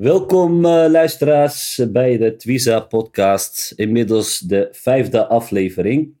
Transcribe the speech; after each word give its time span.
Welkom 0.00 0.64
uh, 0.64 0.84
luisteraars 0.88 1.80
bij 1.88 2.16
de 2.16 2.36
Twiza 2.36 2.80
podcast, 2.80 3.72
inmiddels 3.76 4.38
de 4.38 4.68
vijfde 4.72 5.26
aflevering. 5.26 6.14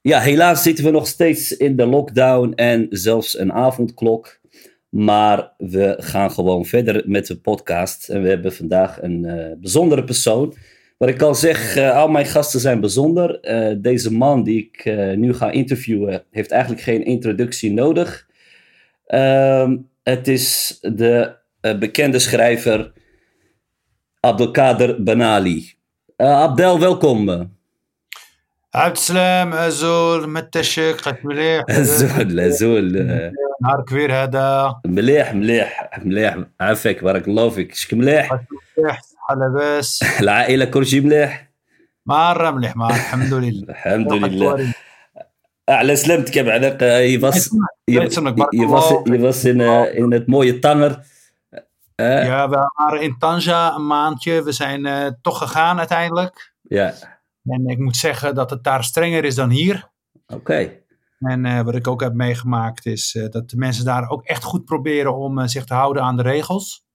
Ja, 0.00 0.20
helaas 0.20 0.62
zitten 0.62 0.84
we 0.84 0.90
nog 0.90 1.06
steeds 1.06 1.56
in 1.56 1.76
de 1.76 1.86
lockdown 1.86 2.52
en 2.54 2.86
zelfs 2.90 3.38
een 3.38 3.52
avondklok. 3.52 4.40
Maar 4.88 5.52
we 5.56 5.96
gaan 5.98 6.30
gewoon 6.30 6.64
verder 6.64 7.02
met 7.06 7.26
de 7.26 7.40
podcast. 7.40 8.08
En 8.08 8.22
we 8.22 8.28
hebben 8.28 8.52
vandaag 8.52 9.02
een 9.02 9.24
uh, 9.24 9.46
bijzondere 9.60 10.04
persoon. 10.04 10.54
Wat 10.96 11.08
ik 11.08 11.22
al 11.22 11.34
zeg, 11.34 11.76
uh, 11.76 11.96
al 11.96 12.08
mijn 12.08 12.26
gasten 12.26 12.60
zijn 12.60 12.80
bijzonder. 12.80 13.40
deze 13.80 14.12
man 14.12 14.42
die 14.42 14.70
ik 14.72 14.84
nu 15.16 15.34
ga 15.34 15.50
interviewen, 15.50 16.24
heeft 16.30 16.50
eigenlijk 16.50 16.82
geen 16.82 17.04
introductie 17.04 17.72
nodig. 17.72 18.28
Ehm, 19.06 19.76
het 20.02 20.28
is 20.28 20.78
de 20.80 21.37
bekende 21.62 22.18
schrijver 22.18 22.92
Abdelkader 24.20 25.02
Benali. 25.04 25.74
Uh, 26.20 26.42
Abdel, 26.42 26.78
welkom. 26.80 27.48
عبد 28.74 28.96
السلام 28.96 29.52
ازول 29.52 30.28
متشك 30.28 31.00
قد 31.00 31.16
مليح 31.24 31.64
ازول 31.70 32.40
ازول 32.40 32.92
نهار 33.62 33.84
كبير 33.88 34.12
هذا 34.14 34.74
مليح 34.86 35.34
مليح 35.34 35.98
مليح 36.04 36.36
عافاك 36.60 37.04
بارك 37.04 37.28
الله 37.28 37.48
فيك 37.48 37.74
شك 37.74 37.94
مليح 37.94 38.40
مليح 38.78 39.00
لاباس 39.36 40.04
العائلة 40.20 40.64
كل 40.64 40.86
شيء 40.86 41.00
مليح 41.00 41.50
مرة 42.06 42.50
مليح 42.50 42.76
ما 42.76 42.88
الحمد 42.88 43.34
لله 43.34 43.64
الحمد 43.70 44.12
لله 44.12 44.74
على 45.68 45.96
سلامتك 45.96 46.38
بعد 46.38 46.82
يبص 46.82 47.50
يبص 47.88 49.46
in, 49.46 49.60
in 49.94 50.12
het 50.12 50.26
mooie 50.26 50.58
Tanger. 50.58 50.92
Uh, 52.00 52.26
ja, 52.26 52.48
we 52.48 52.70
waren 52.74 53.00
in 53.00 53.18
Tanja 53.18 53.74
een 53.74 53.86
maandje. 53.86 54.42
We 54.42 54.52
zijn 54.52 54.86
uh, 54.86 55.06
toch 55.20 55.38
gegaan 55.38 55.78
uiteindelijk. 55.78 56.54
Ja. 56.62 56.94
En 57.44 57.66
ik 57.66 57.78
moet 57.78 57.96
zeggen 57.96 58.34
dat 58.34 58.50
het 58.50 58.64
daar 58.64 58.84
strenger 58.84 59.24
is 59.24 59.34
dan 59.34 59.50
hier. 59.50 59.90
Oké. 60.26 60.34
Okay. 60.34 60.82
En 61.18 61.44
uh, 61.44 61.60
wat 61.60 61.74
ik 61.74 61.88
ook 61.88 62.00
heb 62.00 62.12
meegemaakt 62.12 62.86
is 62.86 63.26
dat 63.30 63.50
de 63.50 63.56
mensen 63.56 63.84
daar 63.84 64.08
ook 64.08 64.22
echt 64.22 64.44
goed 64.44 64.64
proberen 64.64 65.16
om 65.16 65.48
zich 65.48 65.64
te 65.64 65.74
houden 65.74 66.02
aan 66.02 66.16
de 66.16 66.22
regels. 66.22 66.86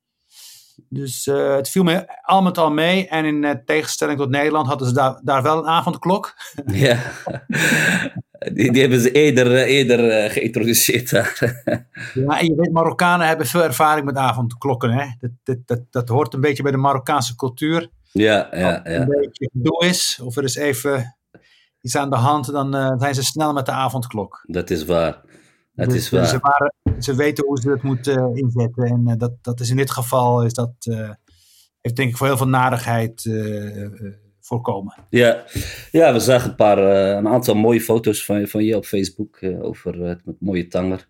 Dus 0.89 1.25
het 1.25 1.69
viel 1.69 1.83
me 1.83 2.21
al 2.21 2.41
met 2.41 2.57
al 2.57 2.71
mee. 2.71 3.07
En 3.07 3.25
in 3.25 3.61
tegenstelling 3.65 4.19
tot 4.19 4.29
Nederland 4.29 4.67
hadden 4.67 4.87
ze 4.87 4.93
daar, 4.93 5.21
daar 5.23 5.43
wel 5.43 5.57
een 5.57 5.67
avondklok. 5.67 6.33
Ja. 6.65 6.99
Die, 8.53 8.71
die, 8.71 8.81
hebben 8.81 8.99
ze 8.99 9.11
eerder, 9.11 9.63
eerder 9.63 10.29
geïntroduceerd 10.31 11.09
daar. 11.09 11.37
ja, 12.13 12.39
en 12.39 12.45
je 12.45 12.55
weet, 12.55 12.71
Marokkanen 12.71 13.27
hebben 13.27 13.45
veel 13.45 13.63
ervaring 13.63 14.05
met 14.05 14.15
avondklokken. 14.15 14.91
Hè? 14.91 15.05
Dat, 15.19 15.31
dat, 15.43 15.57
dat, 15.65 15.81
dat 15.89 16.09
hoort 16.09 16.33
een 16.33 16.41
beetje 16.41 16.63
bij 16.63 16.71
de 16.71 16.77
Marokkaanse 16.77 17.35
cultuur. 17.35 17.89
Ja, 18.11 18.47
ja, 18.51 18.75
Als 18.75 18.81
er 18.83 19.01
een 19.01 19.07
beetje 19.07 19.49
gedoe 19.53 19.85
is, 19.85 20.19
of 20.23 20.35
er 20.35 20.43
is 20.43 20.55
even 20.55 21.17
iets 21.81 21.95
aan 21.95 22.09
de 22.09 22.15
hand, 22.15 22.51
dan 22.51 22.75
uh, 22.75 22.93
zijn 22.97 23.15
ze 23.15 23.23
snel 23.23 23.53
met 23.53 23.65
de 23.65 23.71
avondklok. 23.71 24.43
Dat 24.47 24.69
is 24.69 24.85
waar. 24.85 25.21
Dat 25.73 25.89
dus, 25.89 25.95
is 25.95 26.09
waar. 26.09 26.25
Ze, 26.25 26.37
waren, 26.39 26.73
ze, 26.99 27.15
weten 27.15 27.45
hoe 27.45 27.59
ze 27.61 27.69
het 27.69 27.83
moeten 27.83 28.19
uh, 28.19 28.41
inzetten. 28.41 28.83
En 28.83 29.03
uh, 29.07 29.13
dat, 29.17 29.31
dat 29.41 29.59
is 29.59 29.69
in 29.69 29.77
dit 29.77 29.91
geval, 29.91 30.43
is 30.43 30.53
dat, 30.53 30.73
heeft 31.81 31.95
denk 31.95 32.09
ik 32.09 32.17
voor 32.17 32.27
heel 32.27 32.37
veel 32.37 32.47
narigheid 32.47 33.23
voorkomen. 34.43 34.93
Ja, 35.09 35.43
ja 35.91 36.13
we 36.13 36.19
zagen 36.19 36.49
een, 36.49 36.55
paar, 36.55 36.77
uh, 36.77 37.15
een 37.15 37.27
aantal 37.27 37.55
mooie 37.55 37.81
foto's 37.81 38.25
van, 38.25 38.47
van 38.47 38.63
je 38.63 38.75
op 38.75 38.85
Facebook 38.85 39.41
uh, 39.41 39.63
over 39.63 39.95
uh, 39.95 40.07
het 40.07 40.35
mooie 40.39 40.67
tanger. 40.67 41.07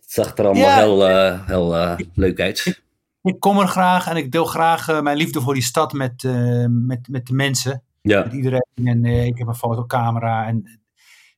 Het 0.00 0.12
zag 0.12 0.36
er 0.36 0.44
allemaal 0.44 0.64
ja, 0.64 1.44
heel, 1.44 1.74
heel 1.74 1.96
leuk 2.14 2.40
uit. 2.40 2.82
Ik, 3.22 3.40
kom 3.40 3.58
er 3.58 3.68
graag 3.68 4.08
en 4.08 4.16
ik 4.16 4.32
deel 4.32 4.44
graag 4.44 5.02
mijn 5.02 5.16
liefde 5.16 5.40
voor 5.40 5.54
die 5.54 5.62
stad 5.62 5.92
met, 5.92 6.22
met, 6.68 7.08
met 7.08 7.26
de 7.26 7.32
mensen. 7.32 7.82
Ja. 8.02 8.22
Met 8.22 8.32
iedereen. 8.32 8.66
En 8.84 9.04
ik 9.04 9.38
heb 9.38 9.46
een 9.46 9.54
fotocamera. 9.54 10.46
En 10.46 10.80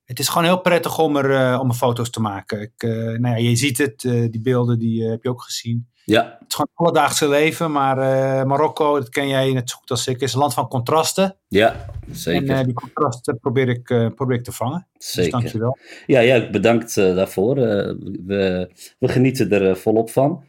het 0.04 0.18
is 0.18 0.28
gewoon 0.28 0.44
heel 0.44 0.60
prettig 0.60 0.98
om 0.98 1.16
er 1.16 1.58
om 1.58 1.68
er 1.68 1.74
foto's 1.74 2.10
te 2.10 2.20
maken. 2.20 2.60
Ik, 2.60 2.82
nou 3.18 3.28
ja, 3.28 3.36
je 3.36 3.56
ziet 3.56 3.78
het, 3.78 4.00
die 4.00 4.40
beelden 4.40 4.78
die 4.78 5.04
heb 5.04 5.22
je 5.22 5.28
ook 5.28 5.42
gezien. 5.42 5.89
Ja. 6.04 6.36
Het 6.38 6.48
is 6.48 6.54
gewoon 6.54 6.68
het 6.70 6.86
alledaagse 6.86 7.28
leven, 7.28 7.72
maar 7.72 7.98
uh, 7.98 8.44
Marokko, 8.44 8.98
dat 8.98 9.08
ken 9.08 9.28
jij 9.28 9.52
net 9.52 9.70
zo 9.70 9.76
goed 9.76 9.90
als 9.90 10.06
ik, 10.06 10.20
is 10.20 10.32
een 10.32 10.38
land 10.38 10.54
van 10.54 10.68
contrasten. 10.68 11.36
Ja, 11.48 11.86
zeker. 12.10 12.50
En 12.50 12.58
uh, 12.58 12.64
die 12.64 12.74
contrasten 12.74 13.38
probeer 13.38 13.68
ik, 13.68 13.90
uh, 13.90 14.06
probeer 14.14 14.36
ik 14.36 14.44
te 14.44 14.52
vangen. 14.52 14.86
Zeker. 14.98 15.30
Dus 15.30 15.40
dankjewel. 15.40 15.78
Ja, 16.06 16.20
ja 16.20 16.50
bedankt 16.50 16.94
daarvoor. 16.94 17.54
we, 17.54 18.70
we 18.98 19.08
genieten 19.08 19.50
er 19.50 19.76
volop 19.76 20.10
van. 20.10 20.44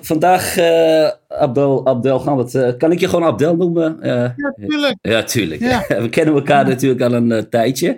vandaag, 0.00 0.58
Abdel, 1.28 1.86
Abdel 1.86 2.20
gaan 2.20 2.36
we 2.36 2.58
het, 2.58 2.76
kan 2.76 2.92
ik 2.92 3.00
je 3.00 3.08
gewoon 3.08 3.24
Abdel 3.24 3.56
noemen? 3.56 3.98
ja, 4.02 4.34
tuurlijk. 4.56 4.96
Ja, 5.02 5.22
tuurlijk. 5.22 5.60
Ja. 5.60 5.84
we 6.02 6.08
kennen 6.08 6.34
elkaar 6.34 6.68
natuurlijk 6.68 7.00
al 7.00 7.12
een 7.12 7.48
tijdje. 7.48 7.96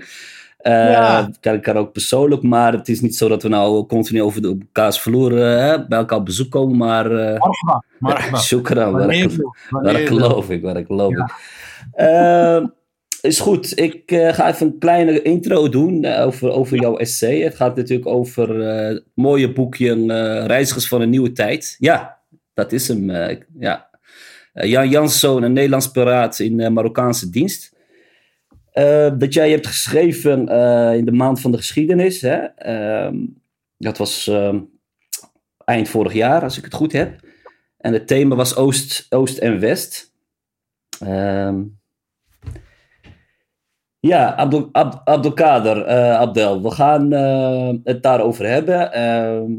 Ja. 0.62 1.30
kan, 1.40 1.60
kan 1.60 1.76
ook 1.76 1.92
persoonlijk, 1.92 2.42
maar 2.42 2.72
het 2.72 2.88
is 2.88 3.00
niet 3.00 3.16
zo 3.16 3.28
dat 3.28 3.42
we 3.42 3.48
nou 3.48 3.86
continu 3.86 4.22
over 4.22 4.42
de 4.42 4.48
elkaars 4.48 5.00
vloer 5.00 5.32
uh, 5.32 5.86
bij 5.88 5.98
elkaar 5.98 6.22
bezoek 6.22 6.50
komen, 6.50 6.76
maar... 6.76 7.10
Marhaba, 7.10 7.84
marhaba. 7.98 8.38
Shukran, 8.38 8.92
waar 9.68 10.00
ik 10.00 10.06
geloof 10.06 10.50
ik, 10.50 10.62
waar 10.62 10.76
ik 10.76 10.86
geloof 10.86 11.12
ik. 11.12 11.32
Ja. 11.96 12.72
is 13.20 13.40
goed, 13.40 13.78
ik 13.78 14.02
ga 14.06 14.48
even 14.48 14.66
een 14.66 14.78
kleine 14.78 15.22
intro 15.22 15.68
doen 15.68 16.06
over, 16.06 16.50
over 16.50 16.80
jouw 16.80 16.96
essay. 16.96 17.40
Het 17.40 17.54
gaat 17.54 17.76
natuurlijk 17.76 18.08
over 18.08 18.60
het 18.64 19.04
mooie 19.14 19.52
boekje 19.52 20.06
Reizigers 20.46 20.88
van 20.88 21.00
een 21.00 21.10
Nieuwe 21.10 21.32
Tijd. 21.32 21.76
Ja, 21.78 22.18
dat 22.54 22.72
is 22.72 22.88
hem. 22.88 23.10
ja. 23.58 23.90
Jan 24.52 24.88
Janszoon, 24.88 25.42
een 25.42 25.52
Nederlands 25.52 25.90
piraat 25.90 26.38
in 26.38 26.72
Marokkaanse 26.72 27.30
dienst. 27.30 27.71
Uh, 28.74 29.10
dat 29.18 29.34
jij 29.34 29.50
hebt 29.50 29.66
geschreven 29.66 30.52
uh, 30.52 30.94
in 30.94 31.04
de 31.04 31.12
maand 31.12 31.40
van 31.40 31.50
de 31.50 31.56
geschiedenis. 31.56 32.20
Hè? 32.20 32.46
Uh, 32.66 33.18
dat 33.76 33.98
was 33.98 34.26
ehm, 34.26 34.60
eind 35.64 35.88
vorig 35.88 36.12
jaar, 36.12 36.42
als 36.42 36.58
ik 36.58 36.64
het 36.64 36.74
goed 36.74 36.92
heb. 36.92 37.20
En 37.78 37.92
het 37.92 38.06
thema 38.06 38.34
was 38.34 38.56
Oost, 38.56 39.06
Oost 39.08 39.38
en 39.38 39.60
West. 39.60 40.12
Ehm, 41.00 41.62
ja, 44.00 44.34
Abdel, 44.34 44.68
Ab, 44.72 45.00
Abdelkader, 45.04 45.84
eh, 45.84 46.18
Abdel, 46.18 46.62
we 46.62 46.70
gaan 46.70 47.10
het 47.84 48.02
daarover 48.02 48.46
hebben. 48.46 48.92
Ehm, 48.92 49.52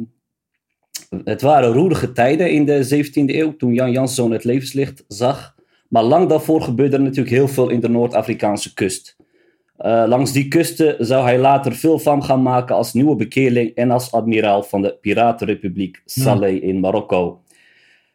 het 1.24 1.42
waren 1.42 1.74
roerige 1.74 2.12
tijden 2.12 2.52
in 2.52 2.66
de 2.66 2.84
17e 2.84 3.38
eeuw 3.40 3.56
toen 3.56 3.74
Jan 3.74 3.92
Janszoon 3.92 4.32
het 4.32 4.44
levenslicht 4.44 5.04
zag. 5.08 5.53
Maar 5.94 6.04
lang 6.04 6.30
daarvoor 6.30 6.62
gebeurde 6.62 6.96
er 6.96 7.02
natuurlijk 7.02 7.36
heel 7.36 7.48
veel 7.48 7.70
in 7.70 7.80
de 7.80 7.90
Noord-Afrikaanse 7.90 8.74
kust. 8.74 9.16
Uh, 9.80 10.04
langs 10.08 10.32
die 10.32 10.48
kusten 10.48 11.06
zou 11.06 11.24
hij 11.24 11.40
later 11.40 11.76
veel 11.76 12.00
van 12.00 12.24
gaan 12.24 12.42
maken 12.42 12.76
als 12.76 12.94
nieuwe 12.94 13.16
bekeerling 13.16 13.76
en 13.76 13.92
als 13.92 14.12
admiraal 14.12 14.64
van 14.64 14.82
de 14.82 14.98
Piratenrepubliek 15.02 16.02
Saleh 16.06 16.64
in 16.64 16.80
Marokko. 16.80 17.42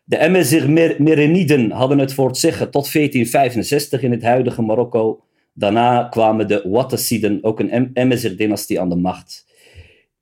De 0.05 0.19
Emezir 0.19 0.71
Mereniden 0.99 1.71
hadden 1.71 1.99
het 1.99 2.15
voor 2.15 2.27
het 2.27 2.39
zeggen 2.39 2.71
tot 2.71 2.93
1465 2.93 4.03
in 4.03 4.11
het 4.11 4.23
huidige 4.23 4.63
Marokko. 4.63 5.23
Daarna 5.53 6.05
kwamen 6.05 6.49
de 6.49 6.65
Wattaciden, 6.69 7.39
ook 7.43 7.61
een 7.61 7.91
Emezir-dynastie, 7.93 8.81
aan 8.81 8.89
de 8.89 8.97
macht. 8.97 9.47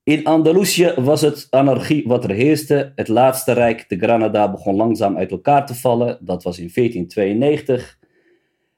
In 0.06 0.24
Andalusië 0.24 0.92
was 0.96 1.20
het 1.20 1.46
anarchie 1.50 2.02
wat 2.06 2.24
er 2.24 2.30
heerste. 2.30 2.92
Het 2.94 3.08
laatste 3.08 3.52
rijk, 3.52 3.88
de 3.88 3.98
Granada, 3.98 4.50
begon 4.50 4.76
langzaam 4.76 5.16
uit 5.16 5.30
elkaar 5.30 5.66
te 5.66 5.74
vallen. 5.74 6.18
Dat 6.20 6.42
was 6.42 6.58
in 6.58 6.70
1492. 6.74 7.98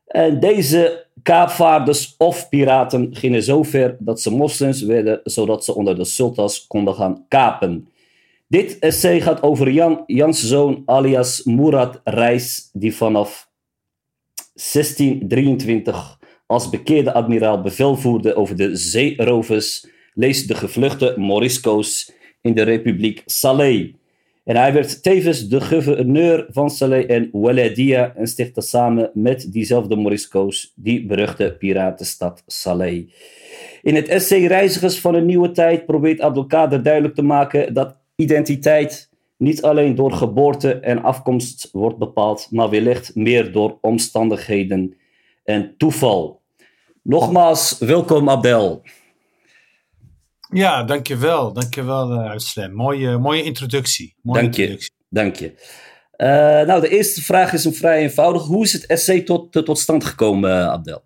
En 0.07 0.41
deze 0.41 1.07
kaapvaarders 1.23 2.15
of 2.19 2.49
piraten 2.49 3.17
gingen 3.17 3.43
zo 3.43 3.63
ver 3.63 3.97
dat 3.99 4.21
ze 4.21 4.31
moslims 4.31 4.83
werden, 4.83 5.21
zodat 5.25 5.65
ze 5.65 5.75
onder 5.75 5.97
de 5.97 6.05
sultans 6.05 6.67
konden 6.67 6.95
gaan 6.95 7.25
kapen. 7.29 7.89
Dit 8.47 8.79
essay 8.79 9.21
gaat 9.21 9.43
over 9.43 9.71
Jan, 9.71 10.03
Jans 10.07 10.47
zoon 10.47 10.83
alias 10.87 11.43
Murad 11.43 12.01
Reis, 12.05 12.71
die 12.73 12.95
vanaf 12.95 13.51
1623 14.73 16.19
als 16.47 16.71
bekeerde 16.71 17.13
admiraal 17.13 17.61
bevel 17.61 17.97
voerde 17.97 18.35
over 18.35 18.57
de 18.57 18.77
zeerovers 18.77 19.97
lees 20.19 20.47
de 20.47 20.55
gevluchte 20.55 21.15
Morisco's 21.17 22.13
in 22.41 22.55
de 22.55 22.63
Republiek 22.63 23.23
Saleh. 23.27 23.95
En 24.45 24.57
hij 24.57 24.73
werd 24.73 25.03
tevens 25.03 25.49
de 25.49 25.61
gouverneur 25.61 26.47
van 26.51 26.71
Saleh 26.71 27.11
en 27.11 27.29
Waladia 27.33 28.15
en 28.17 28.27
stichtte 28.27 28.61
samen 28.61 29.11
met 29.15 29.53
diezelfde 29.53 29.97
Morisco's 29.97 30.73
die 30.75 31.07
beruchte 31.07 31.57
piratenstad 31.59 32.43
Saleh. 32.47 33.09
In 33.83 33.95
het 33.95 34.09
essay 34.09 34.47
Reizigers 34.47 35.01
van 35.01 35.15
een 35.15 35.27
Nieuwe 35.27 35.51
Tijd 35.51 35.87
probeert 35.87 36.21
Abdelkader 36.21 36.83
duidelijk 36.83 37.15
te 37.15 37.23
maken 37.23 37.75
dat 37.75 37.97
identiteit 38.17 39.11
niet 39.37 39.63
alleen 39.63 39.95
door 39.95 40.13
geboorte 40.13 40.73
en 40.73 41.03
afkomst 41.03 41.69
wordt 41.73 41.99
bepaald, 41.99 42.49
maar 42.51 42.71
wellicht 42.71 43.15
meer 43.15 43.53
door 43.53 43.79
omstandigheden 43.81 44.97
en 45.45 45.75
toeval. 45.77 46.41
Nogmaals, 47.03 47.79
welkom 47.79 48.29
Abdel. 48.29 48.83
Ja, 50.53 50.83
dankjewel. 50.85 51.53
Dankjewel, 51.53 52.13
uh, 52.13 52.31
Uitslam. 52.31 52.73
Mooie, 52.73 53.19
mooie 53.19 53.43
introductie. 53.43 54.17
Mooie 54.23 54.41
Dank 54.41 54.55
je. 54.55 54.61
introductie. 54.63 54.97
Dank 55.09 55.37
je. 55.37 55.53
Uh, 56.17 56.67
nou, 56.67 56.81
de 56.81 56.89
eerste 56.89 57.23
vraag 57.23 57.53
is 57.53 57.65
een 57.65 57.75
vrij 57.75 58.01
eenvoudig. 58.01 58.43
Hoe 58.43 58.65
is 58.65 58.73
het 58.73 58.87
essay 58.87 59.21
tot, 59.21 59.53
tot 59.53 59.79
stand 59.79 60.05
gekomen, 60.05 60.71
Abdel? 60.71 61.03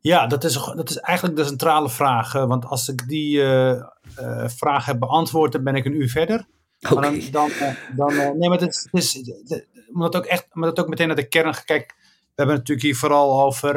Ja, 0.00 0.26
dat 0.26 0.44
is, 0.44 0.52
dat 0.52 0.90
is 0.90 0.96
eigenlijk 0.96 1.36
de 1.36 1.44
centrale 1.44 1.90
vraag. 1.90 2.32
Want 2.32 2.64
als 2.64 2.88
ik 2.88 3.08
die 3.08 3.40
vraag 4.46 4.86
heb 4.86 4.98
beantwoord, 4.98 5.52
dan 5.52 5.64
ben 5.64 5.74
ik 5.74 5.84
een 5.84 6.00
uur 6.00 6.08
verder. 6.08 6.46
Okay. 6.80 7.10
Maar 7.10 7.30
dan, 7.30 7.50
dan, 7.50 7.76
dan, 7.96 8.38
nee, 8.38 8.48
maar 8.48 8.60
het 8.60 8.70
is, 8.70 8.88
het 8.90 9.50
is, 9.50 9.64
omdat 9.92 10.16
ook 10.16 10.24
echt, 10.24 10.46
omdat 10.54 10.78
ook 10.80 10.88
meteen 10.88 11.06
naar 11.06 11.16
de 11.16 11.28
kern. 11.28 11.54
Kijk, 11.64 11.94
we 11.96 12.04
hebben 12.34 12.56
het 12.56 12.68
natuurlijk 12.68 12.86
hier 12.86 12.96
vooral 12.96 13.42
over 13.42 13.74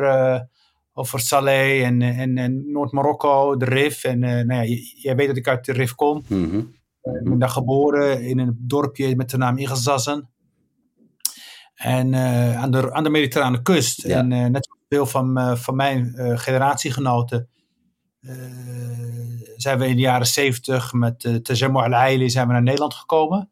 over 0.98 1.20
Saleh 1.20 1.86
en, 1.86 2.02
en, 2.02 2.38
en 2.38 2.72
Noord-Marokko, 2.72 3.58
de 3.58 3.66
Rif. 3.66 4.04
En 4.04 4.22
uh, 4.22 4.30
nou 4.30 4.64
ja, 4.64 4.78
jij 5.02 5.16
weet 5.16 5.28
dat 5.28 5.38
ik 5.38 5.48
uit 5.48 5.66
de 5.66 5.72
Rif 5.72 5.96
kom. 5.96 6.24
Mm 6.28 6.50
-hmm. 6.50 6.74
uh, 7.04 7.14
ik 7.14 7.24
ben 7.24 7.40
daar 7.40 7.50
geboren 7.50 8.22
in 8.22 8.40
een 8.40 8.58
dorpje 8.60 9.16
met 9.16 9.30
de 9.30 9.38
naam 9.38 9.58
Igazazen. 9.58 10.30
En 11.76 12.14
uh, 12.14 12.58
aan, 12.58 12.72
de, 12.72 12.94
aan 12.94 13.04
de 13.04 13.10
mediterrane 13.10 13.62
kust. 13.62 14.02
Ja. 14.02 14.18
En 14.18 14.52
net 14.52 14.70
veel 14.90 15.06
van, 15.06 15.58
van 15.58 15.76
mijn 15.76 16.14
generatiegenoten 16.40 17.50
zijn 19.56 19.80
we 19.80 19.88
in 19.88 19.96
de 19.96 20.02
jaren 20.02 20.28
zeventig 20.28 20.94
met 20.94 21.24
uh, 21.24 21.36
Tejemmo 21.36 21.82
Al-Aili 21.82 22.30
zijn 22.30 22.48
we 22.48 22.54
naar 22.54 22.64
Nederland 22.64 22.94
gekomen. 22.94 23.50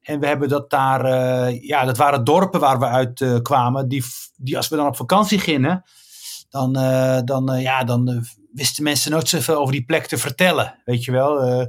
En 0.00 0.20
we 0.20 0.26
hebben 0.26 0.48
dat 0.48 0.70
daar, 0.70 1.06
ja, 1.52 1.84
dat 1.84 1.96
waren 1.96 2.24
dorpen 2.24 2.60
waar 2.60 2.78
we 2.78 2.86
uit 2.86 3.40
kwamen. 3.42 3.88
Die, 3.88 4.04
die 4.36 4.56
als 4.56 4.68
we 4.68 4.76
dan 4.76 4.86
op 4.86 4.96
vakantie 4.96 5.38
gingen, 5.38 5.84
dan, 6.50 6.78
uh, 6.78 7.18
dan, 7.24 7.54
uh, 7.54 7.62
ja, 7.62 7.84
dan 7.84 8.10
uh, 8.10 8.20
wisten 8.52 8.84
mensen 8.84 9.10
nooit 9.10 9.28
zoveel 9.28 9.56
over 9.56 9.72
die 9.72 9.84
plek 9.84 10.06
te 10.06 10.18
vertellen. 10.18 10.80
Weet 10.84 11.04
je 11.04 11.12
wel. 11.12 11.62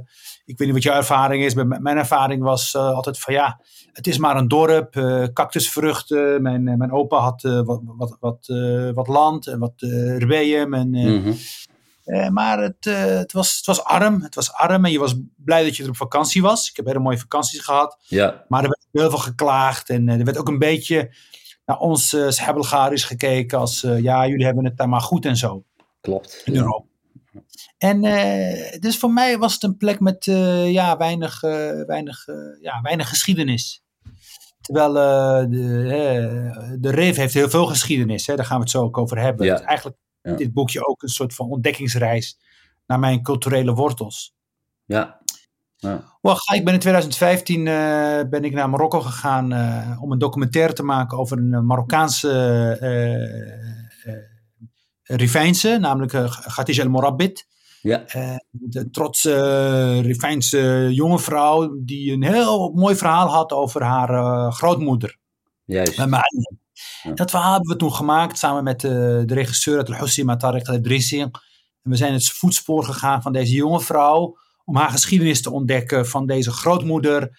ik 0.44 0.58
weet 0.58 0.58
niet 0.58 0.72
wat 0.72 0.82
jouw 0.82 0.96
ervaring 0.96 1.44
is. 1.44 1.54
Maar 1.54 1.66
mijn 1.66 1.96
ervaring 1.96 2.42
was 2.42 2.74
altijd 2.76 3.18
van 3.18 3.34
ja, 3.34 3.60
het 3.92 4.06
is 4.06 4.18
maar 4.18 4.36
een 4.36 4.48
dorp. 4.48 4.92
cactusvruchten. 5.32 6.42
Mijn, 6.42 6.64
mijn 6.64 6.92
opa 6.92 7.18
had 7.18 7.42
wat, 7.42 7.80
wat, 7.84 8.16
wat, 8.20 8.46
wat 8.94 9.08
land 9.08 9.46
en 9.46 9.58
wat 9.58 9.72
rebeeën. 10.16 10.74
En, 10.74 10.88
mm 10.88 11.22
-hmm. 12.04 12.32
maar 12.32 12.58
het, 12.58 12.84
het, 13.18 13.32
was, 13.32 13.56
het 13.56 13.66
was 13.66 13.84
arm. 13.84 14.22
Het 14.22 14.34
was 14.34 14.52
arm 14.52 14.84
en 14.84 14.90
je 14.90 14.98
was 14.98 15.14
blij 15.36 15.64
dat 15.64 15.76
je 15.76 15.82
er 15.82 15.88
op 15.88 15.96
vakantie 15.96 16.42
was. 16.42 16.70
Ik 16.70 16.76
heb 16.76 16.86
hele 16.86 16.98
mooie 16.98 17.18
vakanties 17.18 17.60
gehad. 17.60 17.98
Ja. 18.02 18.44
Maar 18.48 18.62
er 18.62 18.68
werd 18.68 18.86
heel 18.92 19.10
veel 19.10 19.18
geklaagd. 19.18 19.88
En 19.88 20.08
er 20.08 20.24
werd 20.24 20.38
ook 20.38 20.48
een 20.48 20.58
beetje 20.58 21.10
naar 21.64 21.78
ons 21.78 22.12
uh, 22.12 22.90
is 22.90 23.04
gekeken 23.04 23.58
als 23.58 23.82
uh, 23.82 24.00
ja, 24.00 24.26
jullie 24.26 24.44
hebben 24.44 24.64
het 24.64 24.76
daar 24.76 24.88
maar 24.88 25.00
goed 25.00 25.24
en 25.24 25.36
zo. 25.36 25.64
Klopt. 26.00 26.42
In 26.44 26.56
Europa. 26.56 26.84
En 27.78 28.04
uh, 28.04 28.80
dus 28.80 28.98
voor 28.98 29.10
mij 29.10 29.38
was 29.38 29.52
het 29.52 29.62
een 29.62 29.76
plek 29.76 30.00
met 30.00 30.24
ja, 30.64 30.96
weinig, 30.96 31.40
weinig, 31.86 32.26
ja, 32.60 32.80
weinig 32.82 33.08
geschiedenis. 33.08 33.82
Terwijl 34.60 34.92
de, 35.48 36.76
de 36.80 36.90
Reef 36.90 37.16
heeft 37.16 37.34
heel 37.34 37.50
veel 37.50 37.66
geschiedenis, 37.66 38.26
hè, 38.26 38.36
daar 38.36 38.44
gaan 38.44 38.56
we 38.56 38.62
het 38.62 38.70
zo 38.72 38.82
ook 38.82 38.98
over 38.98 39.18
hebben. 39.18 39.46
Ja. 39.46 39.52
Het 39.52 39.60
is 39.60 39.66
eigenlijk 39.66 39.98
Ja. 40.22 40.34
dit 40.34 40.52
boekje 40.52 40.86
ook 40.86 41.02
een 41.02 41.08
soort 41.08 41.34
van 41.34 41.48
ontdekkingsreis 41.48 42.38
naar 42.86 42.98
mijn 42.98 43.22
culturele 43.22 43.74
wortels. 43.74 44.34
Ja. 44.84 45.20
Ja. 45.82 46.04
Well, 46.20 46.36
ik 46.54 46.64
ben 46.64 46.74
in 46.74 46.80
2015 46.80 47.66
uh, 47.66 48.20
ben 48.30 48.44
ik 48.44 48.52
naar 48.52 48.70
Marokko 48.70 49.00
gegaan 49.00 49.52
uh, 49.52 50.02
om 50.02 50.12
een 50.12 50.18
documentaire 50.18 50.72
te 50.72 50.82
maken 50.82 51.18
over 51.18 51.38
een 51.38 51.66
Marokkaanse 51.66 52.28
uh, 54.06 54.14
Rifijnse, 55.02 55.78
namelijk 55.80 56.12
Khatij 56.46 56.78
El 56.78 56.88
Morabit. 56.88 57.50
Ja. 57.80 58.04
de 58.50 58.90
trotse 58.90 60.00
Rifijnse 60.00 60.88
jonge 60.90 61.18
vrouw 61.18 61.76
die 61.84 62.12
een 62.12 62.22
heel 62.22 62.72
mooi 62.74 62.96
verhaal 62.96 63.28
had 63.28 63.52
over 63.52 63.82
haar 63.82 64.52
grootmoeder. 64.52 65.18
Juist. 65.64 65.96
Ja. 65.96 67.12
Dat 67.14 67.30
verhaal 67.30 67.52
hebben 67.52 67.70
we 67.70 67.76
toen 67.76 67.92
gemaakt 67.92 68.38
samen 68.38 68.64
met 68.64 68.80
de 68.80 69.24
regisseur 69.26 69.84
Al-Hussi 69.84 70.22
Tariq 70.22 70.62
Al-Idrissi. 70.62 71.20
En 71.20 71.30
we 71.82 71.96
zijn 71.96 72.12
het 72.12 72.28
voetspoor 72.28 72.84
gegaan 72.84 73.22
van 73.22 73.32
deze 73.32 73.54
jonge 73.54 73.80
vrouw 73.80 74.36
om 74.64 74.76
haar 74.76 74.90
geschiedenis 74.90 75.42
te 75.42 75.50
ontdekken 75.50 76.06
van 76.06 76.26
deze 76.26 76.50
grootmoeder, 76.50 77.38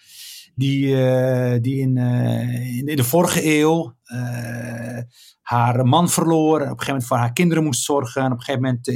die, 0.54 0.86
uh, 0.86 1.54
die 1.60 1.78
in, 1.78 1.96
uh, 1.96 2.76
in, 2.76 2.96
de 2.96 3.04
vorige 3.04 3.58
eeuw 3.58 3.94
uh, 4.12 4.98
haar 5.40 5.86
man 5.86 6.08
verloor, 6.08 6.54
op 6.54 6.60
een 6.60 6.68
gegeven 6.68 6.86
moment 6.86 7.06
voor 7.06 7.16
haar 7.16 7.32
kinderen 7.32 7.64
moest 7.64 7.84
zorgen, 7.84 8.22
en 8.22 8.32
op 8.32 8.38
een 8.38 8.44
gegeven 8.44 8.62
moment 8.62 8.88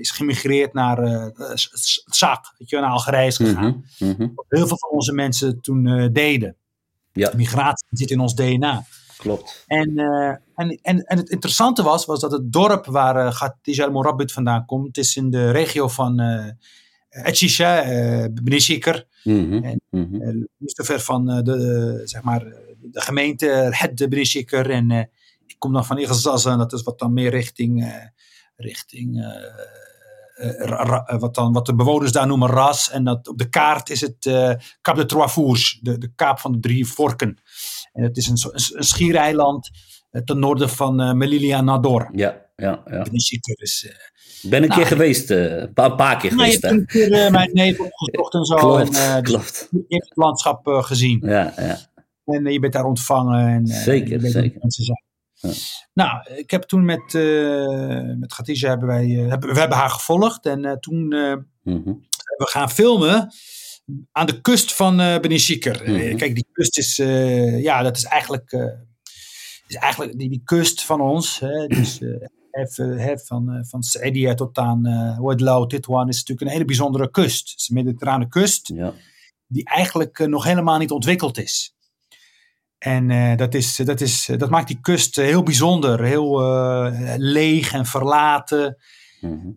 is 0.00 0.10
gemigreerd 0.10 0.72
naar 0.72 1.30
Saak, 2.04 2.54
weet 2.58 2.70
je, 2.70 2.80
naar 2.80 2.90
Algerije 2.90 3.26
is 3.26 3.36
gegaan. 3.36 3.66
Mm 3.66 3.84
-hmm, 3.98 4.08
mm 4.08 4.14
-hmm. 4.18 4.32
Wat 4.34 4.44
heel 4.48 4.66
veel 4.66 4.78
van 4.78 4.90
onze 4.90 5.12
mensen 5.12 5.60
toen 5.60 6.10
deden. 6.12 6.56
Ja. 7.12 7.32
Migratie 7.36 7.86
zit 7.90 8.10
in 8.10 8.20
ons 8.20 8.34
DNA. 8.34 8.84
Klopt. 9.16 9.64
En, 9.66 9.98
en, 10.54 10.78
en, 10.82 11.04
en 11.04 11.16
het 11.16 11.28
interessante 11.28 11.82
was, 11.82 12.04
was 12.04 12.20
dat 12.20 12.32
het 12.32 12.52
dorp 12.52 12.86
waar 12.86 13.42
uh, 13.64 13.88
Morabit 13.88 14.32
vandaan 14.32 14.64
komt, 14.66 14.98
is 14.98 15.16
in 15.16 15.30
de 15.30 15.50
regio 15.50 15.88
van 15.88 16.20
uh, 16.20 16.46
Benishikr. 18.42 19.06
Mm 19.22 19.50
-hmm. 19.50 19.64
En, 19.64 19.80
mm 19.90 20.08
-hmm. 20.10 20.22
uh, 20.22 20.44
niet 20.56 20.72
zo 20.76 20.82
ver 20.82 21.00
van 21.00 21.30
uh, 21.30 21.42
de, 21.42 22.00
zeg 22.04 22.22
maar, 22.22 22.40
de 22.80 23.00
gemeente 23.00 23.46
Het 23.70 24.08
Benishikr. 24.08 24.70
En 24.70 24.90
ik 25.46 25.56
kom 25.58 25.72
dan 25.72 25.84
van 25.84 25.98
Igazazan, 25.98 26.58
dat 26.58 26.72
is 26.72 26.82
wat 26.82 26.98
dan 26.98 27.12
meer 27.12 27.30
richting, 27.30 28.02
richting 28.56 29.26
wat, 31.18 31.34
dan, 31.34 31.52
wat 31.52 31.66
de 31.66 31.74
bewoners 31.74 32.12
daar 32.12 32.26
noemen 32.26 32.48
Ras. 32.48 32.90
En 32.90 33.04
dat, 33.04 33.28
op 33.28 33.38
de 33.38 33.48
kaart 33.48 33.90
is 33.90 34.00
het 34.00 34.16
Cap 34.80 34.96
de 34.96 35.06
Trois 35.06 35.32
Fours, 35.32 35.78
de, 35.82 35.98
de 35.98 36.12
kaap 36.14 36.38
van 36.38 36.52
de 36.52 36.60
drie 36.60 36.86
vorken. 36.86 37.38
En 37.92 38.02
het 38.02 38.16
is 38.16 38.26
een, 38.26 38.38
een, 38.42 38.78
een 38.78 38.84
schiereiland 38.84 39.70
ten 40.24 40.38
noorden 40.38 40.68
van 40.68 41.00
uh, 41.00 41.12
Melilla 41.12 41.60
Nador. 41.60 42.08
Ja, 42.12 42.42
ja, 42.56 42.82
ja. 42.86 43.06
Is... 43.10 43.84
Ik 44.42 44.50
ben 44.50 44.62
een 44.62 44.68
nou, 44.68 44.80
keer 44.80 44.90
geweest, 44.90 45.30
uh, 45.30 45.56
een 45.56 45.72
paar, 45.72 45.94
paar 45.94 46.16
keer 46.16 46.34
nou, 46.34 46.42
geweest. 46.42 46.62
Hebt 46.62 46.74
een 46.74 46.86
keer 46.86 47.10
uh, 47.10 47.30
mijn 47.30 47.50
neef 47.52 47.80
opgezocht 47.80 48.34
en 48.34 48.44
zo. 48.44 48.54
Klopt, 48.54 48.98
en, 48.98 49.16
uh, 49.16 49.22
klopt. 49.22 49.68
Je 49.70 49.84
hebt 49.88 50.08
het 50.08 50.16
landschap 50.16 50.66
uh, 50.66 50.82
gezien. 50.82 51.20
Ja, 51.22 51.52
ja. 51.56 51.78
En 52.24 52.52
je 52.52 52.58
bent 52.58 52.72
daar 52.72 52.84
ontvangen. 52.84 53.48
En, 53.48 53.66
zeker, 53.66 54.24
en 54.24 54.30
zeker. 54.30 54.58
Mensen 54.60 54.84
zijn. 54.84 55.02
Ja. 55.32 55.50
Nou, 55.94 56.36
ik 56.36 56.50
heb 56.50 56.62
toen 56.62 56.84
met, 56.84 57.12
met 58.18 58.32
Khatija 58.32 58.68
hebben 58.68 58.88
wij, 58.88 59.06
hebben, 59.06 59.52
we 59.52 59.58
hebben 59.58 59.78
haar 59.78 59.90
gevolgd. 59.90 60.46
En 60.46 60.76
toen 60.80 61.04
mm 61.04 61.44
-hmm. 61.62 61.84
hebben 61.84 62.36
we 62.36 62.48
gaan 62.48 62.70
filmen 62.70 63.32
aan 64.12 64.26
de 64.26 64.40
kust 64.40 64.74
van 64.74 65.00
uh, 65.00 65.18
Benishikr. 65.18 65.82
Mm 65.84 65.94
-hmm. 65.94 66.16
Kijk, 66.16 66.34
die 66.34 66.46
kust 66.52 66.78
is, 66.78 66.96
ja, 67.62 67.82
dat 67.82 67.96
is 67.96 68.04
eigenlijk, 68.04 68.76
eigenlijk 69.76 70.18
die, 70.18 70.28
die 70.28 70.42
kust 70.44 70.84
van 70.84 71.00
ons. 71.00 71.38
Hè, 71.38 71.66
dus, 71.78 72.00
Even, 72.54 72.98
he, 72.98 73.18
van, 73.18 73.64
van 73.68 73.82
Saidia 73.82 74.34
tot 74.34 74.58
aan 74.58 74.86
uh, 74.86 75.18
Wadlau, 75.18 75.68
Titwan 75.68 76.08
is 76.08 76.18
natuurlijk 76.18 76.40
een 76.40 76.52
hele 76.52 76.64
bijzondere 76.64 77.10
kust. 77.10 77.50
Het 77.50 77.60
is 77.60 77.68
een 77.68 77.74
mediterrane 77.74 78.28
kust 78.28 78.68
ja. 78.68 78.92
die 79.46 79.64
eigenlijk 79.64 80.18
uh, 80.18 80.26
nog 80.26 80.44
helemaal 80.44 80.78
niet 80.78 80.90
ontwikkeld 80.90 81.38
is. 81.38 81.74
En 82.78 83.10
uh, 83.10 83.36
dat, 83.36 83.54
is, 83.54 83.76
dat, 83.76 84.00
is, 84.00 84.30
dat 84.36 84.50
maakt 84.50 84.68
die 84.68 84.80
kust 84.80 85.16
heel 85.16 85.42
bijzonder, 85.42 86.04
heel 86.04 86.40
leeg 87.16 87.72
en 87.72 87.86
verlaten. 87.86 88.76
-hmm. 89.20 89.56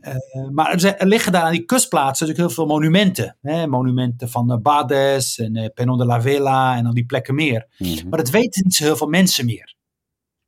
maar 0.51 0.83
er, 0.83 1.07
liggen 1.07 1.31
daar 1.31 1.41
aan 1.41 1.51
die 1.51 1.65
kustplaatsen 1.65 2.27
natuurlijk 2.27 2.55
heel 2.55 2.65
veel 2.65 2.75
monumenten. 2.75 3.37
Hè? 3.41 3.67
Monumenten 3.67 4.29
van 4.29 4.59
Bades 4.61 5.37
en 5.39 5.71
Penon 5.73 5.97
de 5.97 6.05
la 6.05 6.21
Vela 6.21 6.77
en 6.77 6.85
al 6.85 6.93
die 6.93 7.05
plekken 7.05 7.35
meer. 7.35 7.67
-hmm. 7.77 8.09
Maar 8.09 8.19
dat 8.19 8.29
weten 8.29 8.63
niet 8.63 8.75
zo 8.75 8.83
heel 8.83 8.97
veel 8.97 9.07
mensen 9.07 9.45
meer. 9.45 9.76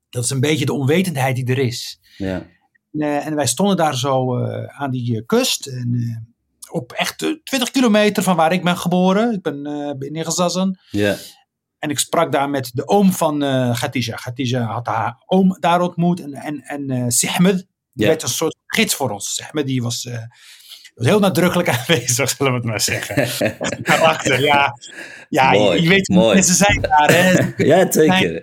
Dat 0.09 0.23
is 0.23 0.29
een 0.29 0.39
beetje 0.39 0.65
de 0.65 0.73
onwetendheid 0.73 1.35
die 1.35 1.45
er 1.45 1.57
is. 1.57 1.99
Ja. 2.17 2.45
Uh, 2.91 3.25
en 3.25 3.35
wij 3.35 3.47
stonden 3.47 3.77
daar 3.77 3.95
zo 3.95 4.39
uh, 4.39 4.65
aan 4.65 4.91
die 4.91 5.15
uh, 5.15 5.21
kust. 5.25 5.67
En, 5.67 6.27
op 6.71 6.91
echt 6.91 7.17
20 7.17 7.71
kilometer 7.71 8.23
van 8.23 8.35
waar 8.35 8.51
ik 8.51 8.63
ben 8.63 8.77
geboren. 8.77 9.33
Ik 9.33 9.41
ben 9.41 9.65
in. 10.55 10.79
Ja. 10.89 11.15
En 11.79 11.89
ik 11.89 11.99
sprak 11.99 12.31
daar 12.31 12.49
met 12.49 12.71
de 12.73 12.87
oom 12.87 13.11
van 13.11 13.43
uh. 13.43 13.81
Khatija 14.15 14.61
had 14.61 14.85
haar 14.85 15.23
oom 15.25 15.57
daar 15.59 15.81
ontmoet. 15.81 16.19
En, 16.21 16.33
en, 16.33 16.61
en 16.61 17.11
Sehmed, 17.11 17.55
die 17.55 17.65
Ja. 17.93 18.07
werd 18.07 18.23
een 18.23 18.29
soort 18.29 18.55
gids 18.65 18.95
voor 18.95 19.09
ons. 19.09 19.33
Sehmed 19.35 19.65
die 19.65 19.81
was 19.81 20.09
was 20.99 21.07
heel 21.07 21.19
nadrukkelijk 21.19 21.69
aanwezig, 21.77 22.29
zullen 22.29 22.51
we 22.51 22.57
het 22.57 22.67
maar 22.67 22.81
zeggen. 22.81 23.47
Karakter, 23.81 24.41
ja. 24.41 24.73
Ja, 25.29 25.51
Mooi, 25.51 25.75
je, 25.75 25.81
je 25.83 25.89
weet 25.89 26.07
hoe 26.07 26.15
mooi. 26.15 26.33
mensen 26.33 26.55
zijn 26.55 26.81
daar. 26.81 27.11
Hè. 27.13 27.31
ja, 27.71 27.91
zeker. 27.91 28.41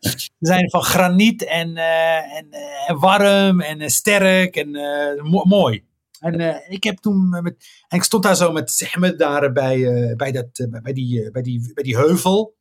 Ze 0.00 0.28
zijn 0.38 0.70
van 0.70 0.82
graniet 0.82 1.44
en, 1.44 1.76
eh, 1.76 2.36
en, 2.36 2.46
eh, 2.50 2.90
en 2.90 2.98
warm 2.98 3.60
en 3.60 3.80
eh, 3.80 3.88
sterk 3.88 4.56
en 4.56 4.74
eh, 4.74 5.22
mo- 5.22 5.44
mooi. 5.44 5.84
En 6.20 6.40
eh, 6.40 6.72
ik 6.74 6.84
heb 6.84 6.96
toen 6.98 7.28
met, 7.28 7.56
en 7.88 7.96
ik 7.98 8.02
stond 8.02 8.22
daar 8.22 8.36
zo 8.36 8.52
met 8.52 8.70
Zehmet 8.70 9.18
daar 9.18 9.52
bij, 9.52 9.84
eh, 9.86 10.16
bij, 10.16 10.32
dat, 10.32 10.46
eh, 10.52 10.80
bij, 10.82 10.92
die, 10.92 11.24
eh, 11.24 11.30
bij, 11.30 11.42
die, 11.42 11.70
bij 11.74 11.82
die 11.84 11.96
heuvel 11.96 12.56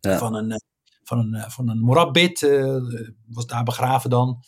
Ja. 0.00 0.18
van 0.18 0.34
een, 0.34 0.50
eh, 0.50 0.56
van 1.04 1.18
een, 1.18 1.34
eh, 1.34 1.48
van 1.50 1.68
een 1.68 1.78
morabbit. 1.80 2.42
eh, 2.42 2.76
was 3.26 3.46
daar 3.46 3.62
begraven 3.62 4.10
dan. 4.10 4.42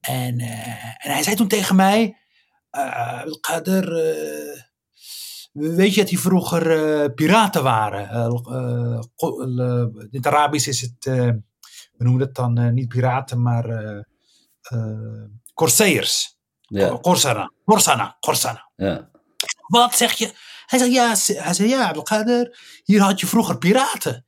En, 0.00 0.38
eh, 0.38 0.68
en 1.06 1.10
hij 1.12 1.22
zei 1.22 1.36
toen 1.36 1.48
tegen 1.48 1.76
mij, 1.76 2.16
eh 2.76 3.32
Kader, 3.40 3.96
eh, 3.96 4.60
weet 5.52 5.94
je 5.94 6.00
dat 6.00 6.08
die 6.08 6.20
vroeger 6.20 6.70
eh, 6.70 7.14
piraten 7.14 7.62
waren? 7.62 8.10
In 9.96 10.08
het 10.10 10.26
Arabisch 10.26 10.66
is 10.66 10.80
het, 10.80 11.04
we 11.92 12.04
noemen 12.04 12.20
het 12.20 12.34
dan 12.34 12.74
niet 12.74 12.88
piraten, 12.88 13.42
maar 13.42 14.04
corsairs. 15.54 16.34
Ja, 16.68 16.98
Corsana, 16.98 17.52
Corsana, 17.64 18.16
Corsana. 18.20 18.70
ja. 18.76 19.10
Wat 19.66 19.94
zeg 19.96 20.12
je? 20.12 20.32
Hij 20.66 20.78
zei, 20.78 20.92
ja, 20.92 21.06
hij 21.26 21.54
zei, 21.54 21.68
ja, 21.68 21.88
Abdelkader, 21.88 22.58
hier 22.84 23.00
had 23.00 23.20
je 23.20 23.26
vroeger 23.26 23.58
piraten. 23.58 24.26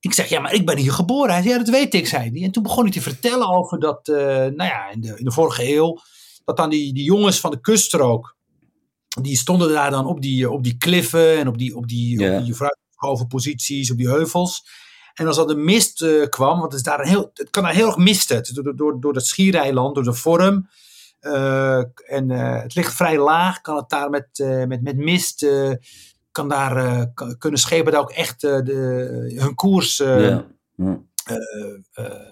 Ik 0.00 0.14
zeg, 0.14 0.28
ja, 0.28 0.40
maar 0.40 0.52
ik 0.52 0.66
ben 0.66 0.76
hier 0.76 0.92
geboren. 0.92 1.32
Hij 1.32 1.42
zei, 1.42 1.54
ja, 1.54 1.58
dat 1.58 1.68
weet 1.68 1.94
ik, 1.94 2.06
zei 2.06 2.30
hij. 2.30 2.42
En 2.42 2.50
toen 2.50 2.62
begon 2.62 2.82
hij 2.82 2.92
te 2.92 3.00
vertellen 3.00 3.48
over 3.48 3.80
dat, 3.80 4.06
nou 4.06 4.64
ja, 4.64 4.90
in 4.90 5.00
de, 5.00 5.18
in 5.18 5.24
de 5.24 5.30
vorige 5.30 5.74
eeuw, 5.74 5.98
dat 6.44 6.56
dan 6.56 6.70
die, 6.70 6.94
die 6.94 7.04
jongens 7.04 7.40
van 7.40 7.50
de 7.50 7.60
kuststrook, 7.60 8.36
die 9.22 9.36
stonden 9.36 9.68
daar 9.72 9.90
dan 9.90 10.06
op 10.06 10.20
die, 10.22 10.50
op 10.50 10.62
die 10.64 10.76
kliffen 10.78 11.38
en 11.38 11.48
op 11.48 11.58
die, 11.58 11.76
op 11.76 11.88
die, 11.88 12.18
op 12.38 12.44
die 12.44 12.54
vooruitgeschoven 12.54 13.26
posities, 13.26 13.90
op 13.90 13.96
die 13.96 14.08
heuvels. 14.08 14.62
En 15.14 15.26
als 15.26 15.36
er 15.38 15.46
de 15.46 15.54
mist 15.54 16.02
eh, 16.02 16.28
kwam, 16.28 16.58
want 16.58 16.72
het, 16.72 16.80
is 16.80 16.82
daar 16.82 17.00
een 17.00 17.08
heel, 17.08 17.30
het 17.34 17.50
kan 17.50 17.62
daar 17.62 17.74
heel 17.74 17.86
erg 17.86 17.96
misten. 17.96 18.44
Door, 18.54 18.76
door, 18.76 19.00
door 19.00 19.14
het 19.14 19.26
schiereiland, 19.26 19.94
door 19.94 20.04
de 20.04 20.12
vorm. 20.14 20.68
eh, 21.20 21.76
en 22.06 22.30
eh, 22.30 22.62
het 22.62 22.74
ligt 22.74 22.94
vrij 22.94 23.18
laag, 23.18 23.60
kan 23.60 23.76
het 23.76 23.88
daar 23.88 24.10
met, 24.10 24.28
met, 24.66 24.82
met 24.82 24.96
mist, 24.96 25.46
kan 26.32 26.48
daar, 26.48 27.06
kan- 27.14 27.38
kunnen 27.38 27.60
schepen 27.60 27.92
daar 27.92 28.00
ook 28.00 28.10
echt 28.10 28.40
de, 28.40 29.34
hun 29.38 29.54
koers 29.54 29.96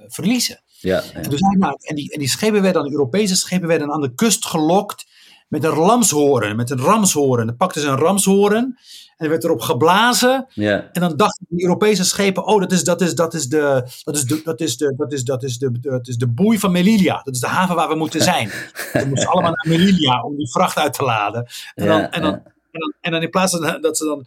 verliezen. 0.08 0.62
Ja, 0.80 1.02
ja. 1.12 1.20
En, 1.20 1.30
dus 1.30 1.40
nou, 1.40 1.76
en, 1.80 1.94
die, 1.94 2.12
en 2.12 2.18
die 2.18 2.28
schepen 2.28 2.62
werden 2.62 2.82
dan, 2.82 2.92
Europese 2.92 3.36
schepen 3.36 3.68
werden 3.68 3.92
aan 3.92 4.00
de 4.00 4.14
kust 4.14 4.46
gelokt 4.46 5.06
met 5.48 5.64
een 5.64 5.70
ramshoren, 5.70 6.56
met 6.56 6.70
een 6.70 6.80
ramshoren. 6.80 7.46
Dan 7.46 7.56
pakten 7.56 7.80
ze 7.80 7.88
een 7.88 7.96
ramshoren 7.98 8.78
en 9.16 9.24
er 9.24 9.28
werd 9.28 9.44
erop 9.44 9.60
geblazen. 9.60 10.46
ja. 10.54 10.90
En 10.92 11.00
dan 11.00 11.16
dachten 11.16 11.46
die 11.48 11.62
Europese 11.62 12.04
schepen, 12.04 12.46
oh, 12.46 12.60
dat 12.60 12.72
is, 12.72 12.84
dat 12.84 13.00
is, 13.00 13.14
dat 13.14 13.34
is, 13.34 13.48
de, 13.48 13.84
dat 14.04 14.16
is, 14.16 14.24
de, 14.24 14.40
dat 14.44 14.60
is, 14.60 14.76
de, 14.76 14.94
dat 14.96 15.12
is, 15.12 15.24
dat 15.24 15.42
is, 15.42 15.58
de, 15.58 15.80
dat 15.80 16.08
is 16.08 16.16
de 16.16 16.28
boei 16.28 16.58
van 16.58 16.72
Melilla. 16.72 17.20
Dat 17.24 17.34
is 17.34 17.40
de 17.40 17.46
haven 17.46 17.76
waar 17.76 17.88
we 17.88 17.94
moeten 17.94 18.22
zijn. 18.22 18.48
We 18.92 19.04
moesten 19.08 19.28
allemaal 19.28 19.52
naar 19.52 19.78
Melilla 19.78 20.22
om 20.22 20.36
die 20.36 20.50
vracht 20.50 20.76
uit 20.76 20.92
te 20.92 21.04
laden. 21.04 21.46
En 21.74 21.86
dan, 21.86 21.98
Ja, 21.98 22.10
en 22.10 22.22
dan. 22.22 22.42
En 22.70 22.80
dan, 22.80 22.94
en 23.00 23.10
dan 23.10 23.22
in 23.22 23.30
plaats 23.30 23.56
van 23.56 23.80
dat 23.80 23.96
ze 23.96 24.04
dan 24.04 24.26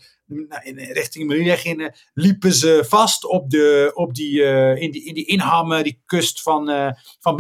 in 0.64 0.78
richting 0.78 1.28
Melilla 1.28 1.56
gingen, 1.56 1.94
liepen 2.14 2.54
ze 2.54 2.86
vast 2.88 3.26
op 3.26 3.50
de, 3.50 3.92
op 3.94 4.14
die, 4.14 4.44
eh, 4.44 4.82
in, 4.82 4.92
die, 4.92 5.06
in 5.06 5.14
die 5.14 5.26
inhammen, 5.26 5.84
die 5.84 6.02
kust 6.06 6.42
van, 6.42 6.70
eh 6.70 6.92
van. 7.20 7.36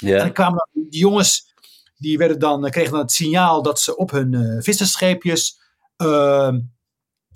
En 0.00 0.18
dan 0.18 0.32
kwamen 0.32 0.68
die 0.72 1.00
jongens, 1.00 1.52
die 1.96 2.18
werden 2.18 2.38
dan, 2.38 2.70
kregen 2.70 2.90
dan 2.92 3.00
het 3.00 3.12
signaal 3.12 3.62
dat 3.62 3.80
ze 3.80 3.96
op 3.96 4.10
hun 4.10 4.34
eh 4.34 4.62
vissersscheepjes 4.62 5.62
eh, 5.96 6.54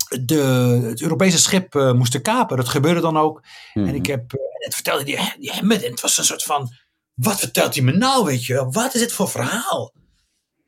de, 0.09 0.41
het 0.83 1.01
Europese 1.01 1.37
schip 1.37 1.75
eh, 1.75 1.91
moesten 1.91 2.21
kapen. 2.21 2.57
Dat 2.57 2.69
gebeurde 2.69 3.01
dan 3.01 3.17
ook. 3.17 3.43
Mhm. 3.73 3.87
En 3.87 3.95
ik 3.95 4.05
heb, 4.05 4.33
eh, 4.33 4.39
het 4.65 4.73
vertelde 4.73 5.03
die, 5.03 5.33
die 5.39 5.51
Hemmet, 5.51 5.83
en 5.83 5.91
het 5.91 6.01
was 6.01 6.17
een 6.17 6.25
soort 6.25 6.43
van, 6.43 6.69
wat 7.13 7.39
vertelt 7.39 7.75
hij 7.75 7.83
me 7.83 7.91
nou, 7.91 8.25
weet 8.25 8.45
je 8.45 8.53
wel? 8.53 8.71
Wat 8.71 8.93
is 8.93 9.01
dit 9.01 9.11
voor 9.11 9.29
verhaal? 9.29 9.93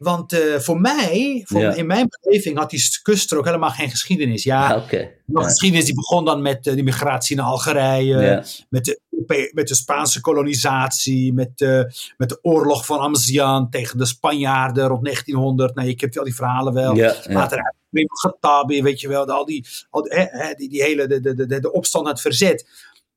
Want 0.01 0.33
eh, 0.33 0.55
voor 0.59 0.81
mij, 0.81 1.41
voor, 1.45 1.61
Ja. 1.61 1.73
in 1.73 1.85
mijn 1.85 2.07
beleving, 2.21 2.57
had 2.57 2.69
die 2.69 2.83
kuststrook 3.01 3.45
helemaal 3.45 3.69
geen 3.69 3.89
geschiedenis. 3.89 4.43
Ja, 4.43 4.73
Ah, 4.73 4.83
oké. 4.83 4.97
de 5.25 5.39
Ja. 5.39 5.43
geschiedenis 5.43 5.85
die 5.85 5.95
begon 5.95 6.25
dan 6.25 6.41
met 6.41 6.67
eh, 6.67 6.75
de 6.75 6.83
migratie 6.83 7.35
naar 7.35 7.45
Algerije, 7.45 8.19
Ja. 8.21 8.43
met, 8.69 8.85
de, 8.85 9.51
met 9.53 9.67
de 9.67 9.75
Spaanse 9.75 10.21
kolonisatie, 10.21 11.33
met 11.33 11.57
de, 11.57 11.93
met 12.17 12.29
de 12.29 12.39
oorlog 12.41 12.85
van 12.85 12.99
Amzian 12.99 13.69
tegen 13.69 13.97
de 13.97 14.05
Spanjaarden 14.05 14.87
rond 14.87 15.03
1900. 15.03 15.75
Nou, 15.75 15.87
je 15.87 15.95
kent 15.95 16.17
al 16.17 16.23
die 16.23 16.35
verhalen 16.35 16.73
wel. 16.73 16.95
Ja, 16.95 17.15
ja. 17.23 17.33
Later 17.33 17.75
met 17.89 18.05
Khattabi, 18.21 18.81
weet 18.83 19.01
je 19.01 19.07
wel, 19.07 19.25
de- 19.25 19.31
al 19.31 19.45
die, 19.45 19.65
al 19.89 20.01
die, 20.01 20.29
die, 20.57 20.69
die 20.69 20.83
hele 20.83 21.07
de, 21.07 21.19
de, 21.19 21.45
de, 21.45 21.59
de 21.59 21.71
opstand, 21.71 22.07
het 22.07 22.21
verzet. 22.21 22.69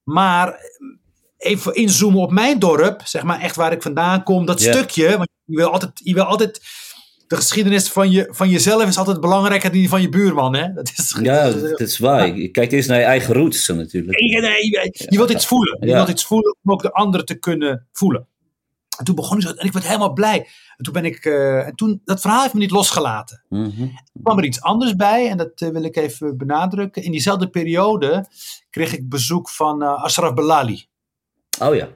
Maar 0.02 0.48
eh, 0.48 0.58
even 1.38 1.74
inzoomen 1.74 2.20
op 2.20 2.30
mijn 2.30 2.58
dorp, 2.58 3.00
zeg 3.04 3.22
maar 3.22 3.40
echt 3.40 3.56
waar 3.56 3.72
ik 3.72 3.82
vandaan 3.82 4.22
kom, 4.22 4.46
dat 4.46 4.60
stukje. 4.60 5.16
Want 5.16 5.28
je 5.44 5.56
wil 5.56 5.70
altijd, 5.70 5.92
je 5.94 6.14
wil 6.14 6.24
altijd 6.24 6.60
de 7.26 7.36
geschiedenis 7.36 7.88
van, 7.88 8.10
je, 8.10 8.28
van 8.30 8.48
jezelf 8.48 8.86
is 8.88 8.98
altijd 8.98 9.20
belangrijker 9.20 9.70
dan 9.70 9.78
die 9.78 9.88
van 9.88 10.00
je 10.02 10.08
buurman. 10.08 10.54
Hè? 10.54 10.72
Dat 10.72 10.92
is, 10.96 11.16
Ja, 11.22 11.50
dat 11.50 11.80
is- 11.80 11.98
waar. 11.98 12.36
Je 12.36 12.48
kijkt 12.48 12.72
eerst 12.72 12.88
naar 12.88 12.98
je 12.98 13.04
eigen 13.04 13.34
roots 13.34 13.68
natuurlijk. 13.68 14.20
Nee, 14.20 14.40
nee, 14.40 14.70
je, 14.70 15.06
je 15.08 15.16
wilt 15.16 15.30
iets 15.30 15.46
voelen. 15.46 15.76
Je 15.80 15.92
wilt 15.92 16.08
iets 16.08 16.24
voelen 16.24 16.56
om 16.62 16.72
ook 16.72 16.82
de 16.82 16.92
anderen 16.92 17.26
te 17.26 17.34
kunnen 17.34 17.86
voelen. 17.92 18.26
En 18.98 19.04
toen 19.04 19.14
begon 19.14 19.36
ik 19.36 19.42
zo, 19.42 19.48
en 19.50 19.66
ik 19.66 19.72
werd 19.72 19.86
helemaal 19.86 20.12
blij. 20.12 20.38
En 20.76 20.84
toen 20.84 20.92
ben 20.92 21.04
ik, 21.04 21.24
eh, 21.24 21.66
en 21.66 21.74
toen, 21.74 22.00
dat 22.04 22.20
verhaal 22.20 22.42
heeft 22.42 22.54
me 22.54 22.60
niet 22.60 22.70
losgelaten. 22.70 23.44
Mhm. 23.48 23.82
Er 23.82 24.20
kwam 24.22 24.38
er 24.38 24.44
iets 24.44 24.60
anders 24.60 24.96
bij, 24.96 25.28
en 25.28 25.36
dat 25.36 25.50
eh, 25.54 25.68
wil 25.68 25.82
ik 25.84 25.96
even 25.96 26.36
benadrukken. 26.36 27.02
In 27.02 27.10
diezelfde 27.10 27.48
periode 27.50 28.26
kreeg 28.70 28.92
ik 28.92 29.08
bezoek 29.08 29.50
van 29.50 29.82
eh, 29.82 30.02
Ashraf 30.02 30.34
Belali. 30.34 30.86
Oh 31.60 31.74
ja. 31.74 31.88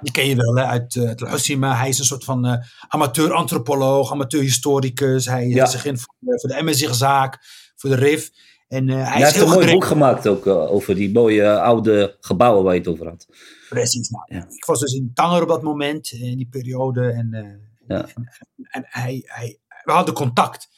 Die 0.00 0.12
ken 0.12 0.26
je 0.28 0.36
wel 0.36 0.56
hè, 0.56 0.64
uit 0.64 0.94
uh, 0.94 1.10
Hussima. 1.16 1.76
Hij 1.76 1.88
is 1.88 1.98
een 1.98 2.04
soort 2.04 2.24
van 2.24 2.46
uh, 2.46 2.54
amateur-antropoloog, 2.88 4.12
amateur-historicus. 4.12 5.26
Hij 5.26 5.46
Ja. 5.48 5.56
zet 5.66 5.70
zich 5.70 5.84
in 5.84 5.98
voor, 5.98 6.14
de- 6.18 6.40
voor 6.40 6.50
de 6.50 6.62
MSC-zaak, 6.62 7.38
voor 7.76 7.90
de 7.90 7.96
RIF. 7.96 8.30
En 8.68 8.88
uh, 8.88 8.94
hij 8.94 9.04
Hij 9.04 9.22
heeft 9.22 9.40
een 9.40 9.48
mooi 9.48 9.70
boek 9.72 9.84
gemaakt 9.84 10.26
ook 10.28 10.46
eh, 10.46 10.70
over 10.72 10.94
die 10.94 11.12
mooie 11.12 11.42
eh, 11.42 11.60
oude 11.62 12.16
gebouwen 12.20 12.64
waar 12.64 12.72
je 12.74 12.78
het 12.80 12.88
over 12.88 13.06
had. 13.08 13.26
Precies. 13.68 14.08
Nou, 14.08 14.24
Ja. 14.26 14.46
Ik 14.48 14.64
was 14.64 14.80
dus 14.80 14.92
in 14.92 15.10
Tanger 15.14 15.42
op 15.42 15.48
dat 15.48 15.62
moment, 15.62 16.10
in 16.12 16.36
die 16.36 16.48
periode. 16.50 17.10
En, 17.10 17.34
eh, 17.34 17.96
Ja. 17.96 18.06
en, 18.14 18.28
en 18.70 18.84
hij, 18.88 19.22
hij, 19.24 19.58
we 19.84 19.92
hadden 19.92 20.14
contact. 20.14 20.68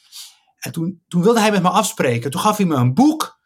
En 0.59 0.71
toen, 0.71 1.01
toen 1.07 1.21
wilde 1.23 1.39
hij 1.39 1.51
met 1.51 1.61
me 1.61 1.69
afspreken. 1.69 2.31
Toen 2.31 2.41
gaf 2.41 2.57
hij 2.57 2.65
me 2.65 2.75
een 2.75 2.93
boek 2.93 3.39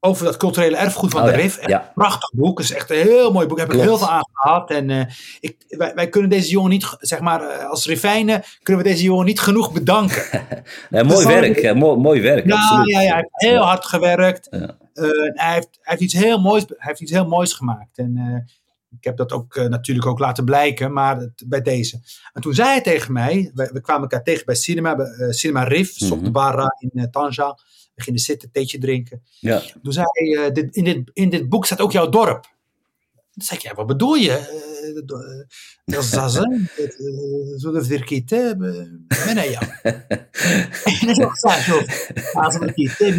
over 0.00 0.24
dat 0.24 0.36
culturele 0.36 0.76
erfgoed 0.76 1.10
van 1.10 1.20
Oh 1.20 1.26
de 1.26 1.32
RIF. 1.32 1.66
Ja. 1.66 1.80
Een 1.82 1.92
prachtig 1.94 2.32
boek. 2.32 2.58
Het 2.58 2.68
is 2.70 2.74
echt 2.76 2.90
een 2.90 2.96
heel 2.96 3.32
mooi 3.32 3.46
boek. 3.46 3.58
Daar 3.58 3.66
heb 3.66 3.76
ik 3.76 3.82
heel 3.82 3.98
veel 3.98 4.08
aan 4.08 4.28
gehad. 4.32 4.70
En 4.70 4.90
eh, 4.90 5.04
ik, 5.40 5.56
wij, 5.68 5.94
wij 5.94 6.08
kunnen 6.08 6.30
deze 6.30 6.50
jongen 6.50 6.70
niet, 6.70 6.96
zeg 6.98 7.20
maar, 7.20 7.42
eh, 7.42 7.68
als 7.70 7.86
Rifijnen, 7.86 8.42
kunnen 8.62 8.82
we 8.84 8.88
deze 8.90 9.02
jongen 9.02 9.24
niet 9.26 9.40
genoeg 9.40 9.72
bedanken. 9.72 10.22
Nee, 10.90 11.04
mooi 11.04 11.16
Dus 11.26 11.26
werk, 11.26 11.74
mooi, 11.74 11.98
mooi 11.98 12.20
werk, 12.20 12.46
Ja, 12.46 12.54
absoluut. 12.54 12.90
ja, 12.90 13.00
ja, 13.00 13.06
hij 13.08 13.16
heeft 13.16 13.50
heel 13.52 13.62
hard 13.62 13.86
gewerkt. 13.86 14.48
Eh, 14.48 14.60
hij, 14.92 15.54
heeft, 15.54 15.68
hij, 15.70 15.80
heeft 15.82 16.00
iets 16.00 16.14
heel 16.14 16.40
moois, 16.40 16.64
hij 16.68 16.76
heeft 16.78 17.00
iets 17.00 17.10
heel 17.12 17.26
moois 17.28 17.52
gemaakt. 17.52 17.98
En 17.98 18.44
ik 18.98 19.04
heb 19.04 19.16
dat 19.16 19.32
ook 19.32 19.56
natuurlijk 19.68 20.06
ook 20.06 20.18
laten 20.18 20.44
blijken, 20.44 20.92
maar 20.92 21.16
het- 21.16 21.44
bij 21.46 21.62
deze. 21.62 22.00
En 22.32 22.42
toen 22.42 22.54
zei 22.54 22.68
hij 22.68 22.80
tegen 22.80 23.12
mij, 23.12 23.50
we, 23.54 23.70
we 23.72 23.80
kwamen 23.80 24.02
elkaar 24.02 24.22
tegen 24.22 24.44
bij 24.46 24.54
Cinema, 24.54 24.96
Cinema 25.30 25.62
op 26.10 26.24
de 26.24 26.30
Barra 26.30 26.74
in 26.78 27.10
Tanja 27.10 27.58
We 27.97 28.03
gingen 28.03 28.19
zitten, 28.19 28.51
theetje 28.51 28.77
drinken. 28.77 29.23
Ja. 29.39 29.61
Toen 29.83 29.93
zei 29.93 30.05
hij, 30.11 30.45
eh, 30.45 30.53
dit, 30.53 30.75
in, 30.75 30.83
dit, 30.83 31.09
in 31.13 31.29
dit 31.29 31.49
boek 31.49 31.65
staat 31.65 31.79
ook 31.81 31.91
jouw 31.91 32.09
dorp. 32.09 32.41
Toen 33.31 33.43
zei 33.45 33.59
ik, 33.59 33.65
ja, 33.65 33.73
wat 33.73 33.87
bedoel 33.87 34.13
je? 34.15 34.31
Eh, 34.31 35.01
do- 35.05 35.17
eh, 35.19 35.45
Dat 35.85 36.03
is 36.03 36.09
dat, 36.09 36.33
hè? 36.33 36.41
Zo 37.57 37.71
de 37.71 37.83
verkeerd, 37.83 38.29
ben 39.07 39.49
ja. 39.51 39.61
En 39.81 41.15
zo 41.15 41.29
zei 41.33 41.61
zo. 41.61 41.81
Als 42.33 42.57
we 42.57 42.65
الكتاب 42.65 43.13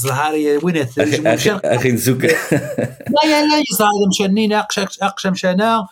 ظهر 0.00 0.32
وين 0.64 0.74
Hij, 0.74 1.06
ging- 1.06 1.22
hij, 1.22 1.38
ging- 1.38 1.60
hij 1.60 1.78
ging 1.78 1.98
zoeken. 2.00 2.28
لا 2.28 3.22
لا 3.24 3.46
لا 3.46 3.58
يصعد 3.70 4.08
مشانين 4.08 4.52
اقشى 4.52 4.80
اقشى 5.02 5.30
مشانا 5.30 5.88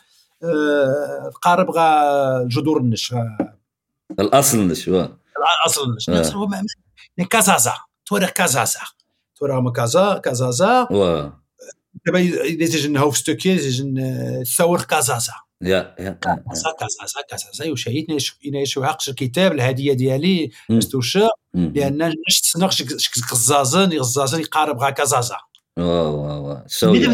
قارب 1.42 1.70
غا 1.70 2.48
جذور 2.48 2.80
النش 2.80 3.12
غا- 3.12 3.54
الأصل 4.20 4.68
dus, 4.68 4.84
ja. 4.84 5.10
اصل 5.66 5.84
النش 5.84 6.76
كازازا. 7.25 7.71
Casaza. 7.71 7.73
Tora 8.09 8.27
Casaza. 8.27 8.83
Tora 9.39 9.61
Casaza. 9.71 10.21
Casaza. 10.21 10.87
دابا 12.05 12.19
إذا 12.19 12.65
تجن 12.65 12.97
هوفستوكي 12.97 13.57
تجن 13.57 14.43
ثور 14.57 14.81
كازازا. 14.81 15.33
يا 15.61 15.95
يا. 15.99 16.19
كازازا 16.21 16.71
كازازا 16.79 17.21
كازازا. 17.29 17.71
وشهيت 17.71 18.07
أنا 18.45 18.65
شوعقش 18.65 19.09
الكتاب 19.09 19.51
الهدية 19.51 19.93
ديالي 19.93 20.51
استوشا 20.71 21.29
لأن 21.53 22.13
شفت 22.29 22.45
سنق 22.45 22.69
كازازا 23.29 23.85
غزازن 23.85 24.39
يقارب 24.39 24.79
غا 24.79 24.89
كازازا. 24.89 25.37
واه 25.77 26.09
واه 26.09 26.39
واه 26.39 26.65
ملي 26.83 27.07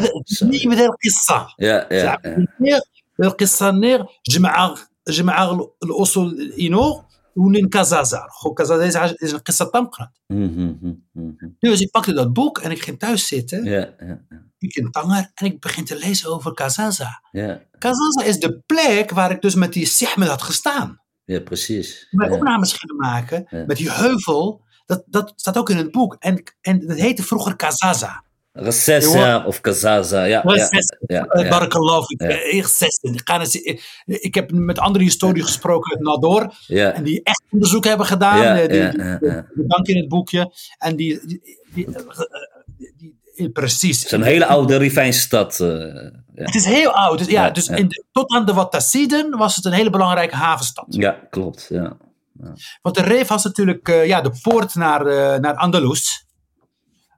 بدا 0.65 0.85
القصة. 0.85 1.47
يا 1.59 1.88
يا 1.91 2.81
القصة 3.24 3.69
النير 3.69 4.05
جمع 4.29 4.75
جمع 5.09 5.59
الأصول 5.83 6.53
اينو 6.59 7.03
الاينو 7.37 7.59
Unin 7.59 7.68
Kazazar. 7.68 8.28
Kazazar 8.54 9.12
is 9.16 9.32
een 9.32 9.42
Qissa 9.42 9.64
Tamkrat. 9.70 10.11
Mhm, 10.26 10.44
mhm, 10.64 10.92
mhm. 11.12 11.49
Dus 11.59 11.80
ik 11.80 11.90
pakte 11.90 12.12
dat 12.12 12.32
boek 12.32 12.59
en 12.59 12.70
ik 12.70 12.82
ging 12.82 12.99
thuis 12.99 13.26
zitten. 13.26 13.64
Ja, 13.64 13.88
ja, 13.99 14.20
Ik 14.59 14.75
in 14.75 14.90
Tanger 14.90 15.30
en 15.35 15.47
ik 15.47 15.61
begin 15.61 15.85
te 15.85 15.97
lezen 15.99 16.30
over 16.30 16.54
Kazaza. 16.54 17.23
ja, 17.32 17.61
Kazaza 17.78 18.23
is 18.25 18.38
de 18.38 18.62
plek 18.66 19.11
waar 19.11 19.30
ik 19.30 19.40
dus 19.42 19.54
met 19.54 19.73
die 19.73 19.87
Sehmed 19.87 20.28
had 20.28 20.42
gestaan. 20.42 21.00
ja, 21.25 21.40
precies. 21.40 22.06
Mijn 22.11 22.30
Ja, 22.30 22.37
opnames 22.37 22.73
gingen 22.73 22.97
maken 22.97 23.47
Ja. 23.50 23.64
met 23.66 23.76
die 23.76 23.90
heuvel. 23.92 24.61
Dat, 24.87 25.02
dat 25.06 25.32
staat 25.37 25.59
ook 25.59 25.70
in 25.70 25.76
het 25.76 25.90
boek. 25.90 26.16
En, 26.18 26.42
en 26.61 26.87
dat 26.87 26.99
heette 26.99 27.23
vroeger 27.23 27.56
Kazaza. 27.56 28.24
Recessa 28.57 29.45
of 29.45 29.62
Kazaza, 29.62 30.24
ja. 30.24 30.41
ja, 30.55 30.67
ja, 31.07 31.25
Eh, 31.25 31.41
ja. 31.43 31.47
Ik, 32.09 32.21
eh, 32.21 32.65
zes. 32.65 33.00
Ik 34.05 34.35
heb 34.35 34.51
met 34.51 34.79
andere 34.79 35.03
historici 35.03 35.43
gesproken 35.45 35.91
uit 35.91 36.01
Nador. 36.01 36.53
En 36.91 37.03
die 37.03 37.24
echt 37.24 37.43
onderzoek 37.51 37.85
hebben 37.85 38.05
gedaan. 38.05 38.41
Eh, 38.57 38.67
die, 38.69 38.89
die- 39.19 39.67
dank 39.67 39.88
in 39.88 39.97
het 39.97 40.07
boekje. 40.07 40.51
En 40.77 40.95
die. 40.95 41.19
die, 41.74 41.85
eh, 41.85 43.45
eh, 43.45 43.51
precies. 43.51 43.97
het 43.97 44.05
is 44.05 44.12
een 44.12 44.24
hele 44.24 44.45
oude 44.45 44.77
Rivijnstad. 44.77 45.59
eh 45.59 45.67
ja. 45.67 46.43
Het 46.43 46.55
is 46.55 46.65
heel 46.65 46.91
oud. 46.91 47.17
Dus, 47.17 47.27
ja, 47.27 47.50
dus 47.50 47.65
ja. 47.65 47.75
In 47.75 47.88
de- 47.88 48.03
tot 48.12 48.31
aan 48.31 48.45
de 48.45 48.53
Wattasiden 48.53 49.38
was 49.38 49.55
het 49.55 49.65
een 49.65 49.71
hele 49.71 49.89
belangrijke 49.89 50.35
havenstad. 50.35 50.85
ja, 50.89 51.12
klopt. 51.29 51.65
Ja. 51.69 51.97
Want 52.81 52.95
de 52.95 53.01
Rif 53.01 53.27
was 53.27 53.43
natuurlijk 53.43 53.88
eh, 53.88 54.05
ja, 54.07 54.21
de 54.21 54.31
poort 54.41 54.75
naar, 54.75 55.05
eh, 55.05 55.39
naar 55.39 55.55
Andalus. 55.55 56.25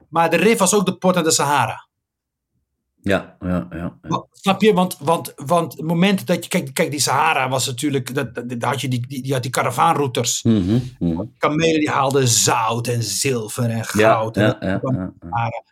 Maar 0.08 0.30
de 0.30 0.36
Rif 0.36 0.58
was 0.58 0.74
ook 0.74 0.86
de 0.86 0.96
poort 0.96 1.14
naar 1.14 1.24
de 1.24 1.30
Sahara. 1.30 1.86
Ja, 3.02 3.36
ja, 3.40 3.66
ja. 3.70 3.98
ja. 4.02 4.26
Snap 4.32 4.62
je? 4.62 4.72
Want, 4.72 4.96
want, 4.98 5.32
want 5.36 5.72
het 5.72 5.82
moment 5.86 6.26
dat 6.26 6.44
je. 6.44 6.50
Kijk, 6.50 6.74
kijk 6.74 6.90
die 6.90 7.00
Sahara 7.00 7.48
was 7.48 7.66
natuurlijk. 7.66 8.14
Dat, 8.14 8.34
dat, 8.34 8.62
had 8.62 8.80
je 8.80 8.88
die, 8.88 9.06
die, 9.06 9.22
die, 9.22 9.32
had 9.32 9.42
die 9.42 9.50
karavaanrouters. 9.50 10.42
Mhm, 10.42 10.78
mhm. 10.98 11.22
Kamelen 11.38 11.78
die 11.80 11.90
haalden 11.90 12.28
zout 12.28 12.86
en 12.86 13.02
zilver 13.02 13.70
en 13.70 13.84
goud. 13.84 14.36
en 14.36 14.42
ja, 14.42 14.56
ja, 14.60 14.78
kwam 14.78 14.94
ja, 14.94 15.00
ja. 15.00 15.28
Sahara. 15.30 15.62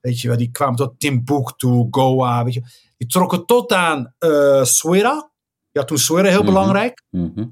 Weet 0.00 0.20
je 0.20 0.28
wel, 0.28 0.36
die 0.36 0.50
kwamen 0.50 0.76
tot 0.76 1.00
Timbuktu, 1.00 1.86
Goa. 1.90 2.44
Weet 2.44 2.54
je. 2.54 2.62
Die 2.96 3.08
trokken 3.08 3.46
tot 3.46 3.72
aan 3.72 4.14
eh 4.18 4.64
Suera. 4.64 5.30
Ja, 5.70 5.84
toen 5.84 5.98
Suera 5.98 6.28
heel 6.28 6.36
Mhm. 6.42 6.46
belangrijk. 6.46 7.02
Mhm. 7.10 7.46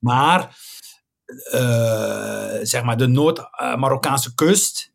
Maar, 0.00 0.56
eh, 1.50 2.58
zeg 2.62 2.82
maar, 2.82 2.96
de 2.96 3.06
Noord-Marokkaanse 3.06 4.34
kust. 4.34 4.89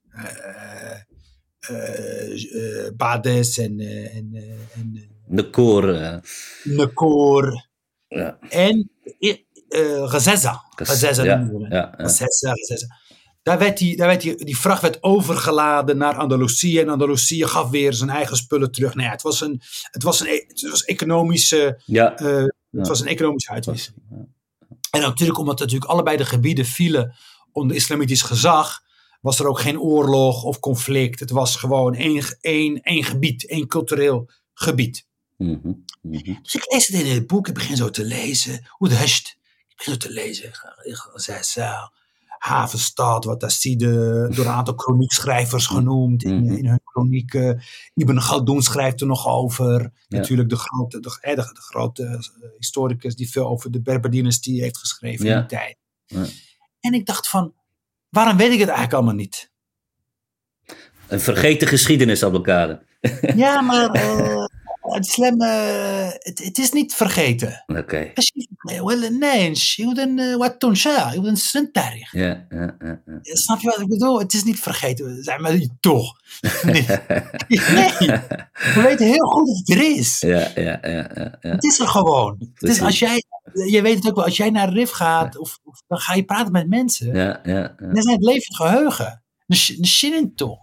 Eh, 1.60 2.90
Bades 2.96 3.58
en, 3.58 3.80
en, 3.80 4.30
en 4.76 5.10
Nekor. 6.64 7.70
ja. 8.08 8.38
En 8.50 8.90
ja, 11.70 11.94
ja. 11.98 12.04
Gazeza, 12.08 12.52
Gazeza. 12.54 12.88
Daar 13.44 13.60
werd, 13.60 13.78
die, 13.78 13.98
daar 13.98 14.08
werd 14.08 14.22
die, 14.22 14.46
die 14.46 14.58
vracht 14.58 14.82
werd 14.82 15.04
overgeladen 15.04 15.98
naar 15.98 16.16
Andalusië. 16.16 16.80
En 16.80 16.90
Andalusië 16.90 17.46
gaf 17.46 17.70
weer 17.70 17.94
zijn 17.94 18.10
eigen 18.10 18.38
spullen 18.38 18.72
terug. 18.72 18.94
Nou 18.94 19.06
ja, 19.08 19.12
het 19.14 19.22
was 19.22 19.42
een, 19.42 19.62
het 19.92 20.04
was 20.04 20.20
een, 20.20 20.44
het 20.48 20.70
was 20.70 20.84
economische, 20.84 21.82
Ja, 21.86 22.14
Ja. 22.18 22.28
het 22.72 22.88
was 22.88 23.00
een 23.00 23.08
economische 23.08 23.52
uitwisseling. 23.52 24.02
ja. 24.10 24.26
En 24.92 25.02
natuurlijk, 25.02 25.40
omdat 25.40 25.60
natuurlijk 25.60 25.92
allebei 25.92 26.18
de 26.18 26.26
gebieden 26.26 26.66
vielen 26.66 27.16
onder 27.52 27.76
islamitisch 27.76 28.22
gezag, 28.22 28.82
was 29.26 29.40
er 29.40 29.48
ook 29.48 29.60
geen 29.60 29.80
oorlog 29.80 30.44
of 30.44 30.60
conflict. 30.60 31.20
Het 31.20 31.30
was 31.32 31.56
gewoon 31.56 31.94
één, 31.96 32.24
één, 32.42 32.82
één 32.82 33.04
gebied, 33.04 33.48
één 33.48 33.68
cultureel 33.68 34.30
gebied. 34.54 35.08
Mhm, 35.38 35.74
mhm. 36.02 36.34
Dus 36.42 36.56
ik 36.56 36.66
lees 36.72 36.88
het 36.88 37.02
in 37.02 37.14
het 37.14 37.28
boek, 37.28 37.48
ik 37.48 37.54
begin 37.54 37.76
zo 37.78 37.90
te 37.90 38.04
lezen. 38.04 38.66
Hoe 38.70 38.90
de 38.90 38.96
hest. 38.96 39.38
Ik 39.68 39.74
begin 39.78 39.94
zo 39.94 40.00
te 40.00 40.14
lezen. 40.14 40.52
Zessa, 41.14 41.92
Havenstad, 42.38 43.26
wat 43.26 43.62
je 43.62 43.76
door 44.36 44.46
een 44.46 44.52
aantal 44.52 44.76
kroniekschrijvers 44.76 45.66
genoemd. 45.66 46.24
In, 46.24 46.44
Mhm. 46.44 46.54
in 46.54 46.66
hun 46.68 46.82
kronieken. 46.84 47.62
Ibn 47.94 48.20
Galdoen 48.20 48.62
schrijft 48.62 49.02
er 49.02 49.08
nog 49.08 49.28
over. 49.28 49.82
Ja. 49.82 50.18
Natuurlijk 50.18 50.50
de 50.50 50.56
grote, 50.58 51.00
de, 51.00 51.18
de, 51.22 51.36
de 51.36 51.62
grote 51.62 52.04
eh, 52.06 52.20
historicus 52.58 53.16
die 53.16 53.30
veel 53.30 53.48
over 53.48 53.72
de 53.72 53.82
Berber-dynastie 53.82 54.62
heeft 54.62 54.78
geschreven 54.78 55.26
Ja. 55.26 55.34
in 55.34 55.40
die 55.40 55.48
tijd. 55.58 55.78
Ja. 56.06 56.26
En 56.80 56.94
ik 56.94 57.06
dacht 57.06 57.28
van, 57.30 57.54
waarom 58.10 58.38
weet 58.38 58.52
ik 58.52 58.60
het 58.60 58.68
eigenlijk 58.68 58.94
allemaal 58.94 59.14
niet? 59.14 59.52
Een 61.08 61.20
vergeten 61.20 61.68
geschiedenis, 61.68 62.24
Abdelkader. 62.24 62.84
Ja, 63.36 63.62
maar 63.62 63.90
eh, 63.90 64.46
Oh, 64.86 64.94
het 64.94 65.08
het 66.44 66.58
is 66.58 66.72
niet 66.72 66.94
vergeten. 66.94 67.64
Oké. 67.68 67.80
Okay. 67.80 68.14
Nee, 68.62 68.82
wat 68.82 68.92
toen 69.00 69.76
je 69.76 69.86
moet 69.86 69.98
een 69.98 70.20
eh, 70.20 70.36
tarikh. 71.72 72.14
Ja, 72.14 72.46
ja, 72.50 72.76
ja. 72.80 73.02
Snap 73.22 73.60
je 73.60 73.68
wat 73.68 73.80
ik 73.80 73.88
bedoel? 73.88 74.20
Het 74.20 74.34
is 74.34 74.44
niet 74.44 74.60
vergeten. 74.60 75.24
Zeg 75.24 75.38
maar, 75.38 75.60
toch. 75.80 76.14
Nee. 76.66 76.86
We 78.76 78.82
weten 78.84 79.06
heel 79.06 79.28
goed 79.28 79.48
wat 79.48 79.78
er 79.78 79.98
is. 79.98 80.20
Ja, 80.20 80.52
ja, 80.56 80.80
ja. 80.82 81.10
ja, 81.14 81.38
Het 81.40 81.64
is 81.64 81.80
er 81.80 81.88
gewoon. 81.88 82.52
Het 82.54 82.82
als 82.82 83.00
jij, 83.00 83.24
je 83.54 83.82
weet 83.82 83.96
het 83.96 84.08
ook 84.08 84.16
wel, 84.16 84.26
als 84.26 84.38
jij 84.38 84.50
naar 84.50 84.74
RIF 84.74 84.90
gaat, 84.92 85.38
of, 85.38 85.60
dan 85.88 86.00
ga 86.00 86.14
je 86.14 86.26
praten 86.26 86.52
met 86.52 86.70
mensen. 86.70 87.16
Ja, 87.16 87.40
ja. 87.44 87.76
Dan 87.78 88.02
zijn 88.02 88.16
het 88.16 88.26
levend 88.26 88.56
geheugen. 88.56 89.24
Een 89.48 89.86
zin 89.86 90.14
toch. 90.36 90.60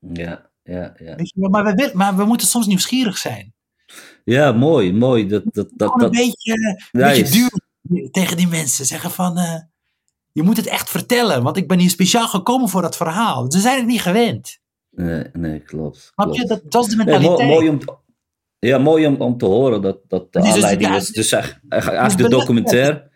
Ja 0.00 0.50
ja, 0.66 0.94
ja. 0.98 1.14
Weet 1.14 1.28
je 1.34 1.40
wel? 1.40 1.50
Maar, 1.50 1.64
we 1.64 1.74
willen, 1.74 1.96
maar 1.96 2.16
we 2.16 2.24
moeten 2.24 2.46
soms 2.46 2.66
nieuwsgierig 2.66 3.18
zijn. 3.18 3.54
Ja, 4.24 4.52
mooi, 4.52 4.92
mooi. 4.92 5.26
Dat, 5.28 5.42
dat, 5.44 5.68
dat, 5.74 5.92
een 5.92 5.98
dat, 5.98 6.10
beetje, 6.10 6.52
een 6.92 7.00
beetje 7.02 7.28
duwen 7.82 8.10
tegen 8.10 8.36
die 8.36 8.48
mensen. 8.48 8.86
Zeggen 8.86 9.10
van, 9.10 9.38
eh, 9.38 9.60
je 10.32 10.42
moet 10.42 10.56
het 10.56 10.66
echt 10.66 10.90
vertellen. 10.90 11.42
Want 11.42 11.56
ik 11.56 11.68
ben 11.68 11.78
hier 11.78 11.90
speciaal 11.90 12.28
gekomen 12.28 12.68
voor 12.68 12.82
dat 12.82 12.96
verhaal. 12.96 13.50
Ze 13.52 13.60
zijn 13.60 13.76
het 13.78 13.86
niet 13.86 14.00
gewend. 14.00 14.58
nee, 14.90 15.24
nee, 15.32 15.60
klopt. 15.60 16.12
Je? 16.30 16.44
Dat, 16.46 16.62
dat 16.70 16.84
is 16.84 16.90
de 16.90 16.96
mentaliteit. 16.96 17.38
mo- 17.38 17.44
mooi 17.54 17.68
om, 17.68 17.78
te- 17.78 17.94
ja, 18.58 18.78
mooi 18.78 19.06
om, 19.06 19.14
om 19.20 19.38
te 19.38 19.44
horen 19.44 19.82
dat, 19.82 19.98
dat 20.08 20.32
de 20.32 20.38
Dus- 20.40 20.48
dus- 20.48 20.54
aanleiding 20.54 20.94
is. 20.94 21.08
Dus 21.08 21.32
echt- 21.32 21.58
eigenlijk 21.68 22.10
de 22.10 22.16
belet- 22.16 22.30
documentaire. 22.38 23.10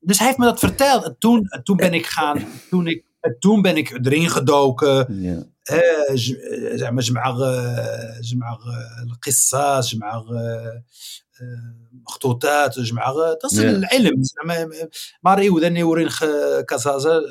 Dus 0.00 0.18
hij 0.18 0.26
heeft 0.26 0.38
me 0.38 0.44
dat 0.44 0.58
verteld. 0.58 1.04
En 1.04 1.16
toen, 1.18 1.46
en 1.48 1.62
toen 1.62 1.76
ben 1.76 1.94
ik 1.94 2.06
gaan, 2.06 2.44
toen, 2.70 2.86
ik, 2.86 3.04
en 3.27 3.35
toen 3.39 3.61
ben 3.61 3.77
ik 3.77 3.99
erin 4.05 4.29
gedoken. 4.29 5.21
Ja, 5.21 5.43
آه، 5.71 6.15
ج- 6.15 6.35
آه، 6.51 6.75
زعما 6.75 7.01
جمع 7.01 7.29
آه، 7.29 8.19
جمع 8.21 8.47
آه، 8.51 9.03
القصة 9.03 9.79
جمع 9.81 10.13
آه، 10.13 10.83
آه، 11.41 11.75
مخطوطات 12.03 12.79
جمع 12.79 13.05
آه، 13.09 13.37
تصل 13.41 13.61
Ja. 13.63 13.69
العلم 13.69 14.23
زعما 14.23 14.67
maar 15.21 15.39
eeuwen 15.39 15.75
eeuwen 15.75 16.09
Kazaza. 16.65 17.21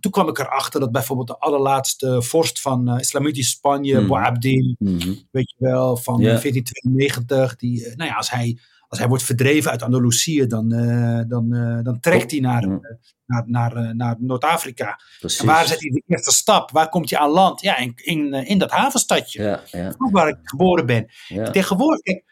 Toen 0.00 0.12
kwam 0.12 0.28
ik 0.28 0.38
erachter 0.38 0.80
dat 0.80 0.92
bijvoorbeeld 0.92 1.28
de 1.28 1.38
allerlaatste 1.38 2.22
vorst 2.22 2.60
van 2.60 2.88
eh, 2.88 3.00
Islamitisch 3.00 3.50
Spanje, 3.50 3.98
Mhm. 3.98 4.06
Boabdil, 4.08 4.74
mhm. 4.78 5.12
weet 5.30 5.50
je 5.50 5.56
wel, 5.58 5.96
van 5.96 6.20
Ja. 6.20 6.32
eh, 6.32 6.38
1492. 6.40 7.56
Die, 7.56 7.86
eh, 7.86 7.96
nou 7.96 8.10
ja, 8.10 8.16
als 8.16 8.30
hij, 8.30 8.58
als 8.87 8.99
hij 8.99 9.07
wordt 9.07 9.23
verdreven 9.23 9.71
uit 9.71 9.81
Andalusië, 9.81 10.47
dan, 10.47 10.71
eh, 10.71 11.21
dan, 11.27 11.53
eh, 11.53 11.83
dan 11.83 11.99
trekt 11.99 12.31
hij 12.31 12.39
naar, 12.39 12.61
Ja. 12.67 12.79
eh, 12.81 12.95
naar, 13.25 13.43
naar, 13.47 13.95
naar 13.95 14.15
Noord-Afrika. 14.19 14.99
Waar 15.43 15.65
zet 15.67 15.79
hij 15.81 15.89
de 15.89 16.03
eerste 16.07 16.31
stap? 16.31 16.71
Waar 16.71 16.89
komt 16.89 17.09
hij 17.09 17.19
aan 17.19 17.29
land? 17.29 17.61
Ja, 17.61 17.77
in, 17.77 17.91
in, 17.95 18.33
in 18.33 18.57
dat 18.57 18.71
havenstadje. 18.71 19.43
Ja, 19.43 19.61
ja, 19.71 19.93
Ook 19.97 20.11
waar 20.11 20.27
ik 20.27 20.37
geboren 20.43 20.85
ben. 20.85 21.07
ja. 21.27 21.49
Tegenwoordig, 21.51 22.01
kijk, 22.01 22.23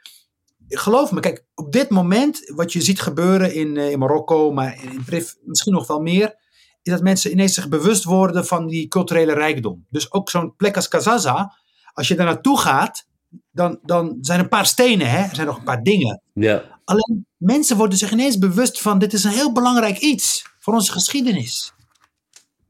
geloof 0.68 1.12
me, 1.12 1.20
kijk, 1.20 1.46
op 1.56 1.72
dit 1.72 1.90
moment, 1.90 2.52
wat 2.56 2.74
je 2.74 2.82
ziet 2.82 3.02
gebeuren 3.02 3.54
in, 3.54 3.78
in 3.78 4.00
Marokko, 4.00 4.52
maar 4.52 4.84
in 4.84 5.04
Brif 5.06 5.36
misschien 5.44 5.74
nog 5.74 5.88
wel 5.88 6.00
meer, 6.02 6.36
is 6.82 6.92
dat 6.92 7.02
mensen 7.02 7.32
ineens 7.32 7.54
zich 7.54 7.70
bewust 7.70 8.04
worden 8.04 8.46
van 8.46 8.68
die 8.68 8.88
culturele 8.88 9.34
rijkdom. 9.34 9.86
Dus 9.90 10.12
ook 10.12 10.30
zo'n 10.30 10.56
plek 10.56 10.76
als 10.76 10.88
Kazaza, 10.88 11.54
als 11.94 12.08
je 12.08 12.16
daar 12.16 12.26
naartoe 12.26 12.60
gaat, 12.60 13.08
dan, 13.52 13.80
dan 13.84 14.18
zijn 14.22 14.38
er 14.38 14.44
een 14.44 14.50
paar 14.50 14.66
stenen, 14.66 15.10
hè? 15.10 15.18
er 15.18 15.36
zijn 15.36 15.48
nog 15.48 15.58
een 15.58 15.64
paar 15.64 15.84
dingen. 15.84 16.22
ja. 16.34 16.74
Alleen 16.86 17.26
mensen 17.38 17.78
worden 17.78 17.98
zich 17.98 18.12
ineens 18.12 18.38
bewust 18.38 18.82
van, 18.82 19.00
dit 19.00 19.14
is 19.14 19.24
een 19.24 19.32
heel 19.32 19.52
belangrijk 19.52 19.98
iets 19.98 20.46
voor 20.60 20.74
onze 20.74 20.92
geschiedenis. 20.92 21.74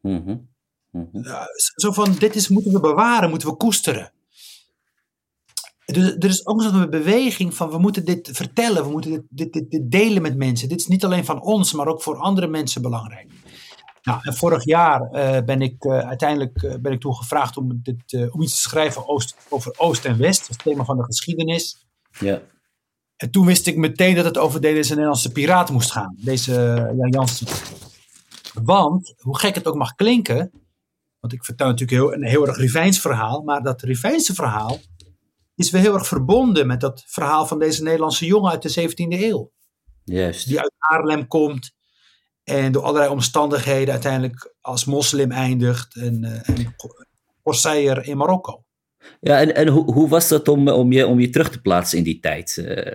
mhm, 0.02 0.36
mhm. 0.92 1.24
Zo 1.76 1.92
van, 1.92 2.16
dit 2.20 2.36
is, 2.36 2.48
moeten 2.48 2.72
we 2.72 2.80
bewaren, 2.80 3.30
moeten 3.30 3.48
we 3.48 3.56
koesteren. 3.56 4.14
Dus 5.86 6.12
er 6.12 6.26
is 6.26 6.46
ook 6.46 6.62
zo'n 6.62 6.90
beweging 6.90 7.56
van, 7.56 7.70
we 7.70 7.78
moeten 7.78 8.06
dit 8.06 8.30
vertellen, 8.34 8.84
we 8.84 8.92
moeten 8.92 9.12
dit, 9.12 9.24
dit, 9.30 9.54
dit, 9.54 9.72
dit 9.72 9.92
delen 9.92 10.22
met 10.22 10.38
mensen. 10.38 10.70
Dit 10.70 10.80
is 10.80 10.88
niet 10.88 11.04
alleen 11.06 11.26
van 11.26 11.42
ons, 11.42 11.74
maar 11.74 11.88
ook 11.88 12.02
voor 12.02 12.18
andere 12.18 12.48
mensen 12.48 12.82
belangrijk. 12.82 13.28
Nou, 14.06 14.20
en 14.22 14.34
vorig 14.36 14.64
jaar 14.66 15.02
eh, 15.02 15.44
ben 15.46 15.62
ik 15.62 15.84
eh, 15.84 16.00
uiteindelijk 16.00 16.64
eh, 16.64 16.76
ben 16.80 16.92
ik 16.92 17.00
toen 17.00 17.16
gevraagd 17.16 17.58
om, 17.58 17.80
dit, 17.84 18.14
eh, 18.14 18.34
om 18.36 18.42
iets 18.42 18.54
te 18.54 18.70
schrijven 18.70 19.08
oost, 19.08 19.36
over 19.50 19.74
Oost 19.78 20.06
en 20.06 20.18
West, 20.18 20.48
het 20.48 20.58
thema 20.64 20.84
van 20.84 20.98
de 20.98 21.04
geschiedenis. 21.04 21.86
ja. 22.20 22.42
En 23.16 23.32
toen 23.32 23.46
wist 23.46 23.68
ik 23.68 23.78
meteen 23.78 24.16
dat 24.16 24.26
het 24.26 24.38
over 24.38 24.62
deze 24.62 24.90
Nederlandse 24.90 25.32
piraat 25.32 25.70
moest 25.70 25.92
gaan, 25.92 26.16
deze 26.18 26.56
eh, 26.56 26.98
Jan 26.98 27.10
Jansen. 27.10 27.48
Want, 28.64 29.14
hoe 29.18 29.40
gek 29.40 29.56
het 29.56 29.68
ook 29.68 29.76
mag 29.76 29.96
klinken, 29.96 30.52
want 31.20 31.34
ik 31.34 31.46
vertel 31.46 31.68
natuurlijk 31.68 32.00
heel, 32.02 32.14
een 32.14 32.26
heel 32.26 32.48
erg 32.48 32.58
Rivijns 32.58 33.00
verhaal, 33.00 33.42
maar 33.42 33.64
dat 33.64 33.82
Rivijnse 33.82 34.34
verhaal 34.34 34.80
is 35.56 35.72
wel 35.72 35.82
heel 35.82 35.94
erg 35.94 36.08
verbonden 36.08 36.68
met 36.68 36.82
dat 36.82 37.04
verhaal 37.08 37.46
van 37.48 37.60
deze 37.60 37.84
Nederlandse 37.84 38.26
jongen 38.26 38.52
uit 38.52 38.62
de 38.62 38.90
17e 38.90 39.22
eeuw. 39.24 39.52
Juist. 40.04 40.48
Die 40.48 40.60
uit 40.60 40.74
Haarlem 40.78 41.28
komt 41.28 41.72
En 42.46 42.72
door 42.72 42.84
allerlei 42.84 43.12
omstandigheden 43.12 43.94
uiteindelijk 43.94 44.54
als 44.62 44.86
moslim 44.86 45.32
eindigt 45.32 45.96
en, 45.96 46.24
uh, 46.24 46.50
en 46.50 46.76
Corsair 47.44 48.08
in 48.08 48.18
Marokko. 48.18 48.64
Ja, 49.20 49.40
en, 49.40 49.56
en 49.56 49.68
hoe, 49.68 49.94
hoe 49.94 50.10
was 50.10 50.28
dat 50.28 50.48
om, 50.48 50.68
om, 50.68 50.92
je, 50.92 51.08
om 51.08 51.20
je 51.20 51.30
terug 51.30 51.50
te 51.50 51.62
plaatsen 51.62 51.98
in 51.98 52.04
die 52.04 52.20
tijd? 52.20 52.58
Uh... 52.58 52.92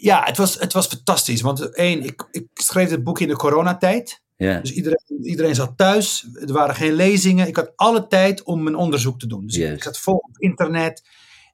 Ja, 0.00 0.22
het 0.24 0.36
was, 0.36 0.58
het 0.58 0.72
was 0.72 0.86
fantastisch. 0.86 1.40
Want 1.40 1.60
één, 1.60 2.02
ik, 2.02 2.28
ik 2.30 2.46
schreef 2.54 2.90
het 2.90 3.04
boek 3.04 3.20
in 3.20 3.28
de 3.28 3.36
coronatijd. 3.36 4.22
Ja. 4.36 4.60
Dus 4.60 4.72
iedereen, 4.72 5.22
iedereen 5.22 5.54
zat 5.54 5.72
thuis. 5.76 6.26
Er 6.34 6.52
waren 6.52 6.74
geen 6.74 6.92
lezingen. 6.92 7.46
Ik 7.46 7.56
had 7.56 7.72
alle 7.76 8.06
tijd 8.06 8.42
om 8.42 8.62
mijn 8.62 8.76
onderzoek 8.76 9.18
te 9.18 9.26
doen. 9.26 9.46
Dus 9.46 9.56
Yes. 9.56 9.72
ik 9.72 9.82
zat 9.82 9.98
vol 9.98 10.16
op 10.16 10.38
internet. 10.38 11.02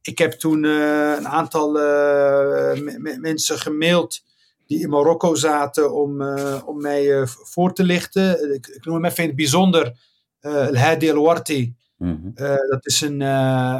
Ik 0.02 0.18
heb 0.18 0.32
toen 0.32 0.64
uh, 0.64 1.14
een 1.16 1.28
aantal 1.28 1.76
uh, 1.76 2.98
mensen 3.18 3.58
gemaild 3.58 4.22
die 4.70 4.80
in 4.80 4.88
Marokko 4.88 5.34
zaten 5.34 5.94
om, 5.94 6.20
uh, 6.20 6.62
om 6.64 6.80
mij 6.80 7.26
voor 7.26 7.72
te 7.72 7.84
lichten. 7.84 8.54
Ik, 8.54 8.66
ik, 8.66 8.84
noem 8.84 8.94
hem 8.94 9.04
even 9.04 9.22
in 9.22 9.28
het 9.28 9.36
bijzonder 9.36 9.92
El 10.40 10.76
Hadi 10.76 11.08
El 11.08 11.22
Warti. 11.22 11.74
Mm 11.96 12.20
-hmm. 12.22 12.32
dat 12.68 12.86
is 12.86 13.00
een, 13.00 13.20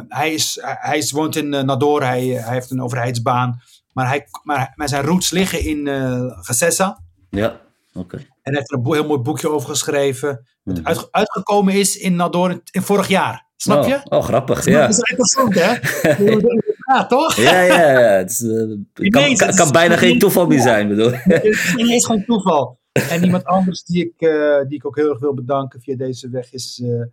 hij, 0.07 0.33
is, 0.33 0.59
hij 0.61 0.97
is, 0.97 1.11
woont 1.11 1.35
in 1.35 1.49
Nador, 1.49 2.03
hij, 2.03 2.25
hij 2.25 2.53
heeft 2.53 2.71
een 2.71 2.81
overheidsbaan. 2.81 3.61
Maar, 3.93 4.07
hij, 4.07 4.27
maar, 4.43 4.73
maar 4.75 4.89
zijn 4.89 5.05
roots 5.05 5.31
liggen 5.31 5.63
in 5.63 5.85
uh, 5.85 6.23
Gazessa. 6.41 7.03
Ja, 7.29 7.47
oké. 7.93 7.99
Okay. 7.99 8.19
En 8.19 8.27
hij 8.41 8.53
heeft 8.53 8.71
er 8.71 8.77
een 8.77 8.93
heel 8.93 9.07
mooi 9.07 9.19
boekje 9.19 9.49
over 9.49 9.69
geschreven. 9.69 10.47
Mm 10.63 10.75
-hmm. 10.75 10.85
uit, 10.85 11.07
uitgekomen 11.11 11.73
is 11.73 11.97
in 11.97 12.15
Nador 12.15 12.51
in, 12.51 12.61
in 12.71 12.81
vorig 12.81 13.07
jaar. 13.07 13.49
Snap 13.55 13.85
je? 13.85 13.93
Oh, 13.95 14.17
oh 14.17 14.23
grappig, 14.23 14.65
ja. 14.65 14.81
Dat 14.81 14.89
is 14.89 15.09
interessant, 15.09 15.53
hè? 15.55 15.75
ja, 16.95 17.05
toch? 17.05 17.35
Ja, 17.35 17.61
ja, 17.61 17.99
ja. 17.99 17.99
Het 17.99 18.29
is, 18.29 18.41
uh, 18.41 19.09
kan, 19.09 19.35
kan, 19.35 19.55
kan 19.55 19.71
bijna 19.71 19.97
geen 19.97 20.19
toeval 20.19 20.47
meer 20.47 20.61
zijn, 20.61 20.87
bedoel 20.87 21.11
Het 21.11 21.43
is 21.53 21.73
ineens 21.75 22.05
geen 22.05 22.25
toeval. 22.25 22.79
En 22.91 23.23
iemand 23.23 23.45
anders 23.45 23.83
die 23.83 24.05
ik, 24.05 24.21
uh, 24.21 24.61
die 24.67 24.77
ik 24.77 24.85
ook 24.85 24.95
heel 24.95 25.09
erg 25.09 25.19
wil 25.19 25.33
bedanken 25.33 25.81
via 25.81 25.95
deze 25.95 26.29
weg 26.29 26.53
is... 26.53 26.79
Uh, 26.83 27.03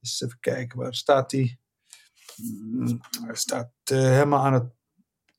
eens 0.00 0.22
even 0.22 0.38
kijken, 0.40 0.78
waar 0.78 0.94
staat 0.94 1.32
hij? 1.32 1.58
Mm, 2.36 3.00
hij 3.26 3.34
staat 3.34 3.70
helemaal 3.84 4.44
aan 4.44 4.52
het 4.52 4.72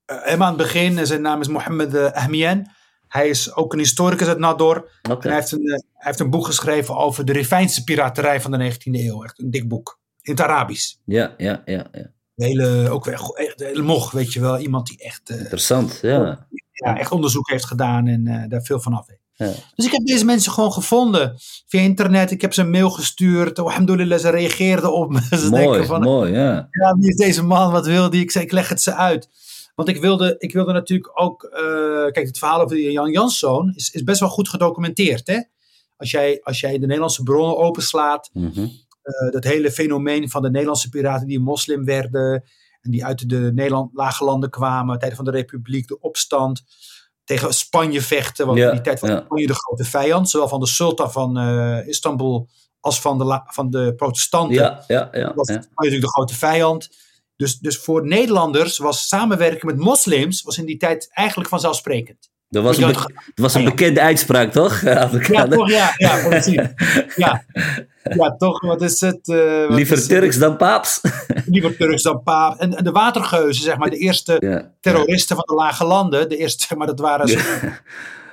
helemaal 0.06 0.48
aan 0.48 0.58
het 0.58 0.62
begin. 0.62 1.06
Zijn 1.06 1.22
naam 1.22 1.42
is 1.42 1.48
Mohammed 1.48 2.14
Ahmian. 2.14 2.68
Hij 3.08 3.30
is 3.30 3.56
ook 3.56 3.74
een 3.74 3.80
historicus 3.80 4.28
uit 4.28 4.38
Nador. 4.38 4.90
Okay. 5.02 5.18
En 5.18 5.30
hij 5.30 5.36
heeft, 5.36 5.52
een, 5.52 5.70
hij 5.70 5.82
heeft 5.94 6.20
een 6.20 6.30
boek 6.30 6.46
geschreven 6.46 6.96
over 6.96 7.26
de 7.26 7.32
Rifijnse 7.32 7.84
piraterij 7.84 8.42
van 8.42 8.52
de 8.52 8.74
19e 8.74 8.92
eeuw. 8.92 9.24
Echt 9.24 9.40
een 9.40 9.52
dik 9.52 9.68
boek. 9.68 10.00
In 10.22 10.32
het 10.32 10.42
Arabisch. 10.42 10.96
Ja, 11.06 11.34
ja, 11.38 11.62
ja. 11.66 11.88
ja. 11.92 12.14
Hele, 12.36 12.90
ook 12.90 13.08
echt, 13.08 13.32
hele 13.56 13.82
mocht, 13.82 14.14
weet 14.14 14.34
je 14.34 14.40
wel. 14.40 14.58
Iemand 14.58 14.88
die 14.88 14.98
echt, 14.98 15.30
uh, 15.30 15.40
Interessant, 15.40 16.00
ja. 16.02 16.48
ja. 16.72 16.98
echt 16.98 17.12
onderzoek 17.12 17.50
heeft 17.50 17.66
gedaan 17.66 18.08
en 18.08 18.28
uh, 18.28 18.44
daar 18.48 18.62
veel 18.62 18.80
van 18.80 18.94
af 18.94 19.08
weet. 19.08 19.24
Ja. 19.38 19.52
Dus 19.76 19.86
ik 19.86 19.92
heb 19.92 20.06
deze 20.06 20.26
mensen 20.26 20.52
gewoon 20.52 20.72
gevonden 20.72 21.36
via 21.68 21.82
internet. 21.82 22.32
Ik 22.32 22.42
heb 22.42 22.54
ze 22.54 22.62
een 22.62 22.70
mail 22.70 22.90
gestuurd. 22.90 23.60
Alhamdulillah, 23.60 24.20
ze 24.20 24.30
reageerden 24.30 24.94
op 24.94 25.12
me. 25.12 25.22
Ze 25.38 25.50
mooi, 25.50 25.64
denken 25.64 25.86
van, 25.86 26.02
mooi, 26.02 26.32
ja. 26.32 26.68
Ja, 26.72 26.96
wie 27.00 27.10
is 27.10 27.16
deze 27.16 27.44
man? 27.44 27.72
Wat 27.72 27.86
wil 27.86 28.10
die? 28.10 28.22
Ik 28.22 28.32
zei, 28.32 28.46
ik 28.46 28.52
leg 28.52 28.70
het 28.70 28.82
ze 28.82 28.96
uit. 28.96 29.30
Want 29.76 29.90
ik 29.90 30.02
wilde, 30.02 30.36
ik 30.38 30.54
wilde 30.54 30.74
natuurlijk 30.74 31.22
ook. 31.22 31.44
Uh, 31.44 32.12
kijk, 32.12 32.28
het 32.28 32.38
verhaal 32.38 32.62
over 32.62 32.80
Jan 32.92 33.12
Janszoon 33.12 33.74
is, 33.76 33.92
is 33.92 34.04
best 34.04 34.20
wel 34.20 34.30
goed 34.30 34.50
gedocumenteerd. 34.50 35.28
Hè? 35.28 35.40
Als, 35.98 36.12
jij, 36.12 36.40
als 36.44 36.60
jij 36.60 36.72
de 36.72 36.86
Nederlandse 36.86 37.24
bronnen 37.24 37.58
openslaat. 37.58 38.30
Mm 38.34 38.52
-hmm. 38.54 38.72
Uh, 39.06 39.32
dat 39.32 39.44
hele 39.44 39.72
fenomeen 39.72 40.30
van 40.30 40.42
de 40.42 40.50
Nederlandse 40.50 40.90
piraten 40.90 41.28
die 41.28 41.40
moslim 41.40 41.86
werden. 41.86 42.44
En 42.82 42.92
die 42.92 43.06
uit 43.06 43.30
de 43.30 43.52
Nederland, 43.54 43.94
lage 43.94 44.24
landen 44.24 44.50
kwamen. 44.50 45.00
Tijden 45.00 45.16
van 45.16 45.26
de 45.26 45.32
Republiek, 45.32 45.88
de 45.88 46.00
opstand. 46.00 46.64
Tegen 47.24 47.54
Spanje 47.54 48.02
vechten. 48.02 48.46
Want 48.46 48.58
ja, 48.58 48.68
in 48.68 48.74
die 48.74 48.82
tijd 48.82 49.00
was 49.00 49.10
ja. 49.10 49.22
Spanje 49.26 49.48
de 49.48 49.54
grote 49.54 49.84
vijand. 49.84 50.30
Zowel 50.30 50.48
van 50.48 50.60
de 50.60 50.68
sultan 50.68 51.12
van 51.12 51.40
uh, 51.40 51.88
Istanbul 51.88 52.50
als 52.80 53.02
van 53.02 53.18
de, 53.18 53.42
van 53.46 53.70
de 53.70 53.94
protestanten. 53.96 54.56
Ja, 54.56 54.84
ja, 54.88 55.10
ja, 55.12 55.34
was. 55.36 55.48
Spanje 55.48 55.70
natuurlijk 55.76 56.02
de 56.02 56.10
grote 56.12 56.36
vijand. 56.36 56.90
Dus, 57.36 57.60
dus 57.60 57.78
voor 57.78 58.08
Nederlanders 58.08 58.78
was 58.78 59.08
samenwerken 59.08 59.68
met 59.68 59.78
moslims 59.78 60.42
was 60.42 60.58
in 60.58 60.66
die 60.66 60.78
tijd 60.78 61.10
eigenlijk 61.12 61.50
vanzelfsprekend. 61.50 62.30
Dat 62.56 62.64
was 62.64 62.78
een, 62.78 62.88
be 62.88 62.94
dat 62.94 63.34
was 63.36 63.54
een 63.54 63.64
bekende 63.64 64.02
uitspraak, 64.02 64.52
toch? 64.52 64.82
Ja, 64.84 65.48
toch? 65.48 65.70
Ja, 65.70 65.94
ja, 65.98 66.28
precies. 66.28 66.62
Ja, 67.16 67.44
ja 68.20 68.36
toch? 68.38 68.62
Wat 68.62 68.82
is 68.82 69.02
het? 69.02 69.28
Uh, 69.28 69.68
wat 69.68 69.78
liever 69.78 69.98
is 69.98 70.08
Turks 70.08 70.36
het? 70.36 70.44
dan 70.44 70.58
paaps. 70.58 71.02
Liever 71.46 71.78
Turks 71.78 72.04
dan 72.04 72.24
paap. 72.24 72.60
En, 72.60 72.78
en, 72.78 72.84
de 72.84 72.92
watergeuzen, 72.92 73.64
zeg 73.64 73.78
maar, 73.78 73.90
de 73.90 73.98
eerste 73.98 74.36
ja, 74.40 74.72
terroristen 74.80 75.36
ja. 75.36 75.44
van 75.46 75.56
de 75.56 75.64
lage 75.64 75.86
landen. 75.86 76.30
De 76.30 76.38
eerste, 76.38 76.66
zeg 76.68 76.78
maar, 76.78 76.88
dat 76.88 77.00
waren 77.00 77.28
ze. 77.28 77.72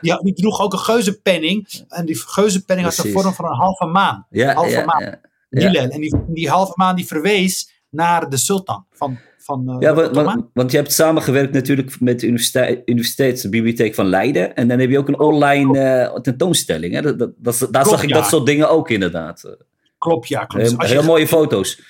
Die, 0.00 0.22
die 0.22 0.34
droeg 0.34 0.60
ook 0.60 0.72
een 0.72 0.78
geuzenpenning. 0.78 1.84
En 1.88 2.06
die 2.06 2.16
geuzenpenning 2.16 2.88
had 2.88 2.96
de 2.96 3.10
vorm 3.12 3.32
van 3.32 3.44
een 3.44 3.56
halve 3.56 3.86
maan. 3.86 4.26
Ja, 4.30 4.54
halve 4.54 4.70
ja, 4.70 4.84
maan. 4.84 5.16
ja. 5.48 5.72
En 5.72 6.00
die, 6.00 6.16
die 6.26 6.50
halve 6.50 6.72
maan 6.74 6.96
die 6.96 7.06
verwees 7.06 7.70
naar 7.90 8.28
de 8.28 8.36
sultan 8.36 8.86
van, 8.92 9.18
van 9.44 9.70
uh, 9.70 9.76
Ja, 9.78 9.94
want, 9.94 10.14
want, 10.14 10.46
want, 10.52 10.70
je 10.70 10.76
hebt 10.76 10.92
samengewerkt 10.92 11.52
natuurlijk 11.52 12.00
met 12.00 12.20
de 12.20 12.26
universiteit, 12.26 12.82
Universiteitsbibliotheek 12.84 13.94
van 13.94 14.06
Leiden. 14.06 14.54
En 14.54 14.68
dan 14.68 14.78
heb 14.78 14.90
je 14.90 14.98
ook 14.98 15.08
een 15.08 15.18
online 15.18 16.08
uh, 16.12 16.20
tentoonstelling. 16.20 16.94
Hè? 16.94 17.02
Dat, 17.02 17.18
dat, 17.18 17.30
dat, 17.38 17.72
daar 17.72 17.86
zag 17.86 18.02
ik 18.02 18.08
ja. 18.08 18.14
dat 18.14 18.28
soort 18.28 18.46
dingen 18.46 18.70
ook 18.70 18.90
inderdaad. 18.90 19.56
Klopt, 19.98 20.28
ja. 20.28 20.44
Klopt. 20.44 20.68
Heel, 20.68 20.78
heel 20.88 21.02
mooie 21.02 21.26
foto's. 21.26 21.80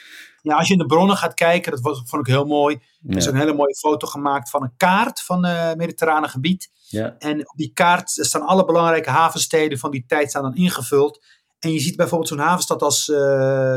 Ja, 0.43 0.57
als 0.57 0.67
je 0.67 0.73
in 0.73 0.79
de 0.79 0.87
bronnen 0.87 1.17
gaat 1.17 1.35
kijken, 1.35 1.73
dat 1.73 1.81
was, 1.81 2.03
vond 2.05 2.27
ik 2.27 2.35
heel 2.35 2.45
mooi. 2.45 2.81
Er 3.09 3.17
is 3.17 3.25
Ja. 3.25 3.31
een 3.31 3.37
hele 3.37 3.55
mooie 3.55 3.77
foto 3.77 4.07
gemaakt 4.07 4.51
van 4.51 4.63
een 4.63 4.73
kaart 4.77 5.23
van 5.23 5.45
het 5.45 5.73
uh, 5.73 5.75
mediterrane 5.75 6.29
gebied. 6.29 6.71
Ja, 6.89 7.15
En 7.19 7.39
op 7.39 7.57
die 7.57 7.71
kaart 7.75 8.11
staan 8.11 8.47
alle 8.47 8.65
belangrijke 8.65 9.11
havensteden 9.11 9.79
van 9.79 9.91
die 9.91 10.05
tijd 10.07 10.29
staan 10.29 10.43
dan 10.43 10.55
ingevuld. 10.55 11.25
En 11.59 11.73
je 11.73 11.81
ziet 11.81 11.97
bijvoorbeeld 11.97 12.29
zo'n 12.29 12.39
havenstad 12.39 12.83
als 12.83 13.09
uh, 13.09 13.75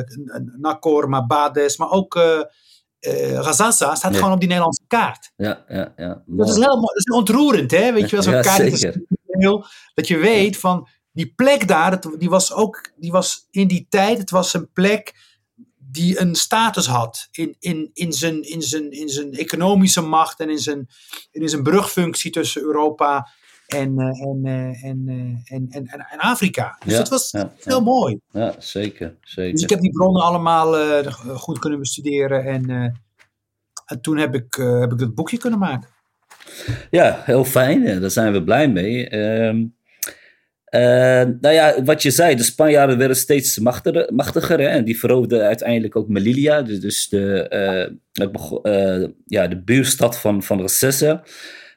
Nakor, 0.57 1.09
Mabades, 1.09 1.77
maar 1.77 1.91
ook 1.91 2.15
uh, 2.15 2.39
uh, 3.07 3.43
Gazassa 3.43 3.95
staat 3.95 4.11
Ja. 4.11 4.17
gewoon 4.17 4.33
op 4.33 4.39
die 4.39 4.47
Nederlandse 4.47 4.83
kaart. 4.87 5.31
ja, 5.35 5.65
ja. 5.67 5.93
ja. 5.97 6.23
Dat 6.25 6.49
is 6.49 6.55
heel 6.55 6.81
dat 6.81 6.95
is 6.95 7.03
ontroerend, 7.13 7.71
hè? 7.71 7.93
Weet 7.93 8.09
je 8.09 8.15
wel, 8.15 8.23
zo'n 8.29 8.33
Ja, 8.33 8.41
kaart 8.41 8.57
dat 8.57 8.67
is 8.67 8.79
zeker. 8.79 9.01
heel- 9.27 9.65
dat 9.93 10.07
je 10.07 10.17
weet 10.17 10.57
van 10.57 10.87
die 11.11 11.33
plek 11.35 11.67
daar, 11.67 11.99
dat, 12.01 12.15
die 12.19 12.29
was 12.29 12.53
ook, 12.53 12.91
die 12.97 13.11
was 13.11 13.47
in 13.51 13.67
die 13.67 13.85
tijd, 13.89 14.17
het 14.17 14.29
was 14.29 14.53
een 14.53 14.69
plek 14.73 15.13
die 15.91 16.19
een 16.19 16.35
status 16.35 16.85
had 16.87 17.27
in, 17.31 17.55
in, 17.59 17.89
in, 17.93 18.13
zijn, 18.13 18.41
in, 18.43 18.61
zijn, 18.61 18.91
in 18.91 19.09
zijn 19.09 19.33
economische 19.33 20.01
macht 20.01 20.39
en 20.39 20.49
in 20.49 20.59
zijn, 20.59 20.87
in 21.31 21.49
zijn 21.49 21.63
brugfunctie 21.63 22.31
tussen 22.31 22.61
Europa 22.61 23.29
en, 23.67 23.99
eh, 23.99 24.21
en, 24.21 24.39
eh, 24.43 24.83
en, 24.83 25.03
eh, 25.07 25.55
en, 25.55 25.67
en, 25.69 25.87
en, 25.87 26.05
en 26.11 26.19
Afrika. 26.19 26.77
Dus 26.83 26.91
Ja, 26.93 26.97
dat 26.97 27.09
was 27.09 27.31
ja, 27.31 27.51
heel 27.63 27.77
ja. 27.77 27.83
mooi. 27.83 28.19
Ja, 28.31 28.55
zeker. 28.57 29.15
zeker. 29.21 29.51
Dus 29.51 29.61
ik 29.61 29.69
heb 29.69 29.81
die 29.81 29.91
bronnen 29.91 30.21
allemaal 30.21 30.73
goed 31.35 31.59
kunnen 31.59 31.79
bestuderen 31.79 32.45
en, 32.45 32.93
en 33.85 34.01
toen 34.01 34.17
heb 34.17 34.35
ik, 34.35 34.57
eh, 34.57 34.79
heb 34.79 34.91
ik 34.91 34.97
dat 34.97 35.15
boekje 35.15 35.37
kunnen 35.37 35.59
maken. 35.59 35.89
Ja, 36.89 37.21
heel 37.23 37.45
fijn. 37.45 38.01
Daar 38.01 38.11
zijn 38.11 38.33
we 38.33 38.43
blij 38.43 38.69
mee. 38.69 39.09
Ehm, 39.09 39.65
eh, 40.65 41.29
nou 41.41 41.53
ja, 41.53 41.83
wat 41.83 42.01
je 42.01 42.11
zei, 42.11 42.35
de 42.35 42.43
Spanjaarden 42.43 42.97
werden 42.97 43.17
steeds 43.17 43.59
machtiger, 43.59 44.13
machtiger 44.13 44.59
hè, 44.59 44.67
en 44.67 44.83
die 44.83 44.99
veroverden 44.99 45.41
uiteindelijk 45.41 45.95
ook 45.95 46.07
Melilla, 46.07 46.61
dus, 46.61 47.09
de, 47.09 47.91
ja, 49.25 49.47
de 49.47 49.61
buurstad 49.63 50.19
van, 50.19 50.43
van 50.43 50.61
Recesse. 50.61 51.21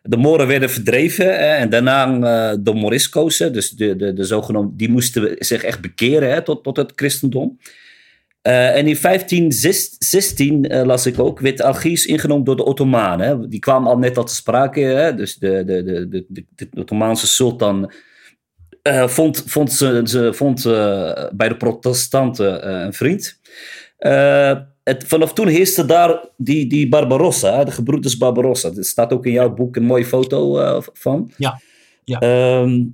De 0.03 0.17
Moren 0.17 0.47
werden 0.47 0.71
verdreven 0.71 1.27
hè, 1.27 1.55
en 1.57 1.71
daarna 1.71 2.07
eh, 2.07 2.57
de 2.61 2.75
Morisco's, 2.75 3.37
dus 3.37 3.71
de, 3.71 3.97
de, 3.97 4.13
de 4.13 4.25
zogenaamde, 4.25 4.77
die 4.77 4.91
moesten 4.91 5.37
zich 5.39 5.63
echt 5.63 5.81
bekeren 5.81 6.31
hè, 6.31 6.43
tot, 6.43 6.65
tot 6.65 6.77
het 6.77 6.93
christendom. 6.95 7.59
Eh, 8.43 8.77
en 8.77 8.87
in 8.87 8.97
1516, 9.01 10.65
eh, 10.65 10.85
las 10.85 11.07
ik 11.07 11.19
ook, 11.19 11.41
werd 11.41 11.63
Algiers 11.63 12.07
ingenomen 12.07 12.45
door 12.45 12.57
de 12.57 12.65
Ottomanen. 12.65 13.27
Hè. 13.27 13.49
Die 13.49 13.61
kwamen 13.61 13.91
al 13.91 13.99
net 13.99 14.17
al 14.17 14.25
te 14.25 14.35
sprake. 14.35 14.81
Hè. 14.81 15.15
Dus 15.15 15.35
de, 15.35 15.65
de, 15.65 15.83
de, 15.83 16.09
de, 16.09 16.45
de, 16.57 16.69
Ottomaanse 16.75 17.27
sultan 17.27 17.93
vond, 19.07 19.43
vond, 19.47 19.73
ze, 19.73 20.01
ze, 20.05 20.33
vond 20.33 20.63
bij 21.33 21.49
de 21.49 21.57
protestanten 21.59 22.71
een 22.71 22.93
vriend. 22.93 23.41
Het, 24.88 25.05
vanaf 25.07 25.33
toen 25.33 25.46
heerste 25.46 25.85
daar 25.85 26.29
die, 26.37 26.66
die 26.66 26.88
Barbarossa, 26.88 27.64
de 27.64 27.70
gebroeders 27.70 28.16
Barbarossa. 28.16 28.70
Er 28.77 28.85
staat 28.85 29.12
ook 29.12 29.27
in 29.27 29.33
jouw 29.33 29.55
boek 29.55 29.77
een 29.77 29.85
mooie 29.85 30.05
foto 30.05 30.59
eh, 30.59 30.83
van. 30.92 31.31
Ja, 31.37 31.61
ja. 32.05 32.18
Ehm, 32.18 32.85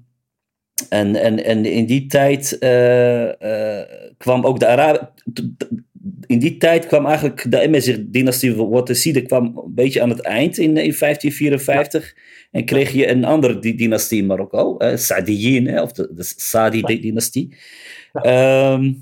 en, 0.89 1.17
en, 1.17 1.45
en 1.45 1.65
in 1.65 1.87
die 1.87 2.07
tijd 2.07 2.59
eh, 2.59 3.81
eh, 3.81 3.89
kwam 4.17 4.45
ook 4.45 4.59
de 4.59 4.67
Arabi 4.67 4.99
In 6.27 6.39
die 6.39 6.57
tijd 6.57 6.87
kwam 6.87 7.07
eigenlijk 7.07 7.51
de 7.51 7.59
Emezir-dynastie 7.61 8.55
Watteside 8.55 9.23
kwam 9.23 9.45
een 9.45 9.75
beetje 9.75 10.03
aan 10.03 10.09
het 10.09 10.21
eind 10.21 10.59
in, 10.59 10.69
in 10.69 10.95
1554. 10.99 12.15
En 12.51 12.65
kreeg 12.65 12.93
je 12.93 13.09
een 13.09 13.25
andere 13.25 13.59
dynastie 13.59 14.19
in 14.19 14.27
Marokko, 14.27 14.77
eh, 14.77 14.97
Saadiyin, 14.97 15.67
hè, 15.67 15.83
of 15.83 15.93
de, 15.93 16.11
de 16.15 16.23
Saadi-dynastie. 16.23 17.57
Ehm, 18.13 18.93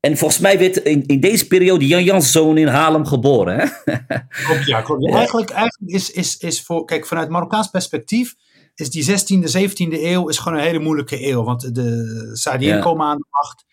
en 0.00 0.16
volgens 0.16 0.40
mij 0.40 0.58
werd 0.58 0.76
in, 0.76 1.06
in 1.06 1.20
deze 1.20 1.46
periode 1.46 1.86
Jan 1.86 2.04
Janszoon 2.04 2.58
in 2.58 2.66
Haarlem 2.66 3.06
geboren. 3.06 3.58
Hè? 3.58 3.66
Klopt, 4.46 4.66
ja, 4.66 4.80
klopt. 4.82 5.04
Ja. 5.04 5.14
Eigenlijk, 5.16 5.50
eigenlijk 5.50 5.92
is, 5.94 6.10
is, 6.10 6.36
is 6.36 6.62
voor, 6.62 6.84
kijk, 6.84 7.06
vanuit 7.06 7.28
Marokkaans 7.28 7.68
perspectief 7.70 8.34
is 8.74 8.90
die 8.90 9.04
16e, 9.10 9.58
17e 9.58 10.02
eeuw 10.02 10.28
is 10.28 10.38
gewoon 10.38 10.58
een 10.58 10.64
hele 10.64 10.78
moeilijke 10.78 11.26
eeuw. 11.28 11.42
Want 11.44 11.74
de 11.74 12.30
Saadiën 12.32 12.74
Ja. 12.74 12.80
komen 12.80 13.06
aan 13.06 13.16
de 13.16 13.26
macht. 13.30 13.64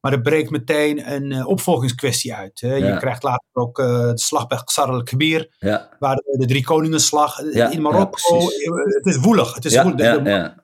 Maar 0.00 0.12
er 0.12 0.20
breekt 0.20 0.50
meteen 0.50 1.12
een 1.12 1.32
eh, 1.32 1.46
opvolgingskwestie 1.48 2.34
uit. 2.34 2.60
Hè. 2.60 2.74
Je 2.74 2.84
Ja. 2.84 2.96
krijgt 2.96 3.22
later 3.22 3.46
ook 3.52 3.78
eh, 3.78 3.86
de 3.86 4.18
slag 4.20 4.46
bij 4.46 4.58
Qasr 4.64 4.80
al-Kbir. 4.90 5.54
Ja, 5.58 5.88
Waar 5.98 6.16
de, 6.16 6.36
de 6.38 6.46
drie 6.46 6.64
koningenslag. 6.64 7.52
Ja, 7.52 7.70
in 7.70 7.82
Marokko. 7.82 8.38
eh, 8.38 8.46
het 8.96 9.06
is 9.06 9.16
woelig. 9.16 9.54
Het 9.54 9.64
is, 9.64 9.82
woelig. 9.82 9.98
het 10.22 10.54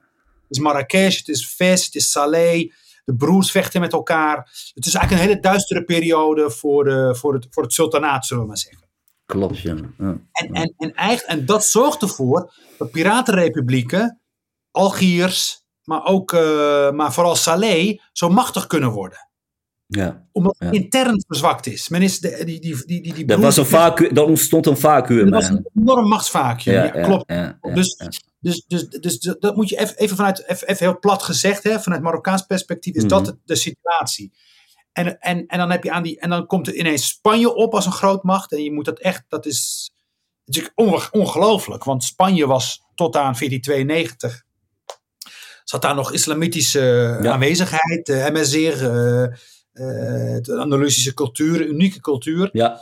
is 0.48 0.58
Marrakesh, 0.58 1.18
het 1.18 1.28
is 1.28 1.46
Fes, 1.46 1.84
het 1.84 1.94
is 1.94 2.10
Saleh. 2.10 2.72
De 3.04 3.14
broers 3.16 3.50
vechten 3.50 3.80
met 3.80 3.92
elkaar. 3.92 4.36
Het 4.74 4.86
is 4.86 4.94
eigenlijk 4.94 5.10
een 5.10 5.28
hele 5.28 5.40
duistere 5.42 5.84
periode 5.84 6.50
voor, 6.50 6.84
de, 6.84 7.14
voor, 7.14 7.34
het, 7.34 7.46
voor 7.50 7.62
het 7.62 7.72
sultanaat, 7.72 8.26
zullen 8.26 8.42
we 8.42 8.48
maar 8.48 8.58
zeggen. 8.58 8.88
Klopt, 9.26 9.58
ja. 9.58 9.74
ja. 9.98 10.16
En, 10.32 10.48
en, 10.52 10.74
en, 10.76 10.94
eigenlijk, 10.94 11.38
en 11.40 11.46
dat 11.46 11.64
zorgt 11.64 12.02
ervoor 12.02 12.52
dat 12.78 12.90
piratenrepublieken, 12.90 14.20
Algiers, 14.70 15.62
maar, 15.84 16.04
ook, 16.04 16.32
eh, 16.32 16.90
maar 16.90 17.12
vooral 17.12 17.36
Saleh, 17.36 17.98
zo 18.12 18.28
machtig 18.28 18.66
kunnen 18.66 18.90
worden. 18.90 19.18
ja. 19.86 20.28
Omdat 20.32 20.56
Ja. 20.58 20.66
het 20.66 20.74
intern 20.74 21.22
verzwakt 21.26 21.66
is. 21.66 21.88
Men 21.88 22.02
is 22.02 22.20
de, 22.20 22.42
die, 22.44 22.60
die, 22.60 22.84
die, 22.86 23.02
die, 23.02 23.14
die 23.14 23.26
Er, 23.26 23.40
was 23.40 23.56
een 23.56 23.66
vacuüm, 23.66 24.16
er 24.16 24.24
ontstond 24.24 24.66
een 24.66 24.76
vacuüm. 24.76 25.24
er 25.26 25.30
was 25.30 25.48
een 25.48 25.68
enorm 25.74 26.08
machtsvacuüm. 26.08 26.74
Ja, 26.74 26.88
klopt. 26.88 27.32
Ja, 27.32 27.58
Dus-. 27.74 27.96
Dus, 28.40 28.64
dus, 28.66 28.88
dus 28.88 29.18
dat 29.18 29.56
moet 29.56 29.68
je 29.68 29.78
even, 29.78 29.96
even 29.96 30.16
vanuit, 30.16 30.44
even, 30.48 30.76
heel 30.78 30.98
plat 30.98 31.22
gezegd, 31.22 31.62
hè, 31.62 31.80
vanuit 31.80 32.02
Marokkaans 32.02 32.42
perspectief, 32.42 32.94
is 32.94 33.04
dat 33.04 33.22
Mhm. 33.26 33.34
de 33.44 33.56
situatie. 33.56 34.32
En, 34.92 35.18
en, 35.20 35.46
en, 35.46 35.58
dan 35.58 35.70
heb 35.70 35.84
je 35.84 35.90
aan 35.90 36.02
die, 36.02 36.20
en 36.20 36.30
dan 36.30 36.46
komt 36.46 36.66
er 36.66 36.74
ineens 36.74 37.08
Spanje 37.08 37.54
op 37.54 37.74
als 37.74 37.86
een 37.86 37.92
grootmacht. 37.92 38.52
En 38.52 38.62
je 38.62 38.72
moet 38.72 38.84
dat 38.84 38.98
echt, 38.98 39.24
dat 39.28 39.46
is 39.46 39.90
natuurlijk 40.44 40.72
onge- 40.78 41.08
ongelooflijk. 41.10 41.84
Want 41.84 42.04
Spanje 42.04 42.46
was 42.46 42.82
tot 42.94 43.16
aan 43.16 43.34
1492, 43.34 44.42
zat 45.64 45.82
daar 45.82 45.94
nog 45.94 46.12
islamitische 46.12 47.18
Ja. 47.22 47.32
aanwezigheid. 47.32 48.08
Uh, 48.08 48.28
MSR, 48.28 48.56
eh, 48.84 49.22
eh, 49.24 50.42
de 50.42 50.56
Andalusische 50.58 51.14
cultuur, 51.14 51.66
unieke 51.66 52.00
cultuur 52.00 52.48
ja, 52.52 52.80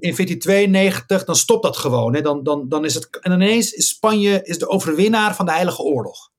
in 0.00 0.14
1492, 0.14 1.24
dan 1.24 1.36
stopt 1.36 1.62
dat 1.62 1.76
gewoon. 1.76 2.14
Hè. 2.14 2.20
Dan, 2.20 2.42
dan, 2.42 2.68
dan 2.68 2.84
is 2.84 2.94
het, 2.94 3.18
en 3.20 3.32
ineens 3.32 3.72
is 3.72 3.88
Spanje 3.88 4.40
is 4.42 4.58
de 4.58 4.68
overwinnaar 4.68 5.34
van 5.34 5.46
de 5.46 5.52
Heilige 5.52 5.82
Oorlog. 5.82 6.30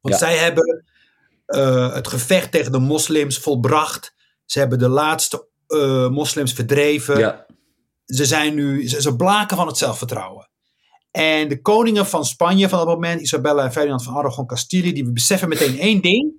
Want 0.00 0.14
Ja. 0.14 0.20
zij 0.20 0.36
hebben 0.36 0.84
eh, 1.46 1.94
het 1.94 2.08
gevecht 2.08 2.50
tegen 2.52 2.72
de 2.72 2.78
moslims 2.78 3.38
volbracht. 3.38 4.14
Ze 4.44 4.58
hebben 4.58 4.78
de 4.78 4.88
laatste 4.88 5.48
eh, 5.66 6.08
moslims 6.08 6.52
verdreven. 6.52 7.18
ja, 7.18 7.46
Ze, 8.04 8.24
zijn 8.24 8.54
nu, 8.54 8.88
ze, 8.88 9.00
ze 9.02 9.16
blaken 9.16 9.56
van 9.56 9.66
het 9.66 9.76
zelfvertrouwen. 9.78 10.50
En 11.10 11.48
de 11.48 11.60
koningen 11.62 12.06
van 12.06 12.24
Spanje 12.24 12.68
van 12.68 12.78
dat 12.78 12.86
moment, 12.88 13.20
Isabella 13.20 13.64
en 13.64 13.72
Ferdinand 13.72 14.02
van 14.02 14.14
Aragon 14.14 14.46
Castilië, 14.46 14.92
die 14.92 15.12
beseffen 15.12 15.48
meteen 15.48 15.78
één 15.78 16.00
ding. 16.02 16.32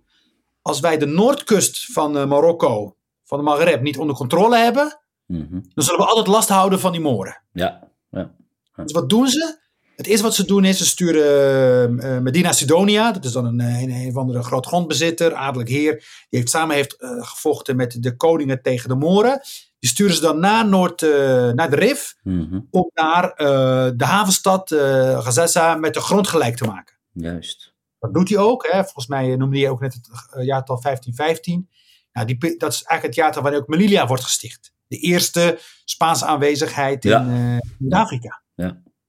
Als 0.62 0.80
wij 0.80 0.98
de 0.98 1.06
noordkust 1.06 1.86
van 1.94 2.18
eh, 2.18 2.26
Marokko, 2.26 2.96
van 3.24 3.38
de 3.38 3.44
Maghreb, 3.44 3.82
niet 3.82 3.98
onder 3.98 4.16
controle 4.16 4.58
hebben, 4.58 5.03
mhm. 5.40 5.60
dan 5.74 5.84
zullen 5.84 6.00
we 6.00 6.06
altijd 6.06 6.28
last 6.28 6.50
houden 6.50 6.80
van 6.80 6.92
die 6.92 7.02
Moren. 7.02 7.42
ja, 7.52 7.88
ja. 8.10 8.32
Dus 8.76 8.92
wat 8.92 9.10
doen 9.10 9.28
ze? 9.28 9.62
Het 9.96 10.08
eerste 10.08 10.24
wat 10.24 10.36
ze 10.36 10.46
doen 10.46 10.66
is, 10.66 10.78
ze 10.78 10.86
sturen 10.86 12.00
eh, 12.00 12.20
Medina 12.20 12.52
Sidonia, 12.52 13.12
dat 13.12 13.26
is 13.26 13.32
dan 13.32 13.46
een, 13.46 13.60
een, 13.60 13.92
een 13.92 14.10
of 14.10 14.16
andere 14.16 14.44
groot 14.44 14.66
grondbezitter, 14.66 15.34
adellijk 15.34 15.70
heer, 15.70 15.94
die 16.30 16.40
heeft, 16.40 16.50
samen 16.50 16.76
heeft 16.76 16.96
eh, 16.98 17.10
gevochten 17.10 17.76
met 17.76 18.04
de 18.04 18.16
koningen 18.16 18.62
tegen 18.62 18.90
de 18.90 18.96
Moren. 18.96 19.42
Die 19.84 19.92
sturen 19.92 20.16
ze 20.16 20.22
dan 20.22 20.40
naar, 20.40 20.68
Noord, 20.68 21.02
eh, 21.02 21.10
naar 21.52 21.70
de 21.70 21.76
Rif, 21.76 22.16
mhm. 22.24 22.60
om 22.70 22.92
naar 22.94 23.32
eh, 23.32 23.92
de 23.96 24.06
havenstad 24.06 24.72
eh 24.72 25.24
Gazessa 25.24 25.76
met 25.76 25.94
de 25.94 26.00
grond 26.00 26.28
gelijk 26.28 26.56
te 26.56 26.66
maken. 26.66 26.96
Juist. 27.12 27.74
Dat 28.00 28.14
doet 28.14 28.30
hij 28.30 28.38
ook. 28.38 28.68
Hè. 28.72 28.84
Volgens 28.84 29.08
mij 29.08 29.36
noemde 29.36 29.60
hij 29.60 29.70
ook 29.70 29.80
net 29.80 29.94
het 29.94 30.08
eh, 30.08 30.46
jaartal 30.46 30.82
1515. 30.82 31.70
Nou, 32.14 32.28
die, 32.28 32.58
dat 32.58 32.74
is 32.74 32.84
eigenlijk 32.84 33.04
het 33.04 33.16
jaartal 33.16 33.42
waarin 33.42 33.62
ook 33.62 33.68
Melilla 33.68 34.08
wordt 34.08 34.24
gesticht. 34.24 34.73
De 34.94 35.00
eerste 35.00 35.60
Spaanse 35.86 36.26
aanwezigheid 36.26 37.06
in 37.06 37.12
Ja. 37.12 37.20
eh, 37.20 37.58
Zuid-Afrika. 37.80 38.42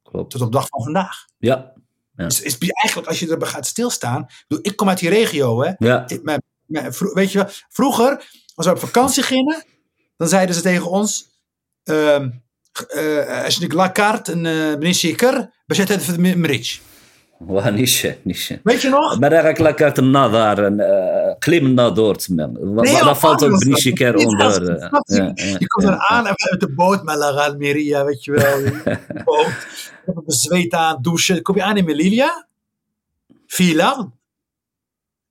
Klopt. 0.03 0.31
Tot 0.31 0.41
op 0.41 0.53
de 0.53 0.59
dag 0.59 0.67
van 0.69 0.83
vandaag. 0.83 1.25
Ja, 1.39 1.73
Ja. 2.17 2.25
Dus 2.27 2.41
is 2.41 2.59
eigenlijk, 2.59 3.09
als 3.09 3.19
je 3.19 3.31
erbij 3.31 3.49
gaat 3.49 3.67
stilstaan. 3.67 4.27
Ik, 4.63 4.77
kom 4.77 4.89
uit 4.89 4.99
die 4.99 5.09
regio. 5.09 5.63
Hè. 5.63 5.73
ja, 5.79 6.09
Ik- 6.09 6.23
mijn- 6.23 6.43
mijn- 6.67 6.95
vro- 6.95 7.13
weet 7.15 7.33
je 7.33 7.39
wel, 7.39 7.49
vroeger, 7.69 8.31
als 8.55 8.67
we 8.67 8.73
op 8.73 8.79
vakantie 8.79 9.23
gingen, 9.23 9.65
dan 10.17 10.29
zeiden 10.29 10.55
ze 10.55 10.61
tegen 10.63 10.91
ons. 10.91 11.39
eh, 11.83 13.45
Als 13.45 13.55
je 13.57 13.73
la 13.75 13.93
carte 13.93 14.33
en 14.33 14.41
meneer 14.41 14.95
Zeker, 14.95 15.63
bezet 15.67 15.89
het 15.89 16.03
voor 16.03 16.15
de 16.15 16.37
Mrich. 17.44 17.50
واه 17.50 17.70
نيشان 17.70 18.16
نيشان 18.26 18.58
Weet 18.70 18.82
je 18.82 18.90
nog? 18.90 19.20
ما 19.20 19.28
راك 19.28 19.62
لا 19.62 19.72
كارت 19.72 20.00
النظر 20.00 20.68
آه، 20.82 21.38
قليل 21.48 21.64
من 21.64 21.76
دورت 21.94 22.22
Nee, 22.32 22.32
لا 23.06 23.14
فالت 23.14 23.44
anders. 23.44 23.66
بنيشي 23.66 23.92
كير 23.92 24.18
Niet 24.18 24.26
اون 24.26 24.42
als- 24.42 24.58
دور 24.58 24.78
snap 24.78 25.08
je? 25.08 25.58
Je 25.60 25.68
komt 25.68 25.88
er 25.88 25.98
aan 26.10 26.28
en 26.28 26.34
met 26.52 26.60
de 26.60 26.70
boot 26.74 27.04
met 27.04 27.16
La 27.16 27.30
Almeria, 27.30 28.06
weet 28.06 28.24
je 28.24 28.32
wel. 28.32 28.62
De 28.64 28.98
boot. 29.26 29.48
Met 30.06 30.16
een 30.28 30.32
zweet 30.34 30.74
aan, 30.74 30.98
douchen. 31.02 31.42
Kom 31.42 31.56
je 31.56 31.64
aan 31.64 31.78
in 31.78 31.86
Melilla? 31.86 32.48
Villa. 33.48 34.12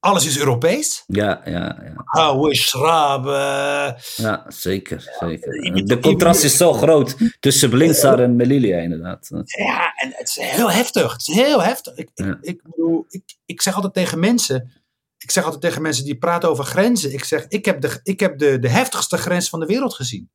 Alles 0.03 0.25
is 0.25 0.37
Europees. 0.39 1.03
Ja, 1.07 1.41
ja, 1.45 1.51
ja. 1.83 1.93
Houwe, 2.03 2.55
schraab. 2.55 3.25
eh, 3.25 4.01
Ja, 4.15 4.45
zeker. 4.47 5.15
zeker. 5.19 5.85
De 5.85 5.99
contrast 5.99 6.43
is 6.43 6.57
zo 6.57 6.73
groot 6.73 7.15
tussen 7.39 7.69
Blinsar 7.69 8.19
en 8.19 8.35
Melilla, 8.35 8.77
inderdaad. 8.77 9.27
Ja, 9.43 9.93
en 9.95 10.11
het 10.13 10.27
is 10.27 10.35
heel 10.39 10.71
heftig. 10.71 11.11
Het 11.11 11.21
is 11.27 11.35
heel 11.35 11.61
heftig. 11.63 11.95
Ik, 11.95 12.09
Ja. 12.13 12.25
ik, 12.25 12.37
ik 12.41 12.61
bedoel, 12.63 13.05
ik, 13.09 13.23
ik 13.45 13.61
zeg 13.61 13.75
altijd 13.75 13.93
tegen 13.93 14.19
mensen. 14.19 14.71
Ik 15.17 15.31
zeg 15.31 15.43
altijd 15.43 15.61
tegen 15.61 15.81
mensen 15.81 16.05
die 16.05 16.17
praten 16.17 16.49
over 16.49 16.63
grenzen. 16.63 17.13
Ik 17.13 17.23
zeg, 17.23 17.45
ik 17.47 17.65
heb 17.65 17.81
de, 17.81 17.99
ik 18.03 18.19
heb 18.19 18.37
de, 18.37 18.59
de 18.59 18.69
heftigste 18.69 19.17
grens 19.17 19.49
van 19.49 19.59
de 19.59 19.65
wereld 19.65 19.93
gezien. 19.93 20.29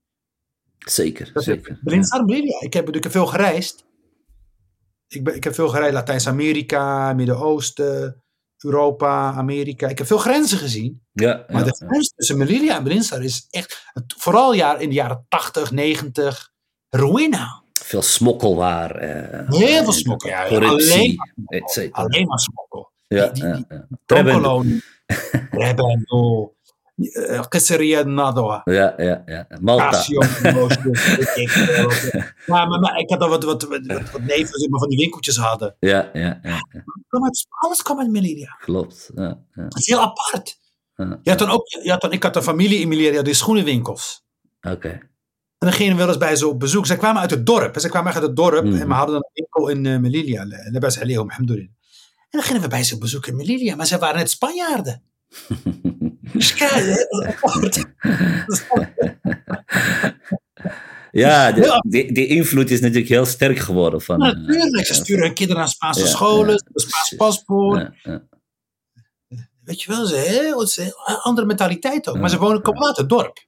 Zeker, 0.79 1.31
Dat 1.33 1.43
zeker. 1.45 1.79
Armelia. 2.09 2.61
Ik 2.61 2.73
heb 2.73 2.85
natuurlijk 2.87 3.13
veel 3.15 3.27
gereisd. 3.27 3.85
Ik, 5.09 5.25
ben, 5.25 5.35
ik 5.35 5.45
heb 5.45 5.55
veel 5.55 5.69
gereisd. 5.69 5.93
Latijns-Amerika, 5.93 7.13
Midden-Oosten, 7.13 8.23
Europa, 8.65 9.33
Amerika. 9.33 9.89
Ik 9.89 9.99
heb 9.99 10.07
veel 10.07 10.19
grenzen 10.19 10.59
gezien. 10.59 11.03
Ja, 11.13 11.45
Maar 11.49 11.65
ja, 11.65 11.71
de 11.71 11.87
grens 11.87 12.13
tussen 12.17 12.39
Melilla 12.39 12.77
en 12.77 12.83
Blinsar 12.85 13.23
is 13.23 13.47
echt, 13.51 13.91
vooral 14.17 14.53
jaar, 14.55 14.81
in 14.83 14.89
de 14.89 14.95
jaren 14.95 15.25
80, 15.29 15.71
90, 15.71 16.51
ruïna. 16.89 17.63
veel 17.73 18.03
smokkelwaar. 18.03 18.91
eh, 18.97 19.49
Heel 19.59 19.83
veel 19.83 19.93
smokkel. 19.93 20.29
Ja, 20.31 20.45
alleen, 20.45 21.17
et 21.47 21.71
cetera. 21.71 22.03
alleen 22.03 22.27
maar 22.27 22.39
smokkel. 22.39 22.91
Ja, 23.07 23.27
die- 23.27 23.45
ja, 23.45 23.53
die- 23.55 23.65
ja. 23.69 23.87
Trebendo. 24.07 24.41
Kolonie. 24.49 24.83
Uh, 26.99 27.43
Qasriya 27.49 28.03
Nadoa. 28.03 28.61
Ja, 28.65 28.95
ja, 28.97 29.23
ja. 29.27 29.47
Malta. 29.61 29.91
Casio. 29.91 30.21
veel. 31.47 31.91
Maar, 32.47 32.69
maar, 32.69 32.99
ik 32.99 33.11
had 33.11 33.21
al 33.21 33.29
wat, 33.29 33.45
wat, 33.45 33.63
wat, 33.63 33.87
wat, 34.13 34.21
neven 34.21 34.59
die 34.59 34.71
maar 34.71 34.81
van 34.81 34.89
die 34.89 34.99
winkeltjes 34.99 35.37
hadden. 35.37 35.77
Ja, 35.79 36.11
ja, 36.13 36.41
ja. 36.43 36.67
ja. 36.71 36.85
Alles 37.49 37.83
kwam 37.83 37.99
uit 37.99 38.11
Melilla. 38.11 38.57
Klopt. 38.61 39.11
Ja, 39.15 39.39
ja. 39.55 39.63
Dat 39.63 39.79
is 39.79 39.87
heel 39.87 40.01
apart. 40.01 40.59
Ja. 40.95 41.19
Je 41.23 41.31
had 41.31 41.39
dan 41.39 41.51
ook, 41.51 41.69
je 41.83 41.91
had 41.91 42.01
dan, 42.01 42.13
ik 42.13 42.23
had 42.23 42.37
een 42.37 42.43
familie 42.43 42.81
in 42.81 42.89
Melilla, 42.89 43.23
die 43.23 43.35
schoenenwinkels. 43.35 44.25
Oké. 44.61 44.89
En 45.59 45.69
dan 45.69 45.73
gingen 45.73 45.93
we 45.93 45.99
wel 45.99 46.09
eens 46.09 46.19
bij 46.19 46.37
ze 46.37 46.49
op 46.49 46.61
bezoek. 46.61 46.87
Zij 46.87 46.97
kwamen 46.97 47.21
uit 47.21 47.31
het 47.31 47.47
dorp. 47.47 47.79
Ze 47.79 47.89
kwamen 47.89 48.09
echt 48.09 48.19
uit 48.19 48.27
het 48.27 48.37
dorp. 48.37 48.65
Mhm. 48.65 48.81
En 48.81 48.89
we 48.89 48.95
hadden 48.95 49.17
een 49.17 49.31
winkel 49.33 49.69
in 49.69 49.85
uh, 49.85 49.99
Melilla. 49.99 50.41
En 50.41 50.73
dan 52.31 52.43
gingen 52.43 52.63
we 52.63 52.69
bij 52.69 52.83
ze 52.83 52.95
op 52.95 53.01
bezoek 53.01 53.27
in 53.27 53.37
Melilla. 53.37 53.75
Maar 53.75 53.87
ze 53.87 53.99
waren 53.99 54.19
net 54.19 54.31
Spanjaarden. 54.31 55.03
Apart. 57.27 57.85
Ja, 61.11 61.53
de- 61.53 61.83
die, 61.89 62.13
die 62.13 62.27
invloed 62.27 62.71
is 62.71 62.81
natuurlijk 62.81 63.09
heel 63.09 63.25
sterk 63.27 63.59
geworden. 63.59 64.01
Van, 64.03 64.19
Maar 64.19 64.33
eh, 64.33 64.37
natuurlijk, 64.39 64.87
ze 64.87 64.95
sturen 64.95 65.25
hun 65.25 65.35
kinderen 65.35 65.61
naar 65.63 65.71
Spaanse 65.71 66.01
Ja, 66.01 66.07
scholen. 66.07 66.47
ja, 66.55 66.61
een 66.73 66.81
Spaans 66.81 67.15
paspoort. 67.17 67.81
ja, 68.03 68.13
ja. 68.13 68.23
Weet 69.65 69.83
je 69.83 69.91
wel, 69.91 70.07
ze 70.07 70.17
heel 70.17 70.67
andere 71.23 71.47
mentaliteit 71.47 72.09
ook. 72.09 72.19
Maar 72.19 72.31
ze 72.31 72.39
wonen 72.39 72.63
komen 72.63 72.87
uit 72.87 72.97
het 72.97 73.09
dorp. 73.09 73.47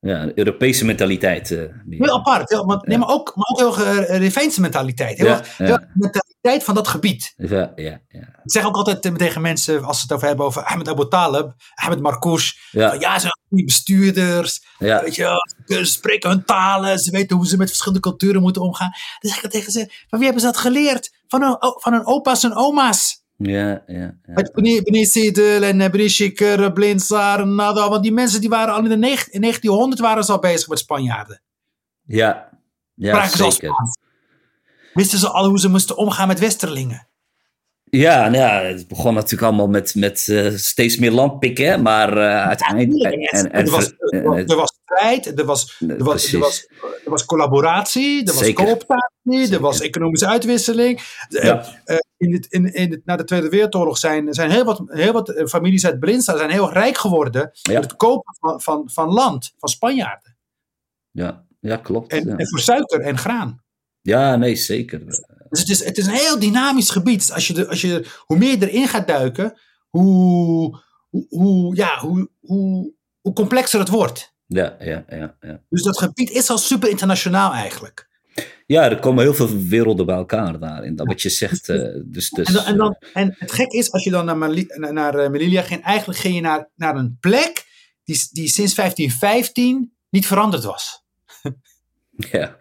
Ja, 0.00 0.22
een 0.22 0.32
Europese 0.38 0.84
mentaliteit. 0.84 1.50
eh, 1.50 1.58
die- 1.84 2.02
Heel 2.02 2.14
apart. 2.18 2.50
Heel, 2.50 2.64
maar, 2.64 2.78
nee, 2.82 2.98
maar, 2.98 3.08
ook, 3.08 3.32
maar 3.36 3.46
ook 3.66 3.76
heel 3.76 3.86
uh, 3.86 4.18
Rivijnse 4.18 4.60
mentaliteit. 4.60 5.18
Heel, 5.18 5.26
Ja, 5.26 5.42
ja. 5.58 5.88
Mentaliteit 6.40 6.64
van 6.64 6.74
dat 6.74 6.88
gebied. 6.88 7.32
Ja, 7.36 7.72
ja, 7.76 8.00
ja. 8.08 8.20
Ik 8.20 8.50
zeg 8.52 8.64
ook 8.66 8.76
altijd 8.76 9.02
tegen 9.18 9.40
mensen, 9.40 9.84
als 9.84 9.96
ze 9.96 10.02
het 10.02 10.12
over 10.12 10.26
hebben 10.26 10.46
over 10.46 10.62
Ahmed 10.64 10.88
Abu 10.88 11.08
Talib, 11.08 11.52
Ahmed 11.74 12.00
Marcouch. 12.00 12.52
Ja, 12.70 12.90
van, 12.90 13.00
Ja, 13.00 13.18
ze 13.18 13.28
zijn 13.50 13.64
bestuurders. 13.64 14.64
ja, 14.78 15.02
Weet 15.02 15.14
je 15.14 15.40
ze 15.66 15.84
spreken 15.84 16.30
hun 16.30 16.44
talen. 16.44 16.98
Ze 16.98 17.10
weten 17.10 17.36
hoe 17.36 17.46
ze 17.46 17.56
met 17.56 17.68
verschillende 17.68 18.00
culturen 18.00 18.42
moeten 18.42 18.62
omgaan. 18.62 18.90
Dan 19.20 19.30
zeg 19.30 19.42
ik 19.44 19.50
tegen 19.50 19.72
ze, 19.72 19.86
van 20.08 20.18
wie 20.18 20.24
hebben 20.28 20.40
ze 20.40 20.46
dat 20.52 20.56
geleerd? 20.56 21.16
Van 21.26 21.42
hun, 21.42 21.56
van 21.58 21.92
hun 21.92 22.06
opa's 22.06 22.44
en 22.44 22.54
oma's. 22.56 23.24
ja, 23.36 23.82
ja, 23.86 24.14
meneer 24.54 25.06
Sedel 25.06 25.62
en 25.62 26.10
Schikker, 26.10 26.72
Blindsar, 26.72 27.46
Nada. 27.46 27.88
Want 27.88 28.02
die 28.02 28.12
mensen 28.12 28.40
die 28.40 28.48
waren 28.48 28.74
al 28.74 28.84
in, 28.84 29.00
de 29.00 29.06
in 29.30 29.40
1900 29.40 30.00
waren 30.00 30.24
ze 30.24 30.32
al 30.32 30.38
bezig 30.38 30.68
met 30.68 30.78
Spanjaarden. 30.78 31.42
Ja, 32.04 32.48
ja 32.94 33.26
Spraken 33.26 33.52
zeker. 33.52 33.72
Wisten 34.98 35.18
ze 35.18 35.28
al 35.28 35.48
hoe 35.48 35.58
ze 35.58 35.68
moesten 35.68 35.96
omgaan 35.96 36.28
met 36.28 36.38
Westerlingen. 36.38 37.08
Ja, 37.84 38.28
nou 38.28 38.36
ja, 38.36 38.60
het 38.60 38.88
begon 38.88 39.14
natuurlijk 39.14 39.42
allemaal 39.42 39.68
met, 39.68 39.94
met 39.94 40.26
uh, 40.30 40.56
steeds 40.56 40.96
meer 40.96 41.10
landpikken, 41.10 41.82
maar 41.82 42.16
uh, 42.16 42.46
uiteindelijk... 42.46 43.14
Ja, 43.14 43.38
en, 43.38 43.50
en, 43.52 43.64
er, 43.64 43.70
was, 43.70 43.92
er 43.98 44.56
was 44.56 44.78
strijd, 44.84 45.38
er 45.38 45.44
was, 45.44 45.80
er 45.88 46.04
was, 46.04 46.32
er 46.32 46.38
was, 46.38 46.68
er 47.04 47.10
was 47.10 47.24
collaboratie, 47.24 48.18
er 48.18 48.34
was 48.34 48.44
Zeker. 48.44 48.64
cooptatie, 48.64 49.54
er 49.54 49.60
was 49.60 49.80
economische 49.80 50.26
uitwisseling. 50.26 51.00
Ja. 51.28 51.66
Uh, 51.84 51.96
in 52.16 52.32
het, 52.32 52.46
in, 52.46 52.74
in 52.74 52.90
het, 52.90 53.00
na 53.04 53.16
de 53.16 53.24
Tweede 53.24 53.48
Wereldoorlog 53.48 53.98
zijn, 53.98 54.34
zijn 54.34 54.50
heel 54.50 54.64
wat, 54.64 54.82
heel 54.86 55.12
wat 55.12 55.42
families 55.46 55.86
uit 55.86 56.00
Brinsta 56.00 56.36
zijn 56.36 56.50
heel 56.50 56.72
rijk 56.72 56.98
geworden 56.98 57.50
ja. 57.52 57.72
door 57.72 57.82
het 57.82 57.96
kopen 57.96 58.36
van, 58.40 58.60
van, 58.60 58.90
van 58.92 59.08
land, 59.08 59.54
van 59.58 59.68
Spanjaarden. 59.68 60.36
Ja, 61.10 61.44
ja 61.60 61.76
klopt. 61.76 62.12
En, 62.12 62.38
en 62.38 62.48
voor 62.48 62.60
suiker 62.60 63.00
en 63.00 63.18
graan. 63.18 63.66
Ja, 64.08 64.36
nee, 64.36 64.56
zeker. 64.56 65.06
Dus 65.48 65.60
het 65.60 65.68
is, 65.68 65.84
het 65.84 65.98
is 65.98 66.06
een 66.06 66.12
heel 66.12 66.38
dynamisch 66.38 66.90
gebied. 66.90 67.18
Dus 67.18 67.32
als 67.32 67.46
je, 67.46 67.54
de, 67.54 67.68
als 67.68 67.80
je, 67.80 68.06
hoe 68.18 68.38
meer 68.38 68.58
je 68.58 68.68
erin 68.68 68.88
gaat 68.88 69.06
duiken, 69.06 69.58
hoe, 69.88 70.82
hoe, 71.08 71.26
hoe, 71.28 71.76
ja, 71.76 71.98
hoe, 71.98 72.30
hoe, 72.40 72.92
hoe 73.20 73.32
complexer 73.32 73.80
het 73.80 73.88
wordt. 73.88 74.34
Ja, 74.46 74.76
ja, 74.78 75.04
ja, 75.08 75.36
ja. 75.40 75.62
Dus 75.68 75.82
dat 75.82 75.98
gebied 75.98 76.30
is 76.30 76.50
al 76.50 76.58
super 76.58 76.88
internationaal 76.88 77.52
eigenlijk. 77.52 78.08
Ja, 78.66 78.90
er 78.90 78.98
komen 78.98 79.22
heel 79.22 79.34
veel 79.34 79.62
werelden 79.62 80.06
bij 80.06 80.16
elkaar 80.16 80.58
daarin. 80.58 80.96
Dat 80.96 81.06
wat 81.06 81.22
je 81.22 81.28
zegt. 81.28 81.68
Uh, 81.68 81.76
dus, 82.04 82.30
dus, 82.30 82.46
en, 82.46 82.52
dan, 82.52 82.64
en, 82.64 82.76
dan, 82.76 82.96
en 83.12 83.34
het 83.38 83.52
gek 83.52 83.70
is, 83.70 83.92
als 83.92 84.04
je 84.04 84.10
dan 84.10 84.24
naar, 84.24 84.36
Mali, 84.36 84.64
naar, 84.68 84.92
naar 84.92 85.14
uh, 85.18 85.28
Melilla 85.28 85.62
ging, 85.62 85.82
eigenlijk 85.82 86.18
ging 86.18 86.34
je 86.34 86.40
naar, 86.40 86.70
naar 86.74 86.96
een 86.96 87.16
plek 87.20 87.64
die, 88.04 88.28
die 88.30 88.48
sinds 88.48 88.74
1515 88.74 89.96
niet 90.10 90.26
veranderd 90.26 90.64
was. 90.64 91.06
Ja. 92.18 92.56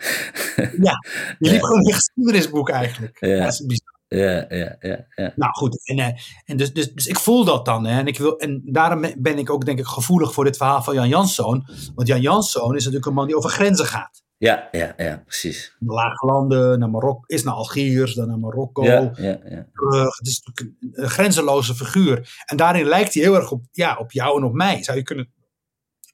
ja, 0.82 0.94
je 1.40 1.50
liep 1.50 1.62
ja. 1.62 1.68
gewoon 1.68 1.88
een 1.88 1.94
geschiedenisboek 1.94 2.70
eigenlijk. 2.70 3.18
Ja. 3.20 3.44
Dat 3.44 3.54
is 3.54 3.66
bizar. 3.66 3.96
Ja, 4.08 4.46
ja, 4.50 4.76
ja, 4.80 5.06
ja. 5.16 5.34
Nou 5.36 5.54
goed, 5.54 5.88
en, 5.88 5.98
uh, 5.98 6.08
en 6.46 6.58
dus, 6.58 6.74
dus, 6.74 6.94
dus 6.94 7.08
ik 7.08 7.20
voel 7.20 7.46
dat 7.46 7.66
dan. 7.66 7.86
Hè, 7.86 8.00
en, 8.00 8.08
ik 8.08 8.18
wil, 8.18 8.38
en 8.38 8.62
daarom 8.66 9.06
ben 9.18 9.38
ik 9.38 9.50
ook 9.50 9.66
denk 9.66 9.80
ik 9.80 9.86
gevoelig 9.86 10.34
voor 10.34 10.44
dit 10.44 10.58
verhaal 10.58 10.84
van 10.84 10.94
Jan 10.94 11.08
Janszoon. 11.08 11.68
Want 11.96 12.08
Jan 12.08 12.22
Janszoon 12.22 12.76
is 12.76 12.80
natuurlijk 12.80 13.06
een 13.06 13.14
man 13.14 13.28
die 13.28 13.38
over 13.38 13.50
grenzen 13.50 13.86
gaat. 13.86 14.26
Ja, 14.38 14.68
ja, 14.72 14.94
ja, 14.98 15.22
precies. 15.26 15.76
De 15.80 15.94
lage 15.94 16.26
landen, 16.26 16.80
naar 16.80 16.90
Marokko, 16.90 17.24
is 17.26 17.44
naar 17.44 17.54
Algiers, 17.54 18.14
dan 18.14 18.28
naar 18.28 18.40
Marokko. 18.40 18.84
Ja, 18.84 19.12
ja, 19.16 19.40
ja. 19.50 19.68
Terug. 19.74 20.18
Het 20.18 20.28
is 20.28 20.42
natuurlijk 20.44 20.78
een, 20.82 21.04
een 21.04 21.10
grenzeloze 21.10 21.76
figuur. 21.76 22.44
En 22.46 22.58
daarin 22.58 22.86
lijkt 22.86 23.14
hij 23.14 23.24
heel 23.24 23.36
erg 23.36 23.52
op, 23.52 23.64
ja, 23.72 23.96
op 23.96 24.12
jou 24.12 24.38
en 24.38 24.44
op 24.44 24.54
mij, 24.54 24.84
zou 24.84 24.98
je 24.98 25.04
kunnen, 25.04 25.30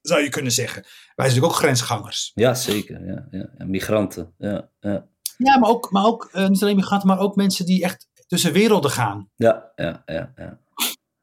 zou 0.04 0.22
je 0.24 0.30
kunnen 0.30 0.52
zeggen. 0.52 0.82
Wij 0.82 0.92
zijn 1.16 1.28
natuurlijk 1.28 1.54
ook 1.54 1.60
grensgangers. 1.60 2.32
Ja, 2.36 2.54
zeker. 2.54 3.06
Ja, 3.06 3.28
ja. 3.32 3.50
En 3.58 3.70
migranten. 3.70 4.34
Ja, 4.38 4.70
ja. 4.80 5.06
ja 5.38 5.58
maar 5.60 5.70
ook, 5.70 5.92
maar 5.92 6.06
ook 6.06 6.30
uh, 6.34 6.48
niet 6.48 6.62
alleen 6.62 6.76
migranten, 6.76 7.08
maar 7.08 7.20
ook 7.20 7.36
mensen 7.36 7.66
die 7.66 7.84
echt 7.84 8.08
tussen 8.28 8.54
werelden 8.54 8.92
gaan. 8.92 9.30
Ja, 9.36 9.72
ja, 9.76 10.04
ja. 10.06 10.34
ja. 10.36 10.62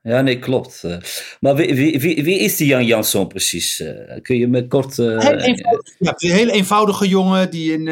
Ja, 0.02 0.20
nee, 0.20 0.38
klopt. 0.38 0.82
Uh, 0.84 0.96
maar 1.40 1.54
wie, 1.54 1.74
wie, 1.74 2.00
wie, 2.00 2.24
wie, 2.24 2.38
is 2.38 2.56
die 2.56 2.66
Jan 2.66 2.84
Jansson 2.84 3.26
precies? 3.26 3.80
Uh, 3.80 4.20
kun 4.22 4.36
je 4.36 4.48
me 4.48 4.66
kort... 4.66 4.98
Uh, 4.98 5.18
heel 5.18 5.38
eenvoudig, 5.38 5.94
ja, 5.98 6.14
een 6.16 6.30
hele 6.30 6.52
eenvoudige 6.52 7.08
jongen 7.08 7.50
die 7.50 7.72
in, 7.72 7.88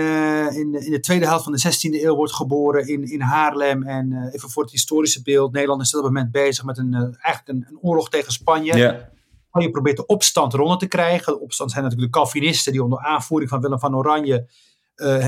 in, 0.55 0.85
in 0.85 0.90
de 0.90 1.01
tweede 1.01 1.27
helft 1.27 1.44
van 1.44 1.53
de 1.53 1.62
16e 1.62 2.03
eeuw 2.03 2.14
wordt 2.14 2.33
geboren 2.33 2.87
in, 2.87 3.11
in 3.11 3.20
Haarlem. 3.20 3.83
En 3.83 4.31
even 4.33 4.51
voor 4.51 4.62
het 4.62 4.72
historische 4.72 5.22
beeld, 5.22 5.53
Nederland 5.53 5.83
is 5.83 5.94
op 5.94 6.03
dat 6.03 6.12
moment 6.12 6.33
bezig 6.33 6.64
met 6.64 6.79
een, 6.79 6.94
eigenlijk 6.94 7.48
een, 7.48 7.66
een, 7.68 7.79
oorlog 7.81 8.11
tegen 8.11 8.33
Spanje. 8.33 8.77
Ja. 8.77 9.11
Spanje 9.59 9.71
probeert 9.71 9.97
de 9.97 10.07
opstand 10.07 10.53
ronde 10.53 10.77
te 10.77 10.87
krijgen. 10.87 11.33
De 11.33 11.40
opstand 11.40 11.71
zijn 11.71 11.85
natuurlijk 11.85 12.12
de 12.12 12.18
Calvinisten 12.18 12.73
die 12.73 12.83
onder 12.83 12.99
aanvoering 12.99 13.51
van 13.51 13.61
Willem 13.61 13.79
van 13.79 13.97
Oranje 13.97 14.49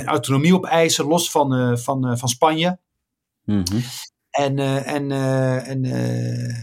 autonomie 0.04 0.54
opeisen, 0.54 1.06
los 1.06 1.30
van, 1.30 1.78
van, 1.78 2.18
van 2.18 2.28
Spanje. 2.28 2.78
Mm 3.44 3.62
-hmm. 3.70 3.82
En, 4.30 4.58
uh, 4.58 4.92
en, 4.92 5.10
uh, 5.10 5.68
en, 5.68 5.84
uh, 5.84 6.56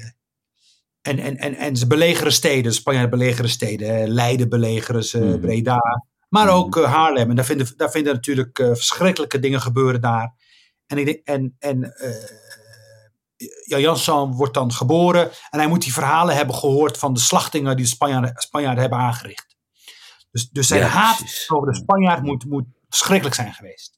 en, 1.02 1.20
en, 1.20 1.38
en, 1.38 1.56
en 1.56 1.76
ze 1.76 1.88
belegeren 1.88 2.32
steden. 2.32 2.74
Spanjaarden 2.74 3.20
belegeren 3.20 3.50
steden. 3.50 4.10
Leiden 4.10 4.50
belegeren 4.50 5.04
ze, 5.04 5.20
mm. 5.20 5.40
Breda. 5.40 5.80
Maar 6.30 6.50
ook 6.50 6.84
Haarlem. 6.84 7.30
En 7.30 7.36
daar 7.36 7.46
vinden, 7.46 7.68
daar 7.76 7.92
vinden 7.92 8.14
natuurlijk 8.14 8.58
verschrikkelijke 8.58 9.40
dingen 9.40 9.62
gebeuren 9.62 10.02
daar. 10.02 10.34
En, 10.88 10.98
ik 10.98 11.06
denk, 11.06 11.20
en, 11.24 11.56
en 11.60 11.94
Jan 13.66 13.82
Jansson 13.82 14.36
wordt 14.36 14.54
dan 14.54 14.72
geboren. 14.74 15.32
En 15.50 15.60
hij 15.60 15.68
moet 15.68 15.82
die 15.82 15.94
verhalen 15.94 16.36
hebben 16.36 16.56
gehoord 16.56 16.98
van 16.98 17.14
de 17.14 17.20
slachtingen 17.20 17.76
die 17.76 17.86
de 17.86 17.92
Spanjaarden, 17.92 18.32
Spanjaarden 18.36 18.82
hebben 18.82 19.00
aangericht. 19.00 19.56
Dus, 20.32 20.50
dus 20.50 20.68
zijn 20.68 20.82
ja, 20.82 20.88
haat 20.88 21.18
precies. 21.18 21.50
over 21.52 21.72
de 21.72 21.78
Spanjaard 21.78 22.24
moet, 22.24 22.46
moet 22.46 22.66
verschrikkelijk 22.90 23.36
zijn 23.36 23.54
geweest. 23.54 23.97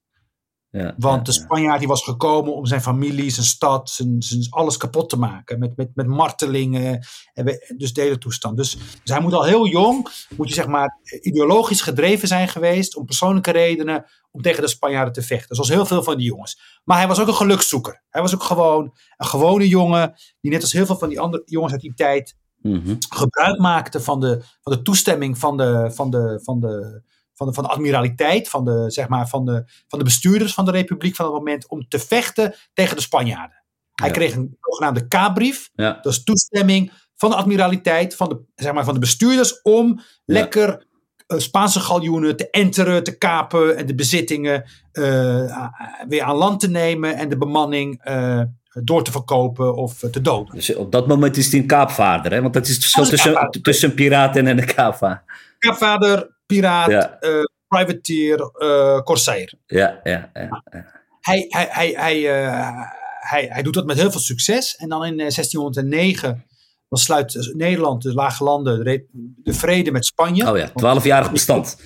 Ja, 0.71 0.93
Want 0.97 1.25
de 1.25 1.31
Spanjaard 1.31 1.79
die 1.79 1.87
was 1.87 2.03
gekomen 2.03 2.55
om 2.55 2.65
zijn 2.65 2.81
familie, 2.81 3.29
zijn 3.29 3.45
stad, 3.45 3.89
zijn, 3.89 4.15
zijn 4.21 4.47
alles 4.49 4.77
kapot 4.77 5.09
te 5.09 5.17
maken. 5.17 5.59
Met, 5.59 5.75
met, 5.75 5.89
met 5.93 6.07
martelingen. 6.07 7.07
En 7.33 7.45
we, 7.45 7.73
dus 7.77 7.93
de 7.93 8.01
hele 8.01 8.17
toestand. 8.17 8.57
Dus, 8.57 8.71
dus 8.73 9.11
hij 9.11 9.19
moet 9.19 9.33
al 9.33 9.43
heel 9.43 9.67
jong, 9.67 10.09
moet 10.37 10.47
je 10.47 10.53
zeg 10.53 10.67
maar 10.67 10.99
ideologisch 11.21 11.81
gedreven 11.81 12.27
zijn 12.27 12.47
geweest. 12.47 12.95
Om 12.95 13.05
persoonlijke 13.05 13.51
redenen, 13.51 14.05
om 14.31 14.41
tegen 14.41 14.61
de 14.61 14.67
Spanjaarden 14.67 15.13
te 15.13 15.21
vechten. 15.21 15.55
Zoals 15.55 15.69
heel 15.69 15.85
veel 15.85 16.03
van 16.03 16.17
die 16.17 16.25
jongens. 16.25 16.79
Maar 16.83 16.97
hij 16.97 17.07
was 17.07 17.19
ook 17.19 17.27
een 17.27 17.33
gelukszoeker. 17.33 18.03
Hij 18.09 18.21
was 18.21 18.33
ook 18.33 18.43
gewoon 18.43 18.93
een 19.17 19.27
gewone 19.27 19.67
jongen. 19.67 20.13
Die 20.41 20.51
net 20.51 20.61
als 20.61 20.73
heel 20.73 20.85
veel 20.85 20.97
van 20.97 21.09
die 21.09 21.19
andere 21.19 21.43
jongens 21.45 21.73
uit 21.73 21.81
die 21.81 21.93
tijd. 21.93 22.35
Mm 22.61 22.81
-hmm. 22.83 22.97
gebruik 23.09 23.59
maakte 23.59 23.99
van 23.99 24.19
de, 24.19 24.43
van 24.61 24.73
de 24.73 24.81
toestemming 24.81 25.37
van 25.37 25.57
de, 25.57 25.91
van 25.93 26.09
de, 26.09 26.39
van 26.43 26.59
de 26.59 27.01
van 27.39 27.47
de, 27.47 27.53
van 27.53 27.63
de 27.63 27.69
admiraliteit, 27.69 28.49
van 28.49 28.65
de, 28.65 28.85
zeg 28.87 29.07
maar, 29.07 29.27
van, 29.27 29.45
de, 29.45 29.63
van 29.87 29.99
de 29.99 30.05
bestuurders 30.05 30.53
van 30.53 30.65
de 30.65 30.71
republiek 30.71 31.15
van 31.15 31.25
dat 31.25 31.33
moment, 31.33 31.67
om 31.67 31.87
te 31.87 31.99
vechten 31.99 32.55
tegen 32.73 32.95
de 32.95 33.01
Spanjaarden. 33.01 33.63
Hij 33.93 34.07
Ja. 34.07 34.13
kreeg 34.13 34.35
een 34.35 34.57
zogenaamde 34.59 35.07
K-brief, 35.07 35.69
Ja, 35.73 35.99
dat 36.01 36.11
is 36.13 36.23
toestemming 36.23 36.91
van 37.15 37.29
de 37.29 37.35
admiraliteit, 37.35 38.15
van 38.15 38.29
de, 38.29 38.41
zeg 38.55 38.73
maar, 38.73 38.83
van 38.83 38.93
de 38.93 38.99
bestuurders, 38.99 39.61
om 39.61 40.01
lekker 40.25 40.85
eh, 41.27 41.37
Spaanse 41.39 41.79
galjoenen 41.79 42.35
te 42.35 42.49
enteren, 42.49 43.03
te 43.03 43.17
kapen 43.17 43.77
en 43.77 43.85
de 43.85 43.95
bezittingen 43.95 44.63
eh, 44.91 45.67
weer 46.07 46.21
aan 46.21 46.35
land 46.35 46.59
te 46.59 46.69
nemen 46.69 47.15
en 47.15 47.29
de 47.29 47.37
bemanning 47.37 47.99
eh, 48.03 48.41
door 48.83 49.03
te 49.03 49.11
verkopen 49.11 49.75
of 49.75 49.99
te 50.11 50.21
doden. 50.21 50.55
dus 50.55 50.75
op 50.75 50.91
dat 50.91 51.07
moment 51.07 51.37
is 51.37 51.51
hij 51.51 51.59
een 51.59 51.67
kaapvaarder, 51.67 52.31
hè? 52.31 52.41
want 52.41 52.53
dat 52.53 52.63
is 52.67 52.69
het 52.73 52.81
verschil 52.81 53.03
tussen, 53.05 53.31
kaapvaarder. 53.31 53.61
tussen 53.61 53.89
een 53.89 53.95
piraat 53.95 54.35
en 54.35 54.45
een 54.45 54.65
kaapvaarder. 54.65 55.23
Kaapvader, 55.59 56.37
piraat, 56.53 56.89
Ja. 56.89 57.19
eh, 57.19 57.43
privateer, 57.67 58.39
eh 58.41 58.99
corsair. 59.01 59.53
Ja, 59.65 59.99
ja, 60.03 60.29
ja. 60.33 60.63
hij, 61.19 61.45
hij, 61.49 61.67
hij, 61.71 61.89
hij, 61.95 62.43
eh, 62.43 62.71
hij, 63.19 63.45
hij 63.51 63.61
doet 63.61 63.73
dat 63.73 63.85
met 63.85 63.97
heel 63.97 64.11
veel 64.11 64.19
succes. 64.19 64.75
En 64.75 64.89
dan 64.89 65.05
in 65.05 65.11
eh, 65.11 65.17
1609 65.17 66.45
dan 66.89 66.99
sluit 66.99 67.51
Nederland, 67.55 68.01
de 68.01 68.13
Lage 68.13 68.43
Landen, 68.43 68.77
de, 68.77 68.83
re- 68.83 69.05
de 69.43 69.53
vrede 69.53 69.91
met 69.91 70.05
Spanje. 70.05 70.51
Oh 70.51 70.57
ja, 70.57 70.69
twaalfjarig 70.75 71.31
bestand. 71.31 71.77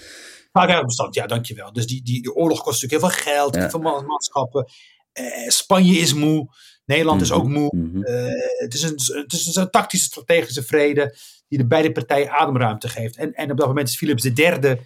Vaak 0.52 0.86
bestand, 0.86 1.16
ja, 1.16 1.28
dankjewel. 1.28 1.74
Dus 1.74 1.88
die, 1.88 2.04
die, 2.04 2.22
die 2.22 2.34
oorlog 2.34 2.62
kost 2.64 2.82
natuurlijk 2.82 3.02
heel 3.14 3.24
veel 3.24 3.34
geld, 3.34 3.56
heel 3.56 3.70
veel 3.70 3.80
man- 3.80 4.06
manschappen. 4.06 4.66
Eh, 5.14 5.26
Spanje 5.48 5.98
is 5.98 6.14
moe, 6.14 6.48
Nederland 6.86 7.22
is 7.22 7.32
ook 7.32 7.48
moe. 7.48 7.76
Mhm. 7.76 8.04
Eh, 8.04 8.32
het, 8.58 8.74
is 8.74 8.82
een, 8.82 9.22
het 9.22 9.34
is 9.34 9.56
een 9.56 9.70
tactische, 9.70 10.06
strategische 10.06 10.64
vrede 10.64 11.16
die 11.48 11.58
de 11.58 11.68
beide 11.68 11.92
partijen 11.92 12.32
ademruimte 12.32 12.90
geeft. 12.90 13.16
En, 13.16 13.34
en 13.34 13.52
op 13.52 13.58
dat 13.58 13.68
moment 13.68 13.90
is 13.90 13.98
Philips 13.98 14.24
III 14.24 14.80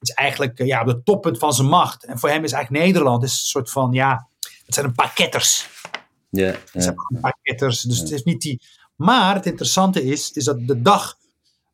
is 0.00 0.10
eigenlijk 0.10 0.58
eh, 0.58 0.66
ja, 0.66 0.80
op 0.80 0.86
het 0.86 1.04
toppunt 1.04 1.38
van 1.38 1.52
zijn 1.52 1.68
macht. 1.68 2.04
En 2.04 2.18
voor 2.18 2.28
hem 2.28 2.44
is 2.44 2.52
eigenlijk 2.52 2.84
Nederland 2.84 3.22
is 3.22 3.30
een 3.30 3.46
soort 3.46 3.70
van, 3.70 3.92
ja, 3.92 4.28
het 4.64 4.74
zijn 4.74 4.86
een 4.86 4.94
paar 4.94 5.12
ketters. 5.14 5.68
Ja, 6.30 6.46
Het 6.46 6.70
ja. 6.72 6.80
zijn 6.80 6.94
een 7.08 7.20
paar 7.20 7.38
ketters. 7.42 7.80
Dus 7.80 7.98
het 7.98 8.10
is 8.10 8.22
niet 8.22 8.40
die. 8.40 8.60
Maar 8.96 9.34
het 9.34 9.46
interessante 9.46 10.04
is, 10.04 10.32
is 10.32 10.44
dat 10.44 10.66
de 10.66 10.82
dag, 10.82 11.18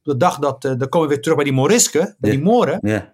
de 0.03 0.17
dag 0.17 0.39
dat, 0.39 0.65
eh 0.65 0.73
dan 0.79 0.89
komen 0.89 1.09
we 1.09 1.15
weer 1.15 1.23
terug 1.23 1.37
bij 1.37 1.47
die 1.47 1.55
Morisken, 1.55 2.17
bij 2.19 2.31
die 2.31 2.43
Moren. 2.43 3.13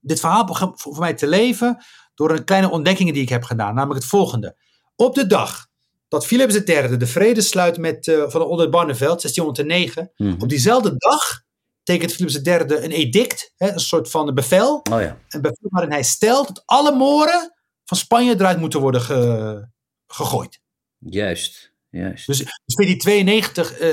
Dit 0.00 0.20
verhaal 0.20 0.44
begon 0.44 0.72
voor, 0.78 0.92
voor 0.92 1.02
mij 1.02 1.14
te 1.14 1.26
leven 1.26 1.84
door 2.14 2.30
een 2.30 2.44
kleine 2.44 2.70
ontdekkingen 2.70 3.12
die 3.12 3.22
ik 3.22 3.28
heb 3.28 3.44
gedaan. 3.44 3.74
Namelijk 3.74 4.00
het 4.00 4.10
volgende. 4.10 4.56
Op 4.96 5.14
de 5.14 5.26
dag 5.26 5.67
dat 6.08 6.26
Philips 6.26 6.54
III 6.64 6.96
de 6.96 7.06
vrede 7.06 7.40
sluit 7.40 7.78
met, 7.78 8.08
eh, 8.08 8.22
van 8.28 8.40
de 8.40 8.46
onder 8.46 8.68
Barneveld, 8.70 9.20
1609. 9.20 10.12
Mhm. 10.16 10.42
Op 10.42 10.48
diezelfde 10.48 10.94
dag 10.96 11.40
tekent 11.82 12.12
Philips 12.12 12.40
III 12.42 12.58
een 12.84 12.90
edict, 12.90 13.52
hè, 13.56 13.72
een 13.72 13.78
soort 13.80 14.10
van 14.10 14.34
bevel. 14.34 14.74
Oh 14.92 15.00
ja. 15.00 15.18
Een 15.28 15.40
bevel 15.40 15.58
waarin 15.70 15.90
hij 15.92 16.02
stelt 16.02 16.46
dat 16.46 16.62
alle 16.66 16.92
Moren 16.96 17.54
van 17.84 17.96
Spanje 17.96 18.34
eruit 18.34 18.58
moeten 18.60 18.80
worden 18.80 19.00
ge- 19.00 19.68
gegooid. 20.06 20.60
Juist. 20.98 21.72
Juist. 21.90 22.26
Dus, 22.26 22.38
dus 22.38 22.74
bij 22.74 22.86
die 22.86 22.96
92 22.96 23.72
eh, 23.78 23.88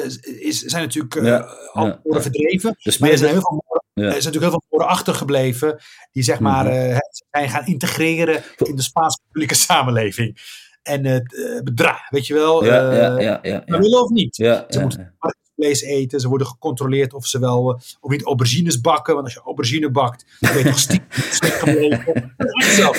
is, 0.47 0.59
zijn 0.59 0.83
natuurlijk 0.83 1.13
Ja, 1.13 1.37
al 1.71 1.85
ja, 1.85 1.99
Moren 2.03 2.21
verdreven. 2.21 2.75
dus 2.83 2.97
Maar 2.97 3.09
er 3.09 3.17
zijn, 3.17 3.31
heel 3.31 3.41
veel 3.41 3.63
Moren, 3.67 3.83
Ja. 3.93 4.03
er 4.03 4.21
zijn 4.21 4.23
natuurlijk 4.23 4.51
heel 4.51 4.61
veel 4.61 4.63
Moren 4.69 4.87
achtergebleven. 4.87 5.81
Die 6.11 6.23
zeg 6.23 6.39
maar 6.39 6.65
eh, 6.67 6.97
zijn 7.31 7.49
gaan 7.49 7.65
integreren 7.65 8.43
in 8.57 8.75
de 8.75 8.81
Spaanse 8.81 9.19
publieke 9.27 9.55
samenleving. 9.55 10.37
En 10.85 11.05
het 11.05 11.35
eh, 11.35 11.61
bedra, 11.63 12.07
weet 12.09 12.27
je 12.27 12.33
wel. 12.33 12.63
ja, 12.63 12.89
eh, 12.89 12.97
ja, 12.97 13.19
ja, 13.19 13.39
ja, 13.41 13.63
we 13.65 13.73
ja. 13.73 13.79
willen 13.79 14.01
of 14.01 14.09
niet. 14.09 14.35
Ja, 14.35 14.65
Ze 14.69 14.77
ja, 14.77 14.81
moeten 14.81 15.13
vlees 15.55 15.81
eten. 15.81 16.19
Ze 16.19 16.27
worden 16.27 16.47
gecontroleerd 16.47 17.13
of 17.13 17.25
ze 17.25 17.39
wel 17.39 17.73
eh, 17.73 17.81
of 17.99 18.11
niet 18.11 18.23
aubergines 18.23 18.81
bakken. 18.81 19.13
Want 19.13 19.25
als 19.25 19.33
je 19.33 19.41
aubergine 19.41 19.91
bakt, 19.91 20.25
dan 20.39 20.53
ben 20.53 20.63
je 20.63 20.69
toch 20.69 20.79
stiekem 20.79 21.51
gebleven. 21.61 22.35
Zo. 22.57 22.91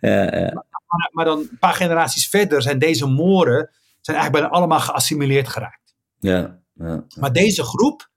Ja, 0.00 0.36
ja. 0.36 0.64
maar, 0.86 1.10
maar 1.12 1.24
dan 1.24 1.38
een 1.38 1.58
paar 1.60 1.74
generaties 1.74 2.28
verder 2.28 2.62
zijn 2.62 2.78
deze 2.78 3.06
Moren 3.06 3.70
zijn 4.00 4.16
eigenlijk 4.16 4.32
bijna 4.32 4.48
allemaal 4.48 4.80
geassimileerd 4.80 5.48
geraakt. 5.48 5.94
Ja, 6.18 6.60
ja. 6.74 7.04
Maar 7.18 7.32
deze 7.32 7.62
groep 7.62 8.10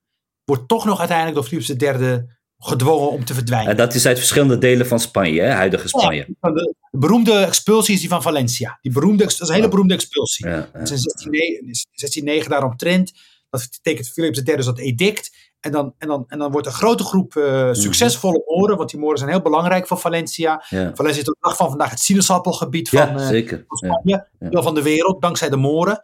wordt 0.46 0.68
toch 0.68 0.86
nog 0.86 1.00
uiteindelijk 1.00 1.38
door 1.38 1.48
Philips 1.48 1.70
III 1.70 2.26
gedwongen 2.66 3.10
om 3.10 3.26
te 3.26 3.34
verdwijnen. 3.34 3.72
En 3.72 3.78
dat 3.78 3.94
is 3.94 4.06
uit 4.06 4.18
verschillende 4.18 4.58
delen 4.58 4.88
van 4.88 5.00
Spanje, 5.00 5.42
hè? 5.42 5.50
huidige 5.52 5.88
Spanje. 5.88 6.28
Ja, 6.42 6.50
de 6.52 6.76
beroemde 6.92 7.34
expulsie 7.34 7.94
is 7.94 8.00
die 8.00 8.10
van 8.10 8.22
Valencia. 8.22 8.78
Die 8.82 8.92
beroemde, 8.92 9.24
dat 9.24 9.32
is 9.32 9.40
een 9.48 9.54
hele 9.54 9.68
beroemde 9.68 9.94
expulsie. 9.94 10.48
Ja, 10.48 10.56
Dat 10.56 10.82
is 10.82 10.92
in 10.92 10.98
1609, 10.98 11.64
1609 11.64 12.50
daaromtrent. 12.50 13.12
Dat 13.50 13.80
tekent 13.82 14.10
Philips 14.10 14.42
III 14.44 14.56
dat 14.64 14.80
edict. 14.80 15.52
En 15.60 15.72
dan, 15.72 15.94
en, 15.98 16.08
dan, 16.08 16.24
en 16.28 16.40
dan 16.40 16.52
wordt 16.52 16.68
een 16.68 16.74
grote 16.74 17.04
groep 17.04 17.36
uh, 17.36 17.70
succesvolle 17.74 18.44
Moren, 18.46 18.78
want 18.78 18.90
die 18.90 19.00
Moren 19.00 19.18
zijn 19.18 19.30
heel 19.30 19.42
belangrijk 19.42 19.88
voor 19.88 19.98
Valencia. 19.98 20.66
Ja. 20.70 20.92
Valencia 20.96 21.20
is 21.20 21.26
tot 21.26 21.36
de 21.42 21.48
dag 21.48 21.56
van 21.56 21.70
vandaag 21.70 21.90
het 21.90 22.00
sinaasappelgebied 22.00 22.90
van, 22.90 23.00
Ja, 23.00 23.14
uh, 23.20 23.28
zeker. 23.28 23.66
van 23.68 23.90
Ja. 23.90 23.94
Spanje, 23.96 24.28
Ja. 24.40 24.50
deel 24.50 24.64
van 24.64 24.76
de 24.76 24.82
wereld, 24.82 25.22
dankzij 25.22 25.50
de 25.50 25.56
Moren. 25.58 26.04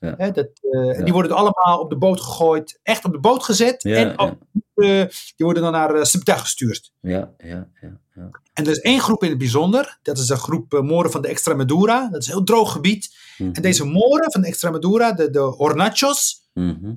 Ja. 0.00 0.14
Hè, 0.16 0.30
dat, 0.30 0.48
eh, 0.70 0.98
Ja. 0.98 1.04
Die 1.04 1.12
worden 1.12 1.36
allemaal 1.36 1.78
op 1.80 1.90
de 1.90 1.96
boot 1.96 2.20
gegooid, 2.20 2.80
echt 2.82 3.04
op 3.04 3.12
de 3.12 3.18
boot 3.20 3.44
gezet. 3.44 3.82
Ja, 3.82 3.96
en 3.96 4.38
eh, 4.78 5.00
die 5.08 5.44
worden 5.46 5.62
dan 5.62 5.72
naar 5.72 5.94
uh, 5.96 6.02
gestuurd. 6.38 6.92
Ja, 7.00 7.34
ja, 7.38 7.68
ja, 7.80 8.00
ja. 8.14 8.30
En 8.52 8.64
er 8.64 8.70
is 8.70 8.80
één 8.80 9.00
groep 9.00 9.22
in 9.22 9.28
het 9.28 9.38
bijzonder. 9.38 9.98
Dat 10.02 10.18
is 10.18 10.26
de 10.26 10.36
groep 10.36 10.74
eh, 10.74 10.80
Moren 10.80 11.10
van 11.10 11.22
de 11.22 11.28
Extremadura. 11.28 12.08
Dat 12.10 12.20
is 12.22 12.26
een 12.28 12.32
heel 12.34 12.44
droog 12.44 12.72
gebied. 12.72 13.16
Mhm. 13.38 13.50
En 13.52 13.62
deze 13.62 13.84
Moren 13.84 14.32
van 14.32 14.40
de 14.40 14.46
Extremadura, 14.46 15.12
de, 15.12 15.30
de 15.30 15.38
Hornachos, 15.40 16.46
Mhm. 16.54 16.94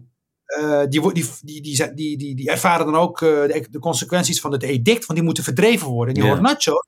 die, 0.89 1.13
die, 1.13 1.25
die, 1.41 1.61
die, 1.61 1.93
die, 1.93 2.17
die, 2.17 2.36
die 2.36 2.49
ervaren 2.49 2.86
dan 2.86 2.95
ook 2.95 3.19
de, 3.19 3.67
de 3.71 3.79
consequenties 3.79 4.41
van 4.41 4.51
het 4.51 4.63
edict, 4.63 5.05
want 5.05 5.13
die 5.19 5.23
moeten 5.23 5.43
verdreven 5.43 5.88
worden. 5.88 6.13
En 6.15 6.21
die 6.21 6.29
Ja. 6.29 6.36
Hornachos, 6.38 6.88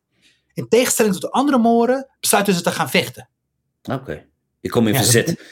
in 0.54 0.68
tegenstelling 0.68 1.14
tot 1.14 1.24
de 1.24 1.32
andere 1.32 1.58
Moren, 1.58 2.10
besluiten 2.20 2.54
ze 2.54 2.62
te 2.62 2.72
gaan 2.72 2.90
vechten. 2.90 3.30
Oké. 3.92 4.26
Ik 4.62 4.70
kom 4.70 4.88
in 4.88 4.94
Ja, 4.94 5.00
verzet. 5.02 5.52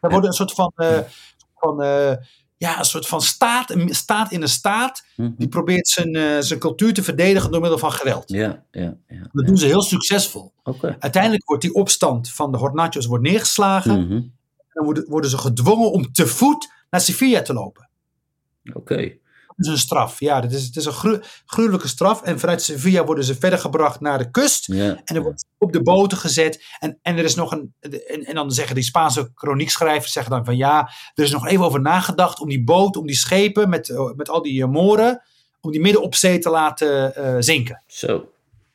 dat 0.00 0.10
wordt 0.12 0.26
een 0.26 0.32
soort 0.32 0.52
van, 0.52 0.72
van 1.54 1.76
ja, 2.62 2.78
een 2.78 2.84
soort 2.84 3.06
van 3.06 3.20
staat, 3.22 3.70
een 3.70 3.94
staat 3.94 4.32
in 4.32 4.42
een 4.42 4.48
staat, 4.48 5.04
Mhm. 5.16 5.30
die 5.36 5.48
probeert 5.48 5.88
zijn, 5.88 6.14
eh, 6.14 6.36
zijn 6.40 6.58
cultuur 6.58 6.94
te 6.94 7.02
verdedigen 7.02 7.50
door 7.50 7.60
middel 7.60 7.78
van 7.78 7.92
geweld. 7.92 8.30
Ja, 8.30 8.64
ja, 8.70 8.96
ja. 9.08 9.28
Dat 9.32 9.46
doen 9.46 9.56
ze 9.56 9.66
heel 9.66 9.82
succesvol. 9.82 10.52
Oké. 10.62 10.96
Uiteindelijk 10.98 11.44
wordt 11.46 11.62
die 11.62 11.74
opstand 11.74 12.30
van 12.30 12.52
de 12.52 12.58
Hornachos 12.58 13.06
wordt 13.06 13.24
neergeslagen. 13.24 14.00
Mhm. 14.04 14.12
En 14.12 14.32
dan 14.72 14.84
worden, 14.84 15.04
worden 15.08 15.30
ze 15.30 15.38
gedwongen 15.38 15.90
om 15.92 16.12
te 16.12 16.26
voet 16.26 16.72
naar 16.90 17.00
Sevilla 17.00 17.42
te 17.42 17.52
lopen. 17.52 17.88
Oké. 18.72 19.12
Is 19.64 19.70
een 19.72 19.78
straf. 19.78 20.20
Ja, 20.20 20.40
dat 20.40 20.52
is, 20.52 20.64
het 20.64 20.76
is 20.76 20.84
een 20.84 20.92
gru- 20.92 21.20
gruwelijke 21.46 21.88
straf. 21.88 22.22
En 22.22 22.38
vanuit 22.40 22.62
Sevilla 22.62 23.04
worden 23.04 23.24
ze 23.24 23.34
verder 23.34 23.58
gebracht 23.58 24.00
naar 24.00 24.18
de 24.18 24.30
kust. 24.30 24.66
Ja. 24.66 25.00
En 25.04 25.16
er 25.16 25.22
wordt 25.22 25.44
op 25.58 25.72
de 25.72 25.82
boten 25.82 26.18
gezet. 26.18 26.64
En, 26.78 26.98
en 27.02 27.16
er 27.18 27.24
is 27.24 27.34
nog 27.34 27.52
een. 27.52 27.74
En, 27.80 28.24
en 28.24 28.34
dan 28.34 28.52
zeggen 28.52 28.74
die 28.74 28.84
Spaanse 28.84 29.30
chroniekschrijvers 29.34 30.12
zeggen 30.12 30.32
dan 30.32 30.44
van 30.44 30.56
ja, 30.56 30.90
er 31.14 31.24
is 31.24 31.30
nog 31.30 31.46
even 31.48 31.64
over 31.64 31.80
nagedacht 31.80 32.40
om 32.40 32.48
die 32.48 32.64
boot, 32.64 32.96
om 32.96 33.06
die 33.06 33.16
schepen 33.16 33.68
met, 33.68 33.88
eh, 33.90 34.10
met 34.16 34.28
al 34.28 34.42
die 34.42 34.62
eh, 34.62 34.68
moren, 34.68 35.22
om 35.60 35.70
die 35.70 35.80
midden 35.80 36.02
op 36.02 36.14
zee 36.14 36.38
te 36.38 36.50
laten 36.50 37.14
eh, 37.14 37.36
zinken. 37.38 37.82
Zo. 37.86 38.26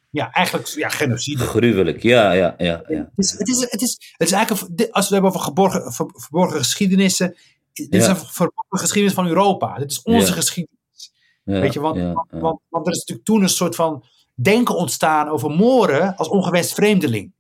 Ja, 0.10 0.32
eigenlijk 0.32 0.68
ja, 0.68 0.90
genocide. 0.90 1.44
Gruwelijk. 1.44 2.04
Ja, 2.04 2.32
ja, 2.32 2.56
ja. 2.58 2.84
ja. 2.88 3.10
Het 3.16 3.26
is, 3.26 3.32
het, 3.32 3.48
is, 3.48 3.60
het, 3.70 3.82
is, 3.82 4.14
het 4.18 4.28
is 4.28 4.34
eigenlijk, 4.34 4.62
een- 4.62 4.92
als 4.92 5.10
we 5.10 5.16
het 5.16 5.24
hebben 5.24 5.30
over 5.30 5.40
geborgen, 5.42 5.94
ver- 5.94 6.12
verborgen 6.14 6.58
geschiedenissen, 6.58 7.36
dit 7.74 7.94
is 7.96 8.08
een 8.08 8.16
verborgen 8.18 8.80
geschiedenis 8.80 9.14
van 9.16 9.28
Europa. 9.28 9.78
Dit 9.78 9.92
is 9.92 10.02
onze 10.02 10.28
Ja. 10.28 10.34
geschiedenis. 10.34 10.77
Ja, 11.48 11.60
Weet 11.60 11.74
je, 11.74 11.80
want, 11.80 11.96
ja, 11.98 12.14
want, 12.14 12.28
ja. 12.32 12.40
want, 12.40 12.60
want 12.70 12.86
er 12.88 12.92
is 12.92 12.98
natuurlijk 13.00 13.28
toen 13.28 13.42
een 13.42 13.50
soort 13.50 13.76
van 13.76 14.04
denken 14.34 14.76
ontstaan 14.76 15.30
over 15.30 15.50
Moren 15.50 16.16
als 16.16 16.28
ongewenst 16.28 16.74
vreemdeling. 16.74 17.32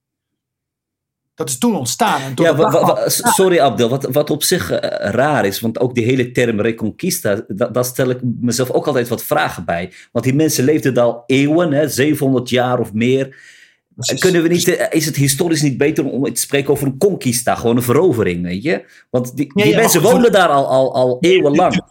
Dat 1.35 1.49
is 1.49 1.57
toen 1.57 1.75
ontstaan. 1.75 2.21
En 2.21 2.31
Ja, 2.35 2.55
wa- 2.55 2.71
wa- 2.71 2.85
wa- 2.85 3.09
sorry 3.09 3.59
Abdel, 3.59 3.89
wat, 3.89 4.03
wat 4.11 4.29
op 4.29 4.43
zich 4.43 4.71
eh, 4.71 5.09
raar 5.11 5.45
is, 5.45 5.59
want 5.59 5.79
ook 5.79 5.95
die 5.95 6.03
hele 6.05 6.31
term 6.31 6.61
reconquista, 6.61 7.41
da- 7.47 7.67
daar 7.67 7.85
stel 7.85 8.09
ik 8.09 8.19
mezelf 8.39 8.71
ook 8.71 8.87
altijd 8.87 9.07
wat 9.07 9.23
vragen 9.23 9.65
bij. 9.65 9.91
Want 10.11 10.25
die 10.25 10.33
mensen 10.35 10.63
leefden 10.63 10.97
al 10.97 11.23
eeuwen, 11.25 11.71
hè, 11.71 11.87
700 11.89 12.49
jaar 12.49 12.79
of 12.79 12.93
meer. 12.93 13.55
Precies. 13.95 14.19
Kunnen 14.21 14.41
we 14.43 14.47
niet, 14.47 14.67
eh, 14.67 14.85
is 14.89 15.05
het 15.05 15.15
historisch 15.15 15.61
niet 15.61 15.77
beter 15.77 16.05
om 16.05 16.33
te 16.33 16.41
spreken 16.41 16.71
over 16.71 16.87
een 16.87 16.97
conquista, 16.97 17.55
gewoon 17.55 17.75
een 17.75 17.83
verovering, 17.83 18.43
weet 18.43 18.63
je? 18.63 18.85
Want 19.09 19.35
die, 19.35 19.53
die 19.53 19.67
ja, 19.67 19.75
mensen 19.77 20.01
wonen 20.01 20.31
daar 20.31 20.49
al, 20.49 20.67
al, 20.67 20.93
al 20.93 21.17
eeuwenlang. 21.21 21.81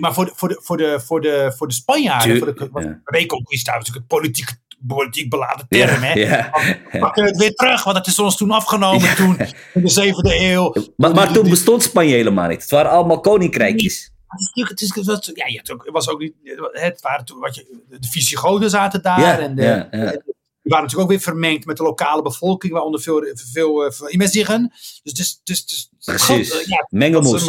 Maar 0.00 0.14
voor 0.14 0.24
de, 0.24 0.32
voor 0.34 0.48
de, 0.48 0.60
voor 0.62 0.76
de, 0.76 1.00
voor 1.00 1.20
de, 1.20 1.52
voor 1.56 1.68
de 1.68 1.74
Spanjaarden, 1.74 2.38
voor 2.38 2.54
de, 2.54 2.70
ja. 2.74 3.00
reconquista 3.04 3.72
is 3.72 3.78
natuurlijk 3.78 4.10
een 4.10 4.18
politiek, 4.18 4.48
politiek 4.86 5.30
beladen 5.30 5.66
term. 5.68 6.02
hè? 6.02 6.12
ja. 6.12 6.50
We 6.92 6.98
pakken 6.98 7.24
het 7.24 7.36
weer 7.36 7.54
terug, 7.54 7.84
want 7.84 7.96
het 7.96 8.06
is 8.06 8.18
ons 8.18 8.36
toen 8.36 8.50
afgenomen 8.50 9.14
toen, 9.16 9.38
in 9.74 9.82
de 9.82 9.88
zevende 9.88 10.40
eeuw. 10.40 10.74
Maar, 10.96 11.14
maar 11.14 11.32
toen 11.32 11.48
bestond 11.48 11.82
Spanje 11.82 12.14
helemaal 12.14 12.48
niet. 12.48 12.60
Het 12.60 12.70
waren 12.70 12.90
allemaal 12.90 13.20
koninkrijkjes. 13.20 14.10
Het 14.28 14.40
is 14.40 14.46
natuurlijk, 14.46 14.80
het 14.80 14.80
is, 14.80 14.94
het 14.94 15.06
was, 15.06 15.30
ja, 15.34 15.46
het 15.46 15.92
was 15.92 16.08
ook 16.08 16.18
niet, 16.18 16.34
het 16.72 17.00
waren 17.00 17.24
toen, 17.24 17.38
wat 17.38 17.54
je, 17.54 17.82
de 17.88 18.08
Visigoden 18.08 18.70
zaten 18.70 19.02
daar. 19.02 19.38
En 19.38 19.54
de, 19.54 19.62
ja. 19.62 19.88
Die 20.62 20.72
waren 20.72 20.86
natuurlijk 20.86 21.12
ook 21.12 21.16
weer 21.16 21.32
vermengd 21.34 21.66
met 21.66 21.76
de 21.76 21.82
lokale 21.82 22.22
bevolking, 22.22 22.72
waaronder 22.72 23.00
veel, 23.00 23.24
veel, 23.34 23.92
veel 23.92 24.10
Imezigen. 24.10 24.72
Dus, 25.02 25.12
dus, 25.12 25.40
dus, 25.44 25.66
dus 25.66 25.90
Precies. 26.04 26.50
God, 26.50 26.60
eh, 26.60 26.66
ja, 26.66 26.86
Mengelmoes. 26.90 27.42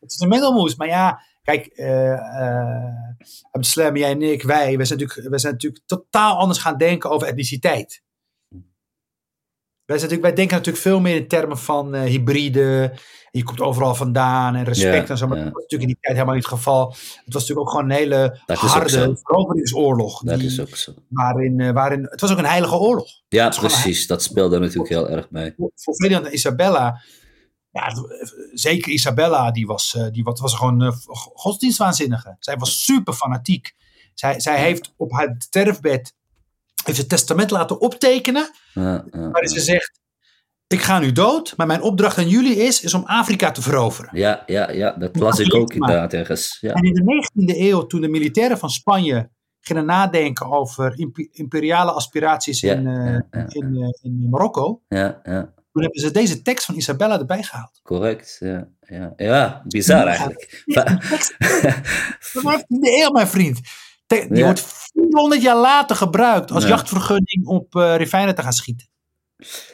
Het 0.00 0.12
is 0.12 0.20
een 0.20 0.28
mengelmoes. 0.28 0.76
Maar 0.76 0.88
ja, 0.88 1.22
kijk, 1.44 1.66
eh 1.66 2.88
Abdeslam, 3.50 3.96
jij 3.96 4.10
en 4.10 4.22
ik, 4.22 4.42
wij, 4.42 4.76
wij 4.76 4.86
zijn, 4.86 4.98
natuurlijk, 4.98 5.28
wij 5.28 5.38
zijn 5.38 5.52
natuurlijk 5.52 5.82
totaal 5.86 6.38
anders 6.38 6.58
gaan 6.58 6.76
denken 6.78 7.10
over 7.10 7.28
etniciteit. 7.28 8.02
Wij, 9.84 9.98
zijn 9.98 10.10
natuurlijk, 10.10 10.22
wij 10.22 10.34
denken 10.46 10.56
natuurlijk 10.56 10.84
veel 10.84 11.00
meer 11.00 11.16
in 11.16 11.28
termen 11.28 11.58
van 11.58 11.94
eh, 11.94 12.02
hybride. 12.02 12.92
Je 13.30 13.42
komt 13.42 13.60
overal 13.60 13.94
vandaan 13.94 14.54
en 14.54 14.64
respect 14.64 15.10
en 15.10 15.18
zo. 15.18 15.26
Maar 15.26 15.36
dat 15.36 15.52
was 15.52 15.62
natuurlijk 15.62 15.82
in 15.90 15.96
die 15.96 15.98
tijd 16.00 16.14
helemaal 16.14 16.34
niet 16.34 16.44
het 16.44 16.52
geval. 16.54 16.88
Het 17.24 17.34
was 17.34 17.42
natuurlijk 17.48 17.60
ook 17.60 17.70
gewoon 17.70 17.84
een 17.84 17.96
hele 17.96 18.40
Dat 18.46 18.58
harde 18.58 19.16
veroveringsoorlog. 19.22 20.22
Dat 20.22 20.38
die- 20.38 20.46
is 20.48 20.60
ook 20.60 20.76
zo. 20.76 20.92
waarin, 21.08 21.72
waarin, 21.72 22.06
het 22.10 22.20
was 22.20 22.32
ook 22.32 22.38
een 22.38 22.44
heilige 22.44 22.76
oorlog. 22.76 23.06
Ja, 23.28 23.48
precies. 23.48 24.06
Dat 24.06 24.22
speelde 24.22 24.58
natuurlijk 24.58 24.88
heel 24.88 25.08
erg 25.10 25.30
mee. 25.30 25.52
Voor, 25.56 25.70
voor 25.74 25.94
Ferdinand 25.94 26.26
en 26.26 26.34
Isabella, 26.34 27.02
ja, 27.74 27.92
zeker 28.52 28.92
Isabella, 28.92 29.50
die 29.50 29.66
was, 29.66 29.94
eh, 29.96 30.06
die 30.12 30.22
was, 30.24 30.40
was 30.40 30.54
gewoon 30.54 30.82
eh, 30.82 30.92
go- 30.92 31.30
godsdienstwaanzinnige. 31.34 32.36
Zij 32.38 32.56
was 32.56 32.84
super 32.84 33.12
fanatiek. 33.12 33.74
Zij, 34.14 34.40
zij 34.40 34.58
heeft 34.60 34.92
op 34.96 35.12
haar 35.12 35.34
sterfbed 35.38 36.14
heeft 36.84 36.98
het 36.98 37.08
testament 37.08 37.50
laten 37.50 37.80
optekenen, 37.80 38.50
Ja, 38.74 39.04
ja, 39.12 39.30
waarin 39.30 39.48
ze 39.50 39.60
zegt, 39.60 40.00
ik 40.66 40.80
ga 40.80 40.98
nu 40.98 41.12
dood, 41.12 41.54
maar 41.56 41.66
mijn 41.66 41.82
opdracht 41.82 42.18
aan 42.18 42.28
jullie 42.28 42.56
is, 42.56 42.82
is 42.82 42.94
om 42.94 43.02
Afrika 43.04 43.50
te 43.50 43.62
veroveren. 43.62 44.10
Ja, 44.18 44.42
ja, 44.46 44.70
ja, 44.70 44.90
dat 44.92 45.16
las 45.16 45.38
ik 45.38 45.54
ook 45.54 45.72
inderdaad 45.72 46.12
ergens. 46.12 46.58
Ja. 46.60 46.72
En 46.72 46.82
in 46.82 46.92
de 46.94 47.02
19e 47.52 47.58
eeuw, 47.58 47.86
toen 47.86 48.00
de 48.00 48.08
militairen 48.08 48.58
van 48.58 48.70
Spanje 48.70 49.30
gingen 49.60 49.84
nadenken 49.84 50.50
over 50.50 50.98
imp- 50.98 51.18
imperiale 51.30 51.90
aspiraties 51.92 52.62
in, 52.62 52.86
eh, 52.86 53.42
in, 53.48 53.94
in 54.02 54.28
Marokko, 54.30 54.82
Ja, 54.88 55.20
ja, 55.24 55.52
toen 55.74 55.82
hebben 55.82 56.00
ze 56.00 56.10
deze 56.10 56.42
tekst 56.42 56.64
van 56.66 56.74
Isabella 56.74 57.18
erbij 57.18 57.42
gehaald. 57.42 57.80
correct. 57.82 58.36
Ja, 58.40 58.68
ja. 58.80 59.12
ja 59.16 59.62
bizar 59.68 60.06
eigenlijk. 60.06 60.62
Ja, 60.64 60.82
de 60.84 62.40
19e 62.42 63.02
eeuw, 63.02 63.10
mijn 63.10 63.26
vriend. 63.26 63.60
Die 64.06 64.36
Ja. 64.36 64.44
wordt 64.44 64.60
400 64.92 65.42
jaar 65.42 65.56
later 65.56 65.96
gebruikt 65.96 66.50
als 66.50 66.62
Ja. 66.62 66.68
jachtvergunning 66.68 67.46
op 67.46 67.76
eh 67.76 67.94
rivijnen 67.96 68.34
te 68.34 68.42
gaan 68.42 68.52
schieten. 68.52 68.88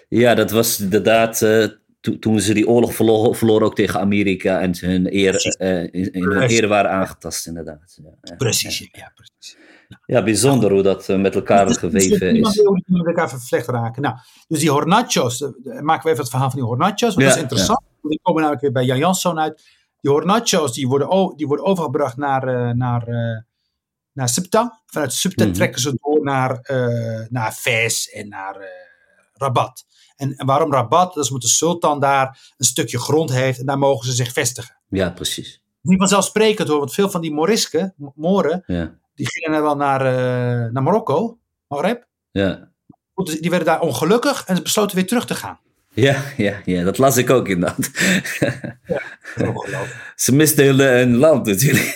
Ja, 0.09 0.35
dat 0.35 0.51
was 0.51 0.81
inderdaad 0.81 1.39
to- 2.01 2.19
toen 2.19 2.41
ze 2.41 2.55
die 2.55 2.69
oorlog 2.69 2.95
verloren, 2.95 3.35
verloren 3.37 3.67
ook 3.67 3.75
tegen 3.75 4.01
Amerika 4.01 4.61
en 4.61 4.75
hun 4.81 5.15
eer, 5.17 5.55
eh, 5.59 5.83
in, 5.83 6.13
in 6.13 6.23
hun 6.23 6.51
eer 6.51 6.69
waren 6.69 6.91
aangetast 6.91 7.47
inderdaad. 7.47 7.99
Ja, 8.23 8.35
Precies, 8.37 8.89
ja, 8.93 9.13
precies. 9.15 9.57
Ja, 10.07 10.23
bijzonder 10.23 10.71
hoe 10.73 10.83
dat 10.83 11.09
eh, 11.09 11.17
met 11.21 11.35
elkaar 11.35 11.67
Dus 11.67 11.77
geweven 11.77 12.33
niemand 12.33 12.57
is. 12.57 12.63
wil 12.63 12.75
die 12.75 12.85
met 12.87 13.07
elkaar 13.07 13.29
vervlecht 13.29 13.67
raken. 13.69 14.03
Nou, 14.03 14.17
dus 14.49 14.59
die 14.61 14.71
Hornachos, 14.71 15.41
eh, 15.43 15.49
maken 15.81 16.03
we 16.05 16.09
even 16.11 16.21
het 16.21 16.31
verhaal 16.31 16.51
van 16.51 16.59
die 16.59 16.69
Hornachos, 16.69 17.01
want 17.01 17.17
Ja, 17.21 17.25
dat 17.25 17.35
is 17.37 17.43
interessant. 17.43 17.79
Want 18.01 18.09
Die 18.15 18.21
komen 18.23 18.41
namelijk 18.43 18.63
weer 18.63 18.73
bij 18.73 18.85
Jan 18.85 18.99
Janszoon 18.99 19.39
uit. 19.41 19.63
Die 20.01 20.11
Hornachos 20.11 20.73
die 20.73 20.89
worden, 20.89 21.33
die 21.37 21.47
worden 21.47 21.67
overgebracht 21.67 22.17
naar, 22.17 22.49
eh, 22.49 22.71
naar, 22.75 23.05
naar 24.13 24.29
Ceuta. 24.29 24.81
Vanuit 24.87 25.13
Ceuta 25.13 25.45
Mhm. 25.45 25.53
trekken 25.53 25.81
ze 25.81 25.99
door 26.03 26.25
naar, 26.25 26.59
eh 26.61 27.27
naar 27.29 27.53
Fez 27.53 28.07
en 28.07 28.29
naar 28.29 28.57
Rabat. 29.35 29.85
En, 30.17 30.35
en 30.37 30.47
waarom 30.47 30.73
Rabat? 30.73 31.15
Dat 31.15 31.25
is 31.25 31.31
omdat 31.31 31.49
de 31.49 31.55
sultan 31.55 32.01
daar 32.01 32.53
een 32.57 32.65
stukje 32.67 32.99
grond 32.99 33.31
heeft 33.33 33.59
en 33.59 33.67
daar 33.67 33.79
mogen 33.79 34.07
ze 34.07 34.13
zich 34.13 34.33
vestigen. 34.33 34.77
Ja, 34.89 35.11
precies. 35.11 35.63
Niet 35.83 35.99
vanzelfsprekend 35.99 36.69
hoor, 36.69 36.79
want 36.79 36.95
veel 36.95 37.11
van 37.11 37.21
die 37.21 37.33
Morisken, 37.33 37.95
Mo- 37.97 38.13
Moren, 38.17 38.63
Ja, 38.67 38.99
die 39.15 39.31
gingen 39.31 39.53
dan 39.53 39.63
wel 39.63 39.77
naar, 39.77 40.01
eh, 40.07 40.73
naar 40.73 40.83
Marokko, 40.83 41.39
Maghreb. 41.69 42.07
ja. 42.31 42.69
Dus 43.15 43.41
Die 43.41 43.51
werden 43.51 43.69
daar 43.69 43.81
ongelukkig 43.81 44.45
en 44.47 44.57
ze 44.57 44.63
besloten 44.63 44.97
weer 44.97 45.07
terug 45.07 45.27
te 45.27 45.35
gaan. 45.35 45.59
Ja, 45.95 46.23
ja, 46.37 46.61
ja, 46.65 46.85
dat 46.85 46.99
las 46.99 47.17
ik 47.17 47.31
ook 47.31 47.49
inderdaad. 47.49 47.91
Ongelooflijk. 49.37 50.13
Ze 50.17 50.35
misten 50.35 50.79
hun, 50.79 51.17
land 51.17 51.47
natuurlijk. 51.47 51.95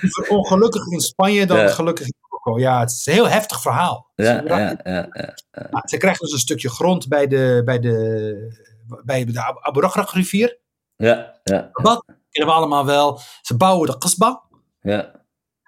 Liever 0.00 0.28
ongelukkig 0.28 0.86
in 0.86 1.00
Spanje 1.00 1.46
dan 1.46 1.58
Ja. 1.58 1.68
gelukkig 1.68 2.06
in 2.06 2.14
Marokko. 2.20 2.58
Ja, 2.58 2.80
het 2.80 2.90
is 2.90 3.06
een 3.06 3.12
heel 3.12 3.28
heftig 3.28 3.60
verhaal. 3.62 4.10
Ja, 4.14 4.24
Ze, 4.38 4.42
ja, 4.46 4.58
ja, 4.84 5.08
ja. 5.12 5.82
Ze 5.84 5.96
krijgen 5.96 6.20
dus 6.24 6.32
een 6.32 6.38
stukje 6.38 6.68
grond 6.70 7.08
bij 7.08 7.26
de, 7.26 7.62
bij 7.64 7.78
de, 7.78 8.68
bij 9.04 9.24
de 9.24 9.40
Ab- 9.44 9.58
Abu 9.60 9.80
rivier. 10.12 10.58
ja, 10.96 11.40
ja, 11.44 11.68
Wat 11.72 12.04
kennen 12.30 12.54
we 12.54 12.58
allemaal 12.60 12.84
wel. 12.86 13.20
Ze 13.42 13.56
bouwen 13.56 13.90
de 13.90 13.98
kasbah. 13.98 14.36
ja. 14.80 15.20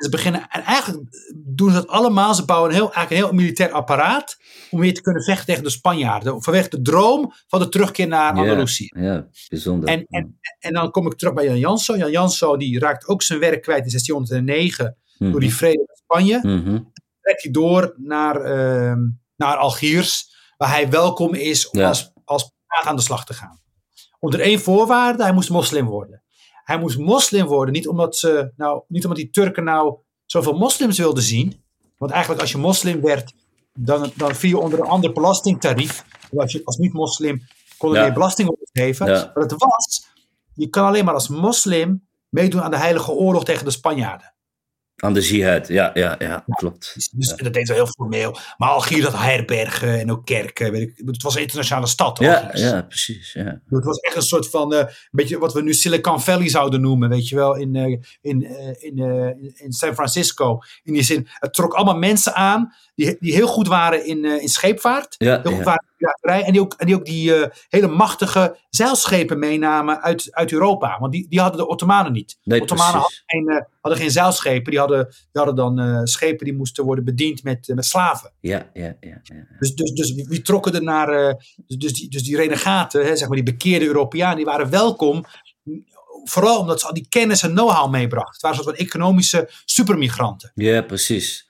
Ze 0.04 0.10
beginnen, 0.10 0.46
en 0.48 0.62
eigenlijk 0.62 1.02
doen 1.34 1.68
ze 1.70 1.74
dat 1.76 1.86
allemaal. 1.88 2.34
Ze 2.34 2.44
bouwen 2.44 2.70
een 2.70 2.76
heel, 2.76 2.92
eigenlijk 2.92 3.10
een 3.10 3.28
heel 3.28 3.36
militair 3.44 3.72
apparaat. 3.72 4.36
om 4.70 4.80
weer 4.80 4.94
te 4.94 5.00
kunnen 5.02 5.22
vechten 5.22 5.46
tegen 5.46 5.62
de 5.62 5.70
Spanjaarden. 5.70 6.42
Vanwege 6.42 6.68
de 6.68 6.82
droom 6.82 7.32
van 7.48 7.60
de 7.60 7.68
terugkeer 7.68 8.06
naar. 8.08 8.32
Andalusië. 8.32 8.88
Ja, 8.96 9.26
bijzonder. 9.48 9.88
En, 9.88 10.04
en, 10.08 10.38
en 10.58 10.72
dan 10.72 10.90
kom 10.90 11.06
ik 11.06 11.14
terug 11.18 11.34
bij 11.34 11.44
Jan 11.44 11.58
Janso. 11.58 11.96
Jan 11.96 12.10
Janso 12.10 12.56
die 12.56 12.78
raakt 12.78 13.06
ook 13.06 13.22
zijn 13.22 13.38
werk 13.38 13.62
kwijt 13.62 13.84
in 13.84 13.90
1609 13.90 14.96
Mhm, 15.18 15.30
door 15.30 15.40
die 15.40 15.54
vrede 15.54 15.84
met 15.86 15.98
Spanje. 15.98 16.38
mhm. 16.42 16.80
Trekt 17.20 17.42
hij 17.42 17.52
door 17.52 17.94
naar, 17.96 18.40
ehm, 18.40 19.00
naar 19.36 19.56
Algiers, 19.56 20.34
waar 20.56 20.68
hij 20.70 20.90
welkom 20.90 21.34
is 21.34 21.70
om 21.70 21.80
Ja. 21.80 21.88
als, 21.88 22.12
als 22.24 22.52
aan 22.84 22.96
de 22.96 23.02
slag 23.02 23.24
te 23.26 23.34
gaan. 23.34 23.60
Onder 24.20 24.40
één 24.40 24.60
voorwaarde, 24.60 25.22
hij 25.22 25.32
moest 25.32 25.50
moslim 25.50 25.86
worden. 25.86 26.23
Hij 26.64 26.78
moest 26.78 26.98
moslim 26.98 27.46
worden, 27.46 27.74
niet 27.74 27.88
omdat, 27.88 28.16
ze, 28.16 28.52
nou, 28.56 28.82
niet 28.88 29.02
omdat 29.04 29.18
die 29.18 29.30
Turken 29.30 29.64
nou 29.64 29.96
zoveel 30.24 30.52
moslims 30.58 30.98
wilden 30.98 31.22
zien. 31.22 31.62
Want 31.98 32.10
eigenlijk 32.12 32.42
als 32.42 32.52
je 32.52 32.58
moslim 32.58 33.00
werd, 33.00 33.32
dan, 33.78 34.10
dan 34.14 34.34
viel 34.34 34.48
je 34.48 34.58
onder 34.58 34.78
een 34.80 34.86
ander 34.86 35.12
belastingtarief. 35.12 36.04
Als 36.36 36.52
je 36.52 36.60
als 36.64 36.76
niet-moslim 36.76 37.42
kon 37.78 37.96
er 37.96 38.04
Ja. 38.06 38.12
belasting 38.12 38.48
op 38.48 38.58
geven. 38.72 39.06
Ja. 39.06 39.30
Maar 39.34 39.42
het 39.42 39.54
was, 39.58 40.06
je 40.54 40.68
kan 40.68 40.86
alleen 40.86 41.04
maar 41.04 41.14
als 41.14 41.28
moslim 41.28 42.06
meedoen 42.28 42.62
aan 42.62 42.70
de 42.70 42.76
heilige 42.76 43.12
oorlog 43.12 43.44
tegen 43.44 43.64
de 43.64 43.70
Spanjaarden. 43.70 44.33
Aan 44.96 45.14
de 45.14 45.20
jihad, 45.20 45.68
ja, 45.68 45.90
ja, 45.94 46.14
ja, 46.18 46.44
klopt. 46.46 46.90
Dus, 46.94 47.08
dus 47.08 47.28
dat 47.28 47.52
deed 47.52 47.68
wel 47.68 47.76
heel 47.76 47.86
formeel. 47.86 48.36
Maar 48.56 48.68
Algiers 48.68 49.04
had 49.04 49.22
herbergen 49.22 50.00
en 50.00 50.10
ook 50.10 50.24
kerken. 50.24 50.72
Weet 50.72 50.82
ik. 50.82 51.02
Het 51.06 51.22
was 51.22 51.34
een 51.34 51.40
internationale 51.40 51.86
stad. 51.86 52.18
Ja, 52.18 52.50
ja, 52.52 52.82
precies. 52.82 53.32
Ja. 53.32 53.60
Het 53.68 53.84
was 53.84 53.98
echt 53.98 54.16
een 54.16 54.22
soort 54.22 54.50
van, 54.50 54.72
een 54.72 54.88
beetje 55.10 55.38
wat 55.38 55.52
we 55.52 55.62
nu 55.62 55.74
Silicon 55.74 56.20
Valley 56.20 56.48
zouden 56.48 56.80
noemen, 56.80 57.08
weet 57.08 57.28
je 57.28 57.34
wel, 57.34 57.56
in, 57.56 57.76
eh, 57.76 57.98
in, 58.20 58.42
eh, 58.42 58.76
in, 58.76 59.52
in 59.54 59.72
San 59.72 59.94
Francisco. 59.94 60.58
In 60.82 60.92
die 60.92 61.02
zin, 61.02 61.28
het 61.32 61.54
trok 61.54 61.74
allemaal 61.74 61.98
mensen 61.98 62.34
aan 62.34 62.74
die, 62.94 63.16
die 63.20 63.34
heel 63.34 63.46
goed 63.46 63.68
waren 63.68 64.06
in, 64.06 64.24
in 64.24 64.48
scheepvaart, 64.48 65.14
Ja, 65.18 65.40
heel 65.42 65.50
goed 65.50 65.58
ja. 65.58 65.64
waren 65.64 65.84
en 66.20 66.52
die 66.52 66.60
ook, 66.60 66.74
en 66.74 66.86
die, 66.86 66.94
ook 66.94 67.04
die 67.04 67.34
eh, 67.34 67.50
hele 67.68 67.86
machtige 67.86 68.56
zeilschepen 68.70 69.38
meenamen 69.38 70.02
uit, 70.02 70.28
uit 70.30 70.52
Europa. 70.52 70.98
Want 71.00 71.12
die, 71.12 71.28
die 71.28 71.40
hadden 71.40 71.60
de 71.60 71.66
Ottomanen 71.66 72.12
niet. 72.12 72.38
Nee, 72.42 72.58
de 72.58 72.64
Ottomanen 72.64 73.00
hadden 73.00 73.22
geen, 73.26 73.48
eh, 73.48 73.62
hadden 73.80 74.00
geen 74.00 74.10
zeilschepen, 74.10 74.70
die 74.70 74.80
hadden, 74.80 75.06
die 75.06 75.42
hadden 75.42 75.54
dan 75.54 75.78
eh, 75.78 76.00
schepen 76.04 76.44
die 76.44 76.54
moesten 76.54 76.84
worden 76.84 77.04
bediend 77.04 77.42
met, 77.42 77.72
met 77.74 77.84
slaven. 77.84 78.32
Ja, 78.40 78.70
ja, 78.72 78.96
ja. 79.00 79.20
ja. 79.22 79.46
Dus, 79.58 79.74
dus, 79.74 79.92
dus 79.92 80.14
wie, 80.14 80.42
trokken 80.42 80.74
er 80.74 80.82
naar. 80.82 81.36
dus, 81.66 81.76
dus, 81.76 81.92
die, 81.92 82.10
dus 82.10 82.22
die 82.22 82.36
renegaten, 82.36 83.06
hè, 83.06 83.16
zeg 83.16 83.28
maar 83.28 83.36
die 83.36 83.52
bekeerde 83.52 83.86
Europeanen, 83.86 84.36
die 84.36 84.44
waren 84.44 84.70
welkom. 84.70 85.24
Vooral 86.24 86.58
omdat 86.58 86.80
ze 86.80 86.86
al 86.86 86.94
die 86.94 87.06
kennis 87.08 87.42
en 87.42 87.50
know-how 87.50 87.90
meebrachten. 87.90 88.32
Het 88.32 88.42
waren 88.42 88.58
een 88.58 88.64
soort 88.64 88.76
van 88.76 88.86
economische 88.86 89.50
supermigranten. 89.64 90.52
Ja, 90.54 90.82
precies. 90.82 91.43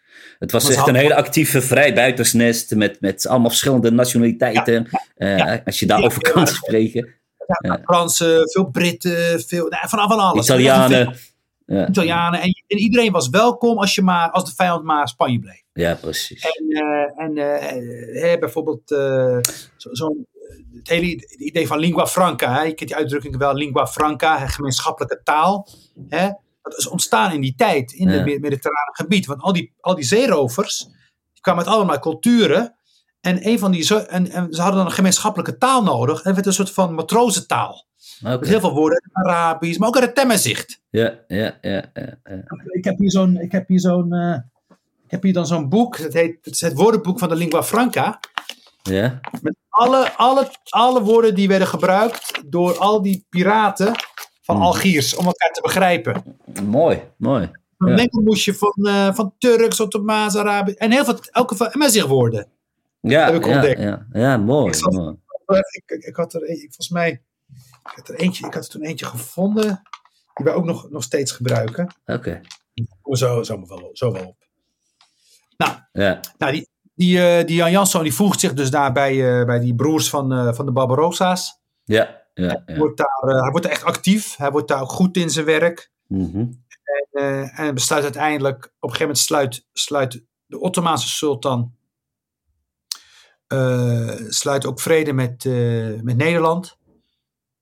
Het 0.44 0.52
was 0.52 0.70
echt 0.70 0.86
een 0.86 0.94
hele 0.94 1.14
actieve 1.14 1.60
vrijbuitersnest 1.62 2.74
met, 2.74 3.00
met 3.00 3.26
allemaal 3.26 3.48
verschillende 3.48 3.90
nationaliteiten. 3.90 4.88
Eh, 5.16 5.38
ja. 5.38 5.62
Als 5.64 5.78
je 5.80 5.86
daarover 5.86 6.22
kan 6.32 6.46
spreken. 6.46 7.14
Ja. 7.58 7.80
Fransen, 7.84 8.50
veel 8.50 8.64
Britten, 8.70 9.40
veel, 9.40 9.68
nou, 9.68 9.88
van, 9.88 10.08
van 10.08 10.18
alles. 10.18 10.44
Italianen. 10.44 11.16
Ja, 11.66 11.88
Italianen. 11.88 12.40
En, 12.40 12.64
en 12.66 12.78
iedereen 12.78 13.12
was 13.12 13.28
welkom 13.28 13.78
als, 13.78 13.94
je 13.94 14.02
maar, 14.02 14.30
als 14.30 14.44
de 14.44 14.54
vijand 14.56 14.84
maar 14.84 15.08
Spanje 15.08 15.38
bleef. 15.38 15.62
ja, 15.72 15.94
precies. 15.94 16.42
En, 16.42 16.68
eh, 16.68 17.24
en 17.24 17.36
eh, 18.32 18.38
bijvoorbeeld 18.38 18.82
zo- 19.76 19.88
zo'n 19.92 20.26
het 20.74 20.88
hele 20.88 21.28
idee 21.38 21.66
van 21.66 21.78
lingua 21.78 22.06
franca. 22.06 22.52
Hè? 22.54 22.62
Je 22.62 22.74
kent 22.74 22.88
die 22.88 22.98
uitdrukking 22.98 23.36
wel, 23.36 23.54
lingua 23.54 23.86
franca, 23.86 24.38
hè, 24.38 24.48
gemeenschappelijke 24.48 25.20
taal. 25.24 25.68
Hè? 26.08 26.28
Dat 26.70 26.78
is 26.78 26.88
ontstaan 26.88 27.32
in 27.32 27.40
die 27.40 27.54
tijd, 27.54 27.92
in 27.92 28.08
het 28.08 28.24
me- 28.24 28.38
mediterrane 28.40 28.90
gebied. 28.92 29.26
Want 29.26 29.42
al 29.42 29.52
die, 29.52 29.74
al 29.80 29.94
die 29.94 30.04
zeerovers, 30.04 30.84
die 31.32 31.40
kwamen 31.40 31.64
uit 31.64 31.74
allemaal 31.74 31.98
culturen. 31.98 32.78
En, 33.20 33.48
een 33.48 33.58
van 33.58 33.70
die, 33.70 33.94
en, 34.06 34.30
en 34.30 34.52
ze 34.52 34.60
hadden 34.60 34.78
dan 34.78 34.86
een 34.86 34.94
gemeenschappelijke 34.96 35.58
taal 35.58 35.82
nodig. 35.82 36.16
En 36.18 36.26
het 36.26 36.34
werd 36.34 36.46
een 36.46 36.52
soort 36.52 36.70
van 36.70 36.94
matrozentaal. 36.94 37.86
Dus 38.20 38.48
heel 38.48 38.60
veel 38.60 38.74
woorden 38.74 39.02
Arabisch, 39.12 39.78
maar 39.78 39.88
ook 39.88 39.94
uit 39.94 40.04
het 40.04 40.14
Temmezicht. 40.14 40.80
Ja, 40.90 41.18
ja, 41.26 41.58
ja, 41.60 41.84
ja, 41.94 42.18
ja. 42.24 42.42
Ik 42.72 42.84
heb 42.84 42.98
hier 42.98 43.10
zo'n, 43.10 43.36
ik 43.40 43.52
heb 43.52 43.68
hier 43.68 43.80
zo'n, 43.80 44.12
eh, 44.12 44.38
ik 45.04 45.10
heb 45.10 45.22
hier 45.22 45.32
dan 45.32 45.46
zo'n 45.46 45.68
boek. 45.68 45.96
Het, 45.96 46.12
heet, 46.12 46.36
het 46.42 46.54
is 46.54 46.60
het 46.60 46.74
woordenboek 46.74 47.18
van 47.18 47.28
de 47.28 47.36
lingua 47.36 47.62
franca. 47.62 48.20
Ja, 48.82 49.20
Met 49.42 49.56
alle, 49.68 50.12
alle, 50.16 50.50
alle 50.68 51.02
woorden 51.02 51.34
die 51.34 51.48
werden 51.48 51.68
gebruikt 51.68 52.42
door 52.46 52.78
al 52.78 53.02
die 53.02 53.26
piraten 53.28 53.92
van 54.44 54.56
Hmm. 54.56 54.64
Algiers 54.64 55.14
om 55.16 55.24
elkaar 55.26 55.50
te 55.52 55.60
begrijpen. 55.60 56.38
mooi, 56.64 57.02
mooi. 57.16 57.50
Een 57.78 57.88
Ja. 57.88 57.94
mengelmoesje 57.94 58.54
van, 58.54 58.74
eh, 58.86 59.14
van 59.14 59.34
Turks, 59.38 59.80
Ottomaans, 59.80 60.36
Arabisch 60.36 60.78
en 60.78 60.90
heel 60.92 61.04
veel, 61.04 61.18
elke 61.30 61.56
van 61.56 61.70
woorden. 62.08 62.46
Ja, 63.00 63.24
Heb 63.24 63.34
ik 63.34 63.44
ja, 63.46 63.52
ontdekt. 63.54 63.80
ja, 63.80 64.06
ja, 64.12 64.36
mooi. 64.36 64.66
Ik 64.68 64.74
zat- 64.74 64.92
mooi. 64.92 65.16
Ik, 65.72 66.16
had 66.16 66.34
er 66.34 66.40
volgens 66.46 66.88
mij, 66.88 67.10
ik 67.84 67.92
had 67.94 68.08
er 68.08 68.14
eentje, 68.14 68.46
ik 68.46 68.54
had 68.54 68.64
er 68.64 68.70
toen 68.70 68.82
eentje 68.82 69.06
gevonden 69.06 69.82
die 70.34 70.44
wij 70.44 70.54
ook 70.54 70.64
nog, 70.64 70.90
nog 70.90 71.02
steeds 71.02 71.32
gebruiken. 71.32 71.94
Oké, 72.06 72.40
Oh, 73.02 73.14
Zo, 73.14 73.42
zo, 73.42 73.66
wel, 73.66 73.90
zo 73.92 74.12
wel 74.12 74.24
op. 74.26 74.36
Nou, 75.56 75.72
ja, 75.92 76.20
nou 76.38 76.52
die, 76.52 76.68
die, 76.94 77.26
eh, 77.26 77.46
die 77.46 77.56
Jan 77.56 77.70
Jansson 77.70 78.02
die 78.02 78.14
voegt 78.14 78.40
zich 78.40 78.54
dus 78.54 78.70
daar 78.70 78.92
bij, 78.92 79.38
eh, 79.40 79.46
bij 79.46 79.58
die 79.60 79.74
broers 79.74 80.08
van, 80.10 80.32
eh, 80.32 80.52
van 80.54 80.66
de 80.66 80.72
Barbarossa's. 80.72 81.58
ja, 81.84 82.22
ja. 82.34 82.62
ja. 82.66 82.76
Wordt 82.76 82.96
daar, 82.96 83.28
eh, 83.34 83.40
hij 83.42 83.50
wordt 83.50 83.66
echt 83.66 83.84
actief. 83.84 84.36
Hij 84.36 84.50
wordt 84.50 84.68
daar 84.68 84.80
ook 84.80 84.90
goed 84.92 85.16
in 85.16 85.30
zijn 85.30 85.46
werk. 85.46 85.90
Mhm. 86.06 86.46
Eh, 87.12 87.58
en 87.58 87.74
besluit 87.74 88.02
uiteindelijk, 88.02 88.56
op 88.56 88.64
een 88.90 88.96
gegeven 88.96 89.00
moment 89.06 89.18
sluit, 89.18 89.66
sluit 89.72 90.24
de 90.46 90.60
Ottomaanse 90.60 91.08
sultan 91.08 91.74
eh, 93.46 94.14
sluit 94.28 94.66
ook 94.66 94.80
vrede 94.80 95.12
met, 95.12 95.44
eh, 95.44 96.00
met 96.02 96.16
Nederland. 96.16 96.78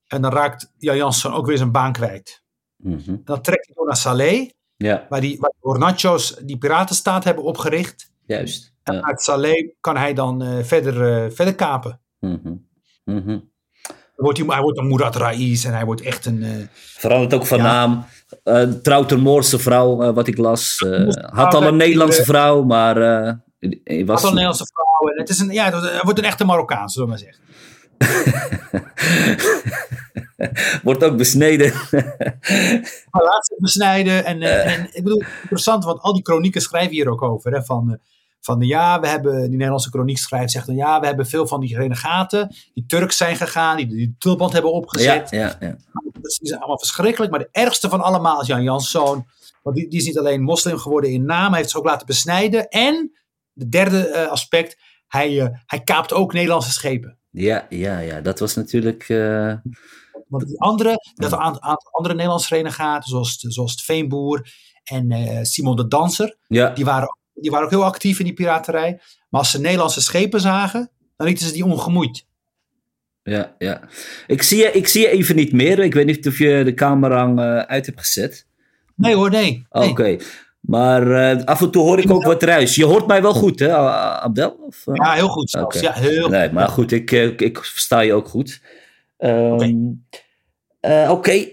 En 0.06 0.22
dan 0.22 0.32
raakt 0.32 0.72
Jan 0.78 0.96
Jansson 0.96 1.32
ook 1.32 1.46
weer 1.46 1.56
zijn 1.56 1.72
baan 1.72 1.92
kwijt. 1.92 2.42
Mhm. 2.76 3.16
Dan 3.24 3.42
trekt 3.42 3.66
hij 3.66 3.74
door 3.74 3.86
naar 3.86 3.96
Salé, 3.96 4.50
Ja, 4.76 5.06
waar 5.08 5.20
die, 5.20 5.38
waar 5.38 5.50
de 5.50 5.56
Hornachos 5.60 6.36
die 6.36 6.58
piratenstaat 6.58 7.24
hebben 7.24 7.44
opgericht. 7.44 8.10
juist. 8.26 8.74
En 8.82 8.94
Ja. 8.94 9.00
uit 9.02 9.22
Salé 9.22 9.72
kan 9.80 9.96
hij 9.96 10.14
dan 10.14 10.42
eh, 10.42 10.64
verder, 10.64 11.24
eh, 11.24 11.30
verder 11.30 11.54
kapen. 11.54 12.00
Dan 13.04 13.51
wordt 14.22 14.38
hij, 14.38 14.46
hij 14.46 14.60
wordt 14.62 14.78
een 14.78 14.86
Murat 14.88 15.16
Rais 15.16 15.64
en 15.64 15.72
hij 15.72 15.84
wordt 15.84 16.00
echt 16.00 16.26
een... 16.26 16.42
eh, 16.42 16.50
Verandert 16.74 17.34
ook 17.34 17.46
van 17.46 17.58
Ja. 17.58 17.64
naam. 17.64 18.04
Eh 18.44 18.62
trouwt 18.62 19.12
een 19.12 19.20
Moorse 19.20 19.58
vrouw, 19.58 20.02
eh, 20.02 20.14
wat 20.14 20.26
ik 20.26 20.38
las. 20.38 20.78
Had 21.30 21.54
al 21.54 21.62
een 21.62 21.76
Nederlandse 21.76 22.24
vrouw, 22.24 22.62
maar 22.62 22.94
was... 22.94 23.34
Wat 23.60 24.24
een 24.24 24.28
Nederlandse 24.28 24.66
vrouw. 24.72 25.10
En 25.14 25.20
het 25.20 25.28
is 25.28 25.38
een, 25.38 25.50
ja, 25.50 25.80
hij 25.80 26.00
wordt 26.02 26.18
een 26.18 26.24
echte 26.24 26.44
Marokkaan, 26.44 26.88
zullen 26.88 27.08
we 27.08 27.14
maar 27.14 27.22
zeggen. 27.22 27.40
Wordt 30.82 31.04
ook 31.04 31.16
besneden. 31.16 31.72
Maar 33.10 33.22
laat 33.22 33.46
ze 33.46 33.54
besnijden. 33.58 34.24
En, 34.24 34.42
en 34.42 34.88
ik 34.92 35.02
bedoel, 35.02 35.22
interessant, 35.42 35.84
want 35.84 36.00
al 36.00 36.12
die 36.12 36.22
kronieken 36.22 36.60
schrijven 36.60 36.90
hier 36.92 37.08
ook 37.08 37.22
over. 37.22 37.52
Hè, 37.52 37.64
van, 37.64 37.98
van 38.44 38.60
ja, 38.60 39.00
we 39.00 39.08
hebben, 39.08 39.40
die 39.40 39.50
Nederlandse 39.50 39.90
kroniek 39.90 40.18
schrijft, 40.18 40.52
zegt 40.52 40.66
dan 40.66 40.76
ja, 40.76 41.00
we 41.00 41.06
hebben 41.06 41.26
veel 41.26 41.46
van 41.46 41.60
die 41.60 41.76
renegaten, 41.76 42.54
die 42.74 42.86
Turks 42.86 43.16
zijn 43.16 43.36
gegaan, 43.36 43.76
die 43.76 43.86
die 43.86 44.14
tulband 44.18 44.52
hebben 44.52 44.70
ja, 44.70 44.76
opgezet. 44.76 45.30
ja, 45.30 45.56
ja. 45.60 45.76
Dat 46.12 46.38
is 46.40 46.52
allemaal 46.52 46.78
verschrikkelijk. 46.78 47.30
Maar 47.30 47.40
de 47.40 47.48
ergste 47.52 47.88
van 47.88 48.00
allemaal 48.00 48.40
is 48.40 48.46
Jan 48.46 48.62
Janszoon. 48.62 49.26
Want 49.62 49.76
die, 49.76 49.88
die 49.88 49.98
is 50.00 50.06
niet 50.06 50.18
alleen 50.18 50.42
moslim 50.42 50.78
geworden 50.78 51.10
in 51.10 51.24
naam, 51.24 51.48
hij 51.48 51.58
heeft 51.58 51.70
zich 51.70 51.78
ook 51.78 51.86
laten 51.86 52.06
besnijden. 52.06 52.68
En, 52.68 53.12
de 53.52 53.68
derde 53.68 54.08
eh, 54.08 54.30
aspect, 54.30 54.76
hij, 55.08 55.40
eh, 55.40 55.48
hij 55.66 55.82
kaapt 55.82 56.12
ook 56.12 56.32
Nederlandse 56.32 56.72
schepen. 56.72 57.18
Ja, 57.30 57.66
ja, 57.68 57.98
ja. 57.98 58.20
Dat 58.20 58.38
was 58.38 58.54
natuurlijk... 58.54 59.08
eh, 59.08 59.54
Want 60.28 60.46
die 60.46 60.60
andere, 60.60 60.96
dat 61.14 61.32
een 61.32 61.38
aantal 61.38 61.90
andere 61.90 62.14
Nederlandse 62.14 62.54
renegaten, 62.54 63.10
zoals, 63.10 63.36
zoals 63.38 63.70
het 63.70 63.82
Veenboer 63.82 64.50
en 64.84 65.46
Simon 65.46 65.76
de 65.76 65.88
Danser, 65.88 66.36
ja, 66.46 66.70
die 66.70 66.84
waren, 66.84 67.16
die 67.42 67.50
waren 67.50 67.66
ook 67.66 67.72
heel 67.72 67.84
actief 67.84 68.18
in 68.18 68.24
die 68.24 68.34
piraterij. 68.34 69.00
Maar 69.28 69.40
als 69.40 69.50
ze 69.50 69.60
Nederlandse 69.60 70.00
schepen 70.00 70.40
zagen, 70.40 70.90
dan 71.16 71.26
lieten 71.26 71.46
ze 71.46 71.52
die 71.52 71.64
ongemoeid. 71.64 72.26
ja, 73.22 73.54
ja. 73.58 73.80
Ik 74.26 74.42
zie, 74.42 74.58
je, 74.58 74.70
ik 74.72 74.88
zie 74.88 75.00
je 75.00 75.08
even 75.08 75.36
niet 75.36 75.52
meer. 75.52 75.78
Ik 75.78 75.94
weet 75.94 76.06
niet 76.06 76.26
of 76.26 76.38
je 76.38 76.62
de 76.64 76.74
camera 76.74 77.26
eh, 77.26 77.66
uit 77.66 77.86
hebt 77.86 78.00
gezet. 78.00 78.46
Nee 78.96 79.14
hoor, 79.14 79.30
nee. 79.30 79.66
nee. 79.70 79.88
Oké. 79.88 80.16
Maar 80.60 81.10
eh, 81.10 81.44
af 81.44 81.60
en 81.60 81.70
toe 81.70 81.82
hoor 81.82 81.98
ik 81.98 82.10
ook 82.10 82.24
wat 82.24 82.42
ruis. 82.42 82.74
Je 82.74 82.84
hoort 82.84 83.06
mij 83.06 83.22
wel 83.22 83.34
goed, 83.34 83.58
hè, 83.58 83.76
Abdel? 83.76 84.50
Of, 84.50 84.86
eh? 84.86 84.94
Ja, 84.94 85.12
heel 85.12 85.28
goed 85.28 85.50
zelfs. 85.50 85.80
Ja, 85.80 85.92
heel 85.92 86.28
Nee, 86.28 86.50
maar 86.52 86.68
goed, 86.68 86.92
ik, 86.92 87.10
ik, 87.10 87.40
ik 87.40 87.64
versta 87.64 88.00
je 88.00 88.12
ook 88.12 88.28
goed. 88.28 88.60
Ehm, 89.18 89.74
eh, 90.80 91.10
Oké, 91.10 91.48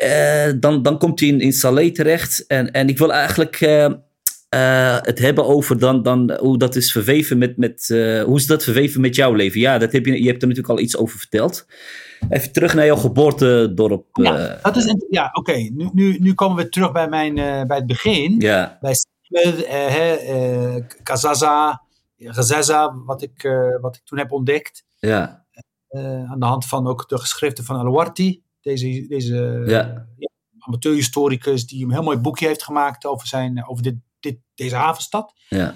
dan, 0.60 0.82
dan 0.82 0.98
komt 0.98 1.20
hij 1.20 1.30
in, 1.30 1.40
in 1.40 1.54
Salé 1.54 1.92
terecht. 1.92 2.46
En, 2.48 2.72
en 2.72 2.90
ik 2.90 2.98
wil 2.98 3.14
eigenlijk 3.14 3.60
eh, 4.50 4.96
eh, 4.96 5.04
het 5.04 5.20
hebben 5.20 5.46
over 5.46 5.80
dan, 5.80 6.04
dan 6.04 6.32
hoe 6.40 6.58
dat 6.58 6.76
is 6.76 6.92
verweven 6.92 7.38
met, 7.38 7.58
met 7.58 7.90
eh, 7.90 8.24
hoe 8.24 8.38
is 8.38 8.46
dat 8.48 8.64
verweven 8.64 9.02
met 9.02 9.16
jouw 9.16 9.34
leven? 9.34 9.60
Ja, 9.60 9.78
dat 9.78 9.92
heb 9.92 10.06
je, 10.06 10.22
je 10.22 10.28
hebt 10.30 10.42
er 10.42 10.48
natuurlijk 10.48 10.78
al 10.78 10.84
iets 10.84 10.98
over 10.98 11.20
verteld. 11.20 11.66
Even 12.30 12.52
terug 12.52 12.74
naar 12.74 12.86
jouw 12.86 12.96
geboortedorp. 12.96 14.06
Ja, 14.12 14.38
eh, 14.38 14.64
dat 14.64 14.76
is, 14.76 14.96
ja 15.10 15.30
oké. 15.34 15.54
Nu, 15.54 15.90
nu, 15.94 16.18
nu 16.20 16.34
komen 16.34 16.58
we 16.64 16.70
terug 16.70 16.92
bij, 16.92 17.10
mijn, 17.10 17.38
eh, 17.38 17.64
bij 17.64 17.78
het 17.78 17.86
begin. 17.86 18.40
ja, 18.40 18.78
Bij 18.82 18.94
eh, 19.68 20.76
eh, 20.76 20.84
Kazaza, 21.04 21.82
Gazaza, 22.18 22.96
wat 23.06 23.22
ik, 23.22 23.44
eh, 23.44 23.82
wat 23.82 23.96
ik 23.96 24.02
toen 24.04 24.18
heb 24.18 24.32
ontdekt. 24.32 24.84
ja, 25.00 25.46
eh, 25.88 26.32
aan 26.32 26.40
de 26.40 26.46
hand 26.46 26.66
van 26.66 26.88
ook 26.88 27.10
de 27.10 27.18
geschriften 27.20 27.64
van 27.64 27.76
Alouarti. 27.78 28.42
Deze, 28.62 29.06
deze 29.08 29.64
Ja. 29.66 30.08
amateurhistoricus 30.60 31.66
die 31.68 31.84
een 31.86 31.92
heel 31.92 32.04
mooi 32.04 32.18
boekje 32.18 32.48
heeft 32.48 32.64
gemaakt 32.64 33.06
over, 33.06 33.28
zijn, 33.28 33.68
over 33.68 33.84
dit, 33.84 33.96
dit, 34.20 34.38
deze 34.56 34.76
havenstad. 34.76 35.34
ja, 35.48 35.76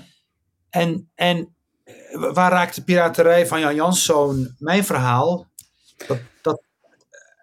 En, 0.70 1.12
en 1.16 1.56
eh, 1.84 2.34
waar 2.34 2.52
raakt 2.52 2.76
de 2.76 2.84
piraterij 2.84 3.48
van 3.48 3.60
Jan 3.60 3.76
Janszoon 3.76 4.56
mijn 4.60 4.84
verhaal? 4.86 5.48
Dat, 6.08 6.20
dat, 6.41 6.62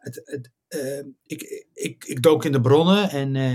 het, 0.01 0.21
het, 0.25 0.51
eh, 0.69 1.05
ik, 1.27 1.67
ik, 1.73 2.05
ik 2.05 2.23
dook 2.23 2.45
in 2.45 2.53
de 2.53 2.61
bronnen 2.61 3.11
en, 3.11 3.37
eh, 3.37 3.51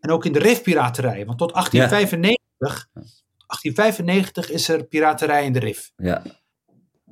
en 0.00 0.10
ook 0.10 0.24
in 0.24 0.32
de 0.32 0.38
rifpiraterij. 0.38 1.26
Want 1.26 1.38
tot 1.38 1.52
1895, 1.52 2.88
1895 2.94 4.50
is 4.50 4.68
er 4.68 4.84
piraterij 4.84 5.44
in 5.44 5.52
de 5.52 5.58
rif. 5.58 5.92
ja, 5.96 6.22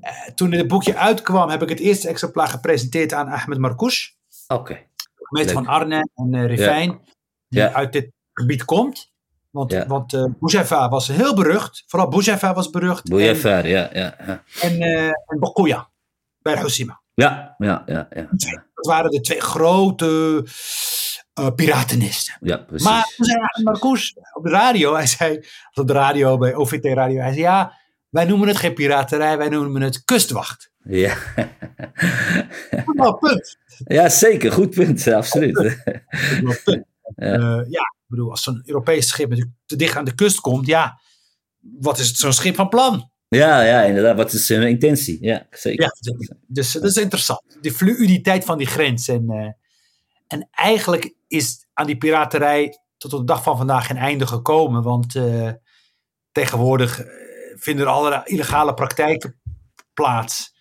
Eh, 0.01 0.35
toen 0.35 0.51
dit 0.51 0.69
boekje 0.69 0.97
uitkwam, 0.97 1.49
heb 1.49 1.63
ik 1.63 1.69
het 1.69 1.81
eerste 1.81 2.09
exemplaar 2.09 2.49
gepresenteerd 2.49 3.13
aan 3.13 3.29
Ahmed 3.29 3.59
Marcouch, 3.59 4.15
oké. 4.49 4.87
meester 5.31 5.55
Leuk. 5.55 5.65
van 5.65 5.75
Arnhem 5.75 6.09
en 6.15 6.35
eh 6.35 6.47
Rivijn, 6.47 7.01
die 7.49 7.63
uit 7.63 7.93
dit 7.93 8.13
gebied 8.33 8.65
komt. 8.65 9.13
Want, 9.51 9.73
Ja. 9.73 9.87
want 9.87 10.13
eh 10.15 10.25
Boujefa 10.39 10.89
was 10.89 11.09
heel 11.09 11.35
berucht. 11.35 11.85
Vooral 11.87 12.09
Boujefa 12.09 12.55
was 12.55 12.71
berucht. 12.71 13.09
Ver, 13.39 13.67
ja, 13.67 13.89
ja, 13.93 14.15
ja. 14.27 14.43
en, 14.61 14.81
eh 14.81 15.07
en 15.07 15.39
Bokoya 15.39 15.89
bij 16.39 16.55
Houssima. 16.57 17.01
Ja, 17.15 17.55
ja, 17.59 17.83
ja, 17.87 18.07
ja. 18.11 18.27
Dat 18.75 18.87
waren 18.87 19.11
de 19.11 19.21
twee 19.21 19.41
grote 19.41 20.45
eh, 21.33 21.51
piratenisten. 21.55 22.37
Ja, 22.41 22.57
precies. 22.57 22.87
Maar 22.89 23.13
toen 23.17 23.25
zei 23.27 23.39
Marcouch 23.63 24.03
op 24.33 24.45
de 24.45 24.51
radio, 24.51 24.95
hij 24.95 25.07
zei, 25.07 25.45
op 25.75 25.87
de 25.87 25.93
radio, 25.93 26.39
bij 26.39 26.55
OVT 26.55 26.85
Radio, 26.85 27.21
hij 27.21 27.31
zei 27.33 27.43
ja, 27.43 27.73
wij 28.09 28.25
noemen 28.25 28.49
het 28.49 28.57
geen 28.57 28.75
piraterij, 28.75 29.39
wij 29.39 29.49
noemen 29.49 29.83
het 29.83 30.05
kustwacht. 30.05 30.71
Ja. 30.83 31.15
Nou, 32.87 33.19
punt. 33.19 33.59
ja, 33.85 34.09
zeker. 34.09 34.53
Goed 34.53 34.71
punt, 34.71 35.07
absoluut. 35.13 35.55
Nou, 36.43 36.57
punt. 36.65 36.85
Ja. 37.17 37.33
Eh, 37.33 37.61
ja, 37.69 37.95
ik 38.09 38.17
bedoel, 38.17 38.31
als 38.31 38.43
zo'n 38.43 38.63
Europees 38.65 39.09
schip 39.09 39.29
natuurlijk 39.29 39.57
te 39.67 39.77
dicht 39.77 39.97
aan 39.97 40.05
de 40.05 40.15
kust 40.15 40.41
komt, 40.41 40.67
ja, 40.67 41.01
wat 41.59 41.99
is 41.99 42.09
het 42.09 42.17
zo'n 42.17 42.33
schip 42.33 42.55
van 42.55 42.69
plan? 42.69 43.11
Ja, 43.29 43.63
ja, 43.63 43.83
inderdaad. 43.83 44.17
Wat 44.17 44.33
is 44.33 44.49
hun 44.49 44.69
intentie? 44.69 45.19
Ja, 45.21 45.47
zeker. 45.51 45.83
Ja, 45.83 46.37
dus 46.47 46.73
dat 46.73 46.85
is 46.85 46.97
interessant. 46.97 47.43
Die 47.61 47.73
fluiditeit 47.73 48.45
van 48.45 48.59
die 48.59 48.67
grens. 48.67 49.09
En, 49.09 49.31
eh, 49.31 49.51
en 50.27 50.49
eigenlijk 50.51 51.15
is 51.27 51.67
aan 51.73 51.87
die 51.87 51.97
piraterij 51.97 52.81
tot 52.97 53.13
op 53.13 53.19
de 53.19 53.27
dag 53.27 53.43
van 53.43 53.57
vandaag 53.57 53.87
geen 53.87 53.97
einde 53.97 54.27
gekomen. 54.27 54.83
Want 54.83 55.15
eh, 55.15 55.51
tegenwoordig 56.33 57.01
eh, 57.01 57.07
vinden 57.57 57.87
er 57.87 57.93
allerlei 57.93 58.23
illegale 58.25 58.75
praktijken 58.75 59.41
plaats. 59.95 60.57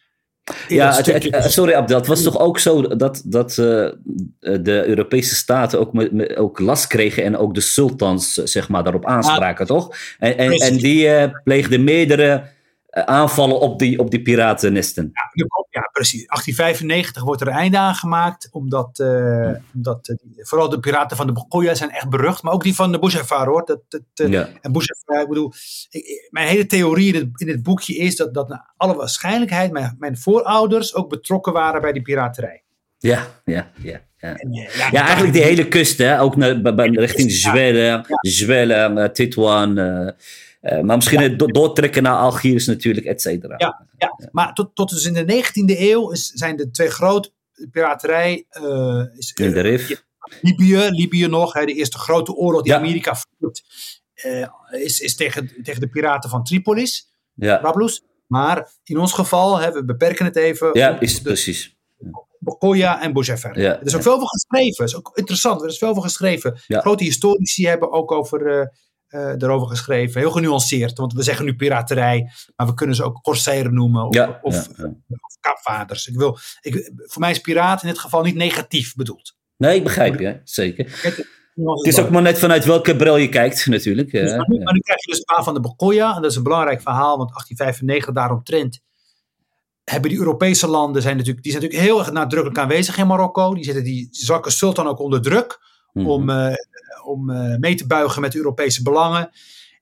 Ja, 0.68 0.92
stukje- 0.92 1.50
sorry 1.50 1.74
Abdel, 1.74 1.98
het 1.98 2.08
was 2.08 2.24
toch 2.24 2.40
ook 2.40 2.60
zo 2.60 2.82
dat, 2.82 3.22
dat 3.26 3.50
eh, 3.50 3.90
de 4.40 4.84
Europese 4.86 5.36
staten 5.36 5.80
ook, 5.80 5.92
ook 6.36 6.60
last 6.60 6.88
kregen 6.88 7.24
en 7.24 7.38
ook 7.38 7.54
de 7.54 7.62
sultans 7.62 8.38
eh, 8.38 8.46
zeg 8.46 8.70
maar, 8.70 8.84
daarop 8.84 9.06
aanspraken, 9.06 9.66
toch? 9.66 9.96
En, 10.20 10.38
en, 10.38 10.52
en 10.52 10.78
die 10.78 11.08
eh, 11.08 11.32
pleegden 11.44 11.84
meerdere 11.84 12.32
eh, 12.32 12.42
aanvallen 13.06 13.60
op 13.60 13.80
die, 13.80 14.00
op 14.00 14.12
die 14.12 14.22
piratennesten. 14.22 15.10
Ja, 15.14 15.46
ja, 15.70 15.90
precies. 15.92 16.26
1895 16.28 17.24
wordt 17.24 17.42
er 17.42 17.48
een 17.48 17.54
einde 17.54 17.78
aan 17.78 17.96
gemaakt. 17.96 18.48
Omdat, 18.52 19.00
eh, 19.00 19.52
omdat 19.76 20.08
eh, 20.08 20.16
vooral 20.46 20.70
de 20.70 20.80
piraten 20.80 21.18
van 21.18 21.28
de 21.28 21.34
Bogoya 21.34 21.74
zijn 21.76 21.90
echt 21.92 22.10
berucht. 22.10 22.44
Maar 22.44 22.54
ook 22.54 22.64
die 22.64 22.76
van 22.76 22.92
de 22.92 23.00
Bouchefar 23.00 23.46
hoor. 23.48 23.66
Dat, 23.66 23.80
dat, 23.88 24.02
eh, 24.14 24.30
Ja, 24.30 24.48
En 24.62 24.74
ik 25.22 25.28
bedoel, 25.28 25.54
ik- 25.90 26.28
mijn 26.30 26.48
hele 26.48 26.66
theorie 26.66 27.14
in 27.14 27.20
het, 27.20 27.42
in 27.42 27.48
het 27.48 27.64
boekje 27.64 27.96
is 27.96 28.16
dat, 28.16 28.34
dat 28.34 28.48
naar 28.50 28.74
alle 28.78 28.96
waarschijnlijkheid 28.96 29.72
mijn, 29.72 29.96
mijn 30.00 30.18
voorouders 30.18 30.96
ook 30.96 31.10
betrokken 31.10 31.54
waren 31.54 31.82
bij 31.82 31.92
die 31.92 32.02
piraterij. 32.02 32.64
ja, 32.98 33.28
ja. 33.46 33.72
ja, 33.82 34.02
ja. 34.18 34.36
En, 34.36 34.52
eh, 34.52 34.92
Ja, 34.92 35.02
eigenlijk 35.04 35.34
die 35.34 35.44
hele 35.44 35.68
kust, 35.68 35.98
hè? 35.98 36.22
ook 36.22 36.36
naar, 36.36 36.62
bij- 36.62 36.90
richting 36.90 37.32
Zweden, 37.32 38.06
Zweden, 38.20 38.98
eh, 39.78 40.08
Eh, 40.68 40.82
maar 40.82 40.96
misschien 40.96 41.20
het 41.22 41.40
do- 41.40 41.46
doortrekken 41.46 42.04
naar 42.04 42.16
Algiers 42.18 42.66
natuurlijk, 42.66 43.06
et 43.06 43.22
cetera. 43.22 43.54
Ja. 43.58 43.88
Ja, 43.98 44.30
maar 44.32 44.54
tot, 44.54 44.76
tot 44.76 44.90
dus 44.90 45.06
in 45.06 45.14
de 45.14 45.26
19e 45.44 45.80
eeuw 45.80 46.12
is, 46.12 46.28
zijn 46.28 46.56
de 46.56 46.72
twee 46.72 46.90
grote 46.90 47.32
piraterij. 47.72 48.46
eh, 48.50 49.04
is, 49.16 49.32
In 49.34 49.52
de 49.52 49.56
eh, 49.56 49.62
RIF. 49.62 50.06
Libië, 50.42 50.78
Libië 50.90 51.28
nog, 51.28 51.54
hè, 51.54 51.66
de 51.66 51.74
eerste 51.74 51.98
grote 51.98 52.34
oorlog 52.34 52.62
die 52.62 52.72
Ja. 52.72 52.78
Amerika 52.78 53.16
voert, 53.16 53.64
is, 54.72 55.00
is 55.00 55.16
tegen, 55.16 55.52
tegen 55.64 55.82
de 55.82 55.88
piraten 55.90 56.30
van 56.30 56.44
Tripolis, 56.44 57.08
Ja, 57.34 57.60
Trablus. 57.60 58.04
Maar 58.28 58.72
in 58.84 58.98
ons 58.98 59.14
geval, 59.14 59.60
hè, 59.60 59.72
we 59.72 59.86
beperken 59.86 60.26
het 60.26 60.36
even, 60.36 60.70
ja 60.74 61.00
is 61.00 61.16
de 61.16 61.22
precies. 61.22 61.76
Bokoya 62.40 63.02
en 63.02 63.14
Boujefer. 63.14 63.60
Ja, 63.60 63.80
er 63.80 63.86
is 63.86 63.92
ook 63.92 63.98
ja. 63.98 64.02
veel 64.02 64.14
over 64.14 64.28
geschreven, 64.28 64.78
er 64.78 64.90
is 64.92 64.96
ook 64.96 65.12
interessant, 65.14 65.62
er 65.62 65.68
is 65.68 65.78
veel 65.78 65.88
over 65.90 66.02
geschreven. 66.02 66.60
Ja. 66.68 66.80
Grote 66.80 67.04
historici 67.04 67.68
hebben 67.68 67.92
ook 67.92 68.12
over, 68.12 68.72
eh, 69.08 69.30
eh, 69.32 69.42
erover 69.42 69.68
geschreven, 69.68 70.22
heel 70.22 70.32
genuanceerd, 70.32 70.98
want 70.98 71.14
we 71.14 71.24
zeggen 71.24 71.46
nu 71.46 71.56
piraterij, 71.56 72.32
maar 72.56 72.68
we 72.68 72.74
kunnen 72.74 72.96
ze 72.96 73.04
ook 73.04 73.22
corsairen 73.22 73.74
noemen 73.74 74.08
of, 74.08 74.16
Ja, 74.16 74.40
of, 74.42 74.54
ja, 74.56 74.64
ja. 74.78 75.18
of 75.20 75.38
kapvaders. 75.40 76.08
Ik 76.08 76.16
wil, 76.16 76.38
ik, 76.62 76.92
voor 76.96 77.22
mij 77.22 77.32
is 77.32 77.42
piraat 77.42 77.82
in 77.82 77.88
dit 77.88 78.00
geval 78.00 78.24
niet 78.24 78.36
negatief 78.36 78.96
bedoeld. 78.96 79.36
Nee, 79.58 79.76
ik 79.78 79.84
begrijp 79.84 80.20
je, 80.20 80.42
zeker. 80.44 80.86
Het 81.02 81.26
Het 81.56 81.88
is 81.88 82.00
ook 82.00 82.10
maar 82.10 82.22
net 82.22 82.40
vanuit 82.40 82.66
welke 82.66 82.96
bril 82.96 83.18
je 83.18 83.30
kijkt, 83.30 83.66
natuurlijk. 83.66 84.12
Dus, 84.12 84.36
maar, 84.36 84.50
nu, 84.50 84.58
Ja. 84.58 84.64
maar 84.64 84.74
nu 84.74 84.80
krijg 84.80 85.00
je 85.00 85.08
dus 85.08 85.18
het 85.18 85.26
verhaal 85.28 85.44
van 85.46 85.54
de 85.54 85.60
Bokoya. 85.60 86.16
En 86.16 86.22
dat 86.22 86.32
is 86.32 86.38
een 86.38 86.44
belangrijk 86.44 86.82
verhaal, 86.82 87.18
want 87.18 87.30
1895 87.30 88.14
daaromtrent 88.14 88.80
hebben 89.84 90.10
die 90.10 90.20
Europese 90.20 90.68
landen 90.68 91.02
zijn 91.02 91.16
natuurlijk, 91.18 91.44
die 91.44 91.52
zijn 91.52 91.64
natuurlijk 91.64 91.90
heel 91.90 92.00
erg 92.00 92.12
nadrukkelijk 92.12 92.60
aanwezig 92.60 92.98
in 92.98 93.08
Marokko. 93.08 93.54
Die 93.54 93.64
zetten 93.64 93.84
die 93.84 94.08
zwakke 94.12 94.50
sultan 94.50 94.88
ook 94.88 95.00
onder 95.00 95.22
druk 95.22 95.60
Mhm. 95.94 96.08
om, 96.08 96.30
eh, 96.30 96.54
om 97.08 97.30
eh, 97.30 97.58
mee 97.58 97.76
te 97.76 97.88
buigen 97.88 98.22
met 98.22 98.32
de 98.32 98.38
Europese 98.38 98.82
belangen. 98.84 99.30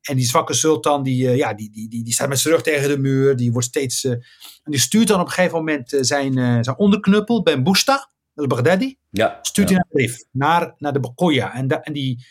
En 0.02 0.16
die 0.16 0.26
zwakke 0.26 0.54
sultan, 0.54 1.04
die, 1.04 1.28
eh, 1.28 1.38
ja, 1.38 1.54
die, 1.54 1.70
die, 1.72 1.90
die, 1.90 2.04
die 2.04 2.14
staat 2.14 2.30
met 2.30 2.40
zijn 2.40 2.54
rug 2.54 2.64
tegen 2.64 2.90
de 2.90 2.98
muur. 2.98 3.36
Die 3.36 3.52
wordt 3.52 3.68
steeds. 3.68 4.04
eh, 4.04 4.12
en 4.12 4.72
die 4.72 4.80
stuurt 4.80 5.08
dan 5.08 5.20
op 5.20 5.26
een 5.26 5.32
gegeven 5.32 5.58
moment 5.58 5.94
eh, 5.94 6.00
zijn, 6.04 6.38
eh, 6.38 6.58
zijn 6.62 6.78
onderknuppel, 6.78 7.44
Ben 7.44 7.64
Bousta, 7.64 8.10
al-Baghdadi 8.36 8.98
ja, 9.10 9.40
stuurt 9.42 9.70
ja. 9.70 9.76
hij 9.76 9.84
naar 9.90 10.02
de 10.02 10.08
Rif, 10.12 10.24
naar, 10.32 10.74
naar 10.78 10.94
de 10.94 11.00
Bokoya. 11.00 11.54
En, 11.54 11.68
da, 11.68 11.82
en 11.82 11.94
die, 11.94 12.26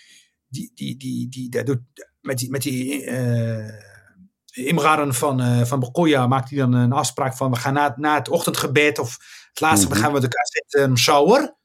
die, 0.49 0.71
die, 0.75 0.97
die, 0.97 1.29
die, 1.29 1.49
dat 1.51 1.67
doet, 1.67 1.81
met 2.21 2.39
die, 2.39 2.51
met 2.51 2.63
die 2.63 3.05
eh 3.05 3.93
Imraren 4.55 5.15
van, 5.15 5.41
eh 5.41 5.63
van 5.65 5.81
Bokoya 5.81 6.27
maakt 6.27 6.51
hij 6.51 6.59
dan 6.59 6.73
een 6.73 6.93
afspraak 6.93 7.37
van 7.37 7.51
we 7.51 7.57
gaan 7.57 7.75
na, 7.75 7.95
na 7.97 8.15
het 8.15 8.29
ochtendgebed 8.29 8.99
of 8.99 9.19
het 9.49 9.61
laatste 9.61 9.87
Mhm. 9.89 9.97
gaan 9.97 10.13
we 10.13 10.21
elkaar 10.21 10.47
zetten 10.47 10.91
een 10.91 10.99
shower 10.99 11.57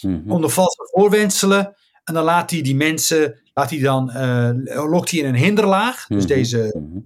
Mhm. 0.00 0.30
onder 0.32 0.50
valse 0.50 0.88
voorwenselen. 0.92 1.74
En 2.04 2.14
dan 2.14 2.24
laat 2.24 2.50
hij 2.50 2.62
die 2.62 2.76
mensen, 2.76 3.40
laat 3.54 3.70
hij 3.70 3.78
dan, 3.78 4.10
eh, 4.10 4.50
lokt 4.90 5.10
hij 5.10 5.20
in 5.20 5.26
een 5.26 5.34
hinderlaag. 5.34 6.06
Dus 6.06 6.24
Mhm. 6.24 6.32
deze 6.32 6.58
Mhm. 6.78 6.98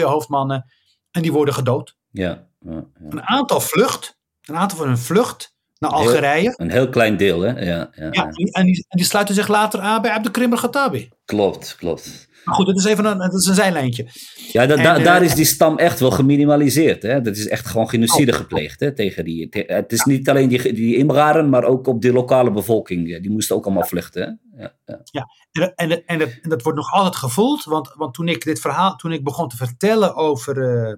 eh 0.00 0.04
hoofdmannen. 0.04 0.70
En 1.10 1.22
die 1.22 1.32
worden 1.32 1.54
gedood. 1.54 1.96
Ja, 2.10 2.48
ja, 2.60 2.72
ja. 2.72 2.84
Een 3.08 3.22
aantal 3.22 3.60
vlucht, 3.60 4.18
een 4.42 4.56
aantal 4.56 4.78
van 4.78 4.86
hun 4.86 4.98
vlucht 4.98 5.55
naar 5.78 5.90
Heel- 5.90 6.00
Algerije. 6.00 6.54
Een 6.56 6.70
heel 6.70 6.88
klein 6.88 7.16
deel, 7.16 7.40
hè? 7.40 7.48
Ja, 7.50 7.64
ja, 7.64 7.90
Ja, 7.94 8.08
ja. 8.10 8.24
en 8.24 8.30
die, 8.30 8.52
en 8.52 8.66
die, 8.66 8.84
en 8.88 8.96
die 8.96 9.06
sluiten 9.06 9.34
zich 9.34 9.48
later 9.48 9.80
aan 9.80 10.02
bij 10.02 10.10
Abdelkrim 10.10 10.52
al-Khattabi. 10.52 11.08
Klopt, 11.24 11.76
klopt. 11.78 12.28
Maar 12.44 12.54
goed, 12.54 12.66
dat 12.66 12.76
is 12.78 12.84
even 12.84 13.04
een, 13.04 13.18
dat 13.18 13.34
is 13.34 13.46
een 13.46 13.54
zijlijntje. 13.54 14.06
Ja, 14.52 14.66
da- 14.66 14.74
En, 14.76 14.82
da- 14.82 14.96
eh, 14.98 15.04
daar 15.04 15.22
is 15.22 15.34
die 15.34 15.44
stam 15.44 15.78
echt 15.78 16.00
wel 16.00 16.10
geminimaliseerd. 16.10 17.02
Hè? 17.02 17.20
Dat 17.20 17.36
is 17.36 17.48
echt 17.48 17.66
gewoon 17.66 17.88
genocide 17.88 18.32
Oh. 18.32 18.38
gepleegd 18.38 18.80
hè, 18.80 18.92
tegen 18.94 19.24
die. 19.24 19.48
te- 19.48 19.64
het 19.66 19.92
is 19.92 20.04
niet 20.04 20.28
alleen 20.28 20.48
die, 20.48 20.72
die 20.72 20.96
Imraren, 20.96 21.48
maar 21.48 21.64
ook 21.64 21.86
op 21.86 22.00
die 22.02 22.12
lokale 22.12 22.50
bevolking. 22.50 23.08
Ja, 23.08 23.20
Die 23.20 23.30
moesten 23.30 23.56
ook 23.56 23.64
allemaal 23.64 23.84
vluchten. 23.86 24.40
Hè? 24.54 24.62
Ja, 24.62 24.72
ja. 25.04 25.28
En, 25.52 25.74
en, 25.74 26.04
en, 26.06 26.18
dat, 26.18 26.28
en 26.42 26.50
dat 26.50 26.62
wordt 26.62 26.78
nog 26.78 26.92
altijd 26.92 27.16
gevoeld. 27.16 27.64
Want, 27.64 27.92
want 27.96 28.14
toen 28.14 28.28
ik 28.28 28.44
dit 28.44 28.60
verhaal, 28.60 28.96
toen 28.96 29.12
ik 29.12 29.24
begon 29.24 29.48
te 29.48 29.56
vertellen 29.56 30.14
over 30.14 30.62
eh, 30.88 30.94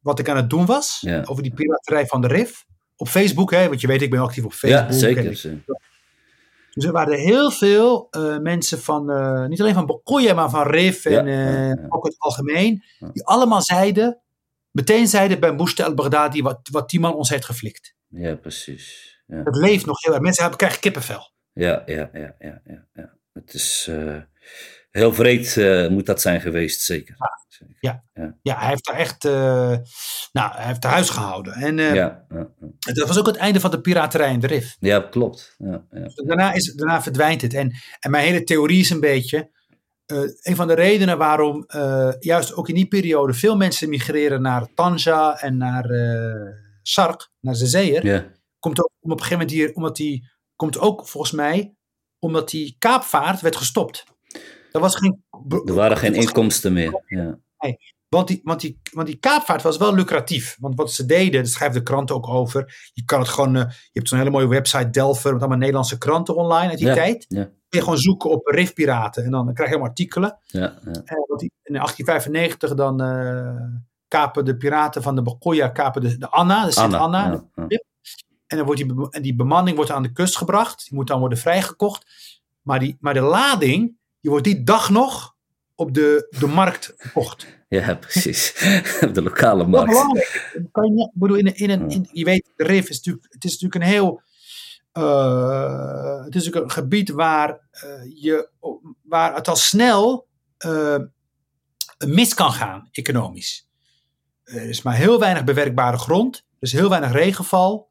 wat 0.00 0.18
ik 0.18 0.28
aan 0.28 0.36
het 0.36 0.50
doen 0.50 0.66
was. 0.66 0.98
Ja. 1.00 1.22
Over 1.26 1.42
die 1.42 1.54
piraterij 1.54 2.06
van 2.06 2.20
de 2.20 2.26
RIF. 2.28 2.64
Op 3.00 3.08
Facebook, 3.08 3.50
hè, 3.50 3.68
want 3.68 3.80
je 3.80 3.86
weet, 3.86 4.02
ik 4.02 4.10
ben 4.10 4.20
actief 4.20 4.44
op 4.44 4.52
Facebook. 4.52 4.90
ja 4.90 4.98
zeker. 4.98 5.24
Dus 6.70 6.84
er 6.84 6.92
waren 6.92 7.18
heel 7.18 7.50
veel 7.50 8.08
eh, 8.10 8.38
mensen 8.38 8.80
van, 8.80 9.10
eh, 9.10 9.46
niet 9.46 9.60
alleen 9.60 9.74
van 9.74 9.86
Bokoya, 9.86 10.34
maar 10.34 10.50
van 10.50 10.66
RIF 10.66 11.04
en 11.04 11.12
Ja, 11.12 11.24
eh, 11.24 11.68
ja, 11.68 11.86
ook 11.88 12.04
het 12.04 12.14
algemeen. 12.18 12.82
Die 13.12 13.26
allemaal 13.26 13.62
zeiden, 13.62 14.20
meteen 14.70 15.06
zeiden 15.06 15.40
bij 15.40 15.54
Bousta 15.54 15.84
al-Baghdadi 15.84 16.42
wat, 16.42 16.68
wat 16.70 16.90
die 16.90 17.00
man 17.00 17.14
ons 17.14 17.28
heeft 17.28 17.44
geflikt. 17.44 17.94
Ja, 18.08 18.34
precies. 18.34 19.18
Ja. 19.26 19.42
Het 19.44 19.56
leeft 19.56 19.86
nog 19.86 20.02
heel 20.02 20.12
erg. 20.12 20.22
Mensen 20.22 20.42
hebben, 20.42 20.58
krijgen 20.60 20.80
kippenvel. 20.80 21.30
Ja, 21.52 21.82
ja, 21.86 22.10
ja, 22.12 22.34
ja, 22.38 22.60
ja, 22.64 22.86
ja. 22.92 23.14
Het 23.32 23.54
is. 23.54 23.90
Heel 24.90 25.12
vreed 25.12 25.56
moet 25.90 26.06
dat 26.06 26.20
zijn 26.20 26.40
geweest, 26.40 26.80
zeker. 26.80 27.16
Ja, 27.80 28.04
ja. 28.14 28.36
ja. 28.42 28.58
hij 28.58 28.68
heeft 28.68 28.84
daar 28.84 28.96
echt 28.96 29.24
uh, 29.24 29.32
nou, 30.32 30.52
hij 30.54 30.66
heeft 30.66 30.84
huis 30.84 31.10
gehouden. 31.10 31.52
En 31.52 31.78
uh, 31.78 31.94
ja, 31.94 32.24
dat 32.78 33.08
was 33.08 33.18
ook 33.18 33.26
het 33.26 33.36
einde 33.36 33.60
van 33.60 33.70
de 33.70 33.80
piraterij 33.80 34.32
in 34.32 34.40
de 34.40 34.46
Rif. 34.46 34.76
Ja, 34.80 35.00
klopt. 35.00 35.54
Ja, 35.58 35.84
daarna, 36.14 36.52
is, 36.52 36.74
daarna 36.74 37.02
verdwijnt 37.02 37.42
het. 37.42 37.54
En, 37.54 37.74
en 38.00 38.10
mijn 38.10 38.24
hele 38.24 38.44
theorie 38.44 38.80
is 38.80 38.90
een 38.90 39.00
beetje... 39.00 39.50
een 40.42 40.56
van 40.56 40.66
de 40.66 40.74
redenen 40.74 41.18
waarom 41.18 41.64
juist 42.18 42.54
ook 42.54 42.68
in 42.68 42.74
die 42.74 42.88
periode 42.88 43.34
veel 43.34 43.56
mensen 43.56 43.88
migreren 43.88 44.42
naar 44.42 44.74
Tanja 44.74 45.40
en 45.40 45.56
naar 45.56 45.86
Sark, 46.82 47.30
naar 47.40 47.54
Zeeër, 47.54 48.32
komt 48.58 48.80
ook 48.80 48.90
op 49.00 49.10
een 49.10 49.18
gegeven 49.18 49.38
moment 49.38 49.50
hier, 49.50 49.74
omdat 49.74 49.96
die, 49.96 50.28
komt 50.56 50.78
ook 50.78 51.08
volgens 51.08 51.32
mij, 51.32 51.74
omdat 52.18 52.50
die 52.50 52.76
kaapvaart 52.78 53.40
werd 53.40 53.56
gestopt. 53.56 54.04
Er, 54.72 54.80
was 54.80 54.96
geen, 54.96 55.24
er 55.64 55.74
waren 55.74 55.96
geen 55.96 56.14
inkomsten 56.14 56.72
meer. 56.72 57.02
Ja. 57.06 57.38
Nee, 57.60 57.76
want, 58.08 58.28
die, 58.28 58.40
want, 58.44 58.60
die, 58.60 58.80
want 58.92 59.06
die 59.06 59.16
kaapvaart 59.16 59.62
was 59.62 59.76
wel 59.76 59.94
lucratief. 59.94 60.56
Want 60.60 60.74
wat 60.76 60.92
ze 60.92 61.06
deden, 61.06 61.42
dat 61.42 61.50
schrijft 61.50 61.74
de 61.74 61.82
krant 61.82 62.10
ook 62.10 62.28
over. 62.28 62.90
Je 62.92 63.04
kan 63.04 63.20
het 63.20 63.28
gewoon, 63.28 63.56
uh, 63.56 63.62
je 63.62 63.90
hebt 63.92 64.08
zo'n 64.08 64.18
hele 64.18 64.30
mooie 64.30 64.48
website 64.48 64.90
Delver 64.90 65.32
met 65.32 65.40
allemaal 65.40 65.58
Nederlandse 65.58 65.98
kranten 65.98 66.36
online 66.36 66.68
uit 66.68 66.78
die 66.78 66.86
ja, 66.86 66.94
tijd. 66.94 67.24
Ja. 67.28 67.44
Kun 67.44 67.78
je 67.78 67.82
gewoon 67.82 67.98
zoeken 67.98 68.30
op 68.30 68.46
rifpiraten 68.46 69.24
en 69.24 69.30
dan, 69.30 69.44
krijg 69.44 69.58
je 69.58 69.64
helemaal 69.64 69.88
artikelen. 69.88 70.38
Ja, 70.46 70.60
ja. 70.60 70.92
Die, 71.36 71.52
in 71.62 71.74
1895 71.74 72.74
dan 72.74 73.02
uh, 73.02 73.80
kapen 74.08 74.44
de 74.44 74.56
piraten 74.56 75.02
van 75.02 75.14
de 75.14 75.22
Bekoya 75.22 75.68
kapen 75.68 76.02
de, 76.02 76.18
de 76.18 76.28
Anna, 76.28 76.64
de 76.64 76.72
Sint 76.72 76.94
Anna. 76.94 77.44
ja. 77.54 77.82
En 78.46 78.56
dan 78.56 78.66
wordt 78.66 78.80
die, 78.80 79.08
en 79.10 79.22
die 79.22 79.34
bemanning 79.34 79.76
wordt 79.76 79.90
aan 79.90 80.02
de 80.02 80.12
kust 80.12 80.36
gebracht. 80.36 80.84
Die 80.88 80.94
moet 80.98 81.06
dan 81.06 81.20
worden 81.20 81.38
vrijgekocht. 81.38 82.06
Maar, 82.62 82.78
die, 82.78 82.96
maar 83.00 83.14
de 83.14 83.20
lading, 83.20 83.98
die 84.20 84.30
wordt 84.30 84.44
die 84.44 84.62
dag 84.62 84.90
nog 84.90 85.36
op 85.80 85.94
de, 85.94 86.26
de 86.38 86.46
markt 86.46 86.94
verkocht. 86.96 87.46
Ja, 87.68 87.94
precies. 87.94 88.54
Op 89.06 89.14
de 89.14 89.22
lokale 89.22 89.66
markt. 89.66 89.92
Kan 90.72 90.96
je, 90.96 91.10
bedoel, 91.14 91.36
in, 91.36 91.54
in 91.56 91.70
een, 91.70 91.88
in, 91.88 92.08
je 92.12 92.24
weet, 92.24 92.52
de 92.56 92.64
RIF 92.64 92.88
is 92.88 92.96
natuurlijk, 92.96 93.26
het 93.32 93.44
is 93.44 93.52
natuurlijk 93.52 93.84
een 93.84 93.90
heel. 93.90 94.22
Uh, 94.92 96.24
het 96.24 96.34
is 96.34 96.44
natuurlijk 96.44 96.64
een 96.64 96.82
gebied 96.82 97.10
waar, 97.10 97.68
uh, 97.84 98.22
je, 98.22 98.50
waar 99.02 99.34
het 99.34 99.48
al 99.48 99.56
snel 99.56 100.28
uh, 100.66 100.98
mis 102.06 102.34
kan 102.34 102.52
gaan, 102.52 102.88
economisch. 102.90 103.68
Er 104.44 104.68
is 104.68 104.82
maar 104.82 104.94
heel 104.94 105.18
weinig 105.18 105.44
bewerkbare 105.44 105.98
grond. 105.98 106.36
Er 106.36 106.42
is 106.58 106.72
heel 106.72 106.88
weinig 106.88 107.12
regenval. 107.12 107.89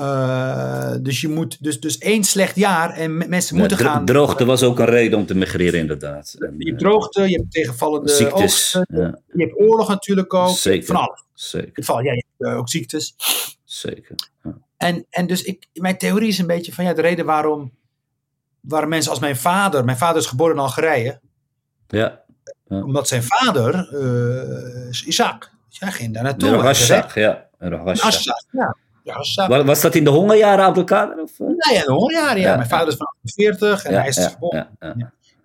Uh, 0.00 0.94
dus 1.00 1.20
je 1.20 1.28
moet, 1.28 1.62
dus, 1.64 1.80
dus 1.80 1.98
één 1.98 2.24
slecht 2.24 2.56
jaar 2.56 2.90
en 2.90 3.28
mensen 3.28 3.56
moeten 3.56 3.78
ja, 3.78 3.84
gaan. 3.84 4.04
Droogte 4.04 4.44
was 4.44 4.62
ook 4.62 4.78
een 4.78 4.84
reden 4.86 5.18
om 5.18 5.26
te 5.26 5.34
migreren, 5.34 5.80
inderdaad. 5.80 6.34
En, 6.38 6.54
je 6.58 6.66
hebt 6.68 6.78
droogte, 6.78 7.28
je 7.28 7.36
hebt 7.36 7.52
tegenvallende 7.52 8.12
ziektes. 8.12 8.42
Oogsten, 8.42 8.86
Ja. 8.88 9.18
je 9.32 9.42
hebt 9.44 9.60
oorlog 9.60 9.88
natuurlijk 9.88 10.34
ook. 10.34 10.56
Zeker. 10.56 10.86
Van 10.86 10.96
alles. 10.96 11.24
Zeker, 11.34 11.68
In 11.68 11.72
geval, 11.74 12.00
ja, 12.00 12.12
je 12.12 12.24
hebt 12.36 12.52
uh, 12.52 12.58
ook 12.58 12.68
ziektes. 12.68 13.14
zeker. 13.64 14.14
Ja. 14.42 14.58
En, 14.76 15.06
en 15.10 15.26
dus 15.26 15.42
ik, 15.42 15.66
mijn 15.72 15.98
theorie 15.98 16.28
is 16.28 16.38
een 16.38 16.46
beetje 16.46 16.72
van 16.72 16.84
ja, 16.84 16.92
de 16.92 17.00
reden 17.00 17.24
waarom, 17.24 17.72
waarom 18.60 18.88
mensen 18.88 19.10
als 19.10 19.20
mijn 19.20 19.36
vader, 19.36 19.84
mijn 19.84 19.98
vader 19.98 20.20
is 20.20 20.26
geboren 20.26 20.54
in 20.54 20.60
Algerije, 20.60 21.20
Ja, 21.88 22.22
omdat 22.68 23.08
zijn 23.08 23.22
vader, 23.22 23.88
uh, 23.92 25.06
Isaac, 25.06 25.50
ja, 25.68 25.90
ging 25.90 26.14
daar 26.14 26.22
naartoe. 26.22 26.48
Hij 26.48 26.58
Rashak, 26.58 27.12
ja. 27.12 27.48
Rashak. 27.58 28.44
Ja. 28.50 28.76
Ja, 29.04 29.14
Assad. 29.14 29.48
Wa- 29.48 29.64
Was 29.64 29.80
dat 29.80 29.94
in 29.94 30.04
de 30.04 30.10
hongerjaren, 30.10 30.64
Abdelkader? 30.64 31.18
Of? 31.22 31.30
eh? 31.40 31.46
Nou 31.46 31.74
ja, 31.74 31.82
de 31.82 31.92
hongerjaren, 31.92 32.40
ja. 32.40 32.48
Ja, 32.48 32.56
Mijn 32.56 32.68
vader 32.68 32.88
is 32.88 32.94
van 32.96 33.14
40 33.22 33.84
en 33.84 33.92
ja, 33.92 33.98
hij 33.98 34.08
is 34.08 34.16
geboren 34.32 34.68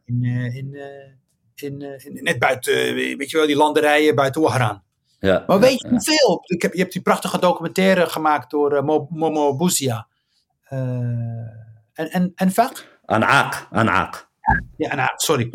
in, 0.05 0.23
uh, 0.23 0.55
in, 0.55 0.73
uh, 0.73 0.81
in, 1.55 1.81
in, 2.15 2.23
net 2.23 2.39
buiten, 2.39 2.73
weet 2.95 3.29
je 3.29 3.37
wel, 3.37 3.45
die 3.47 3.55
landerijen 3.55 4.15
buiten 4.15 4.41
Oeharan. 4.41 4.81
Ja, 5.19 5.43
Maar 5.47 5.59
weet 5.59 5.81
je 5.81 5.87
hoeveel? 5.89 6.41
Ik 6.45 6.61
heb, 6.61 6.73
je 6.73 6.79
hebt 6.79 6.93
die 6.93 7.01
prachtige 7.01 7.39
documentaire 7.39 8.05
gemaakt 8.09 8.51
door 8.51 8.73
uh, 8.73 8.81
Mo- 8.81 9.07
Momo 9.09 9.55
Bouzia. 9.55 10.07
Uh, 10.73 10.79
en, 11.93 12.09
en, 12.11 12.31
en 12.35 12.51
Vak? 12.51 12.99
Anaak, 13.05 13.67
Anaak. 13.71 14.27
Ja, 14.77 14.95
nou, 14.95 15.09
sorry. 15.15 15.49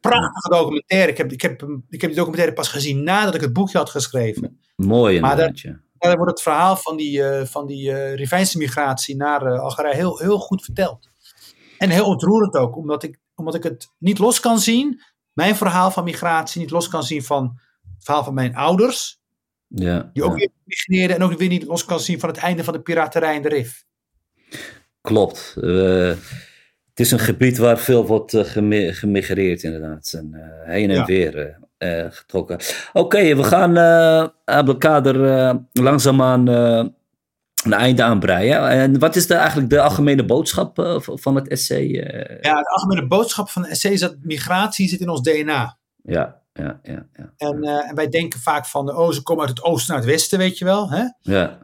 Prachtige 0.00 0.48
documentaire. 0.48 1.10
Ik 1.10 1.16
heb, 1.18 1.32
ik, 1.32 1.42
heb, 1.42 1.62
ik 1.88 2.00
heb 2.00 2.10
die 2.10 2.18
documentaire 2.18 2.54
pas 2.54 2.68
gezien 2.68 3.02
nadat 3.02 3.34
ik 3.34 3.40
het 3.40 3.52
boekje 3.52 3.78
had 3.78 3.90
geschreven. 3.90 4.60
Mooi 4.76 5.20
Maar. 5.20 5.36
Daar 6.06 6.16
wordt 6.16 6.30
het 6.30 6.42
verhaal 6.42 6.76
van 6.76 6.96
die, 6.96 7.18
uh, 7.18 7.44
van 7.44 7.66
die 7.66 7.90
uh, 7.90 8.14
Rivijnse 8.14 8.58
migratie 8.58 9.16
naar 9.16 9.46
uh, 9.46 9.60
Algerije 9.60 9.94
heel, 9.94 10.18
heel 10.18 10.38
goed 10.38 10.64
verteld. 10.64 11.08
En 11.78 11.90
heel 11.90 12.06
ontroerend 12.06 12.56
ook, 12.56 12.76
omdat 12.76 13.02
ik, 13.02 13.18
omdat 13.34 13.54
ik 13.54 13.62
het 13.62 13.88
niet 13.98 14.18
los 14.18 14.40
kan 14.40 14.58
zien, 14.58 15.00
mijn 15.32 15.56
verhaal 15.56 15.90
van 15.90 16.04
migratie 16.04 16.60
niet 16.60 16.70
los 16.70 16.88
kan 16.88 17.02
zien 17.02 17.22
van 17.22 17.60
het 17.94 18.04
verhaal 18.04 18.24
van 18.24 18.34
mijn 18.34 18.54
ouders, 18.54 19.20
ja, 19.66 20.10
die 20.12 20.22
ook 20.22 20.30
ja. 20.30 20.36
weer 20.36 20.50
migreerden 20.64 21.16
en 21.16 21.22
ook 21.22 21.38
weer 21.38 21.48
niet 21.48 21.64
los 21.64 21.84
kan 21.84 22.00
zien 22.00 22.20
van 22.20 22.28
het 22.28 22.38
einde 22.38 22.64
van 22.64 22.72
de 22.72 22.80
piraterij 22.80 23.34
in 23.34 23.42
de 23.42 23.48
Rif. 23.48 23.84
Klopt. 25.00 25.54
Eh, 25.60 26.08
het 26.90 27.00
is 27.04 27.10
een 27.10 27.18
gebied 27.18 27.58
waar 27.58 27.78
veel 27.78 28.06
wordt 28.06 28.34
eh, 28.34 28.44
gemi- 28.44 28.92
gemigreerd 28.92 29.62
inderdaad. 29.62 30.12
En 30.12 30.34
eh, 30.34 30.68
heen 30.72 30.90
en 30.90 30.96
Ja. 30.96 31.04
weer 31.04 31.36
eh, 31.38 31.48
eh, 31.48 31.54
getrokken. 32.10 32.58
Oké, 32.92 33.36
we 33.36 33.44
gaan 33.44 33.76
uh, 33.76 34.28
Abdelkader 34.44 35.38
eh, 35.38 35.54
langzaamaan 35.72 36.48
eh, 36.48 36.84
een 37.64 37.72
einde 37.72 38.02
aanbreien. 38.02 38.68
En 38.68 38.98
wat 38.98 39.16
is 39.16 39.26
de, 39.26 39.34
eigenlijk 39.34 39.70
de 39.70 39.80
algemene 39.80 40.24
boodschap 40.24 40.78
eh, 40.78 40.96
van 41.00 41.34
het 41.34 41.48
essay? 41.48 42.00
eh? 42.00 42.38
Ja, 42.42 42.60
de 42.60 42.68
algemene 42.68 43.06
boodschap 43.06 43.48
van 43.48 43.62
de 43.62 43.68
essay 43.68 43.92
is 43.92 44.00
dat 44.00 44.16
migratie 44.22 44.88
zit 44.88 45.00
in 45.00 45.08
ons 45.08 45.22
DNA. 45.22 45.78
ja, 46.02 46.40
ja, 46.52 46.80
ja, 46.82 47.06
ja. 47.12 47.32
En, 47.36 47.64
uh, 47.64 47.88
en 47.88 47.94
wij 47.94 48.08
denken 48.08 48.40
vaak 48.40 48.66
van, 48.66 48.96
oh, 48.96 49.10
ze 49.10 49.22
komen 49.22 49.46
uit 49.46 49.56
het 49.56 49.66
oosten 49.66 49.94
naar 49.94 50.02
het 50.02 50.12
westen, 50.12 50.38
weet 50.38 50.58
je 50.58 50.64
wel. 50.64 50.90
Hè? 50.90 51.04
ja. 51.20 51.58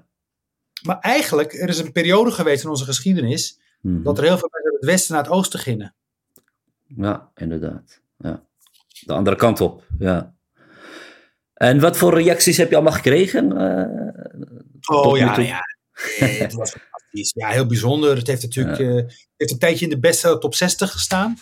Maar 0.82 0.98
eigenlijk, 0.98 1.52
er 1.52 1.68
is 1.68 1.78
een 1.78 1.92
periode 1.92 2.30
geweest 2.30 2.64
in 2.64 2.70
onze 2.70 2.84
geschiedenis, 2.84 3.60
Mhm. 3.80 4.02
dat 4.02 4.18
er 4.18 4.24
heel 4.24 4.38
veel 4.38 4.48
mensen 4.52 4.70
uit 4.72 4.80
het 4.80 4.90
westen 4.90 5.14
naar 5.14 5.22
het 5.24 5.32
oosten 5.32 5.58
gingen. 5.60 5.94
Ja, 6.86 7.30
inderdaad. 7.34 8.00
Ja. 8.18 8.42
De 9.06 9.12
andere 9.12 9.36
kant 9.36 9.60
op, 9.60 9.84
ja. 9.98 10.34
En 11.54 11.80
wat 11.80 11.96
voor 11.96 12.14
reacties 12.14 12.56
heb 12.56 12.68
je 12.68 12.74
allemaal 12.74 12.92
gekregen? 12.92 13.56
eh, 13.56 14.96
Oh 14.98 15.16
ja, 15.18 15.38
ja. 15.38 15.60
Nee, 16.20 16.42
het 16.42 16.52
was 16.52 16.70
fantastisch. 16.70 17.32
Ja, 17.34 17.48
heel 17.48 17.66
bijzonder. 17.66 18.16
Het 18.16 18.26
heeft 18.26 18.42
natuurlijk 18.42 18.78
Ja. 18.78 18.86
eh, 18.88 18.94
heeft 19.36 19.52
een 19.52 19.58
tijdje 19.58 19.84
in 19.84 19.90
de 19.90 19.98
beste 19.98 20.38
top 20.38 20.54
60 20.54 20.92
gestaan. 20.92 21.36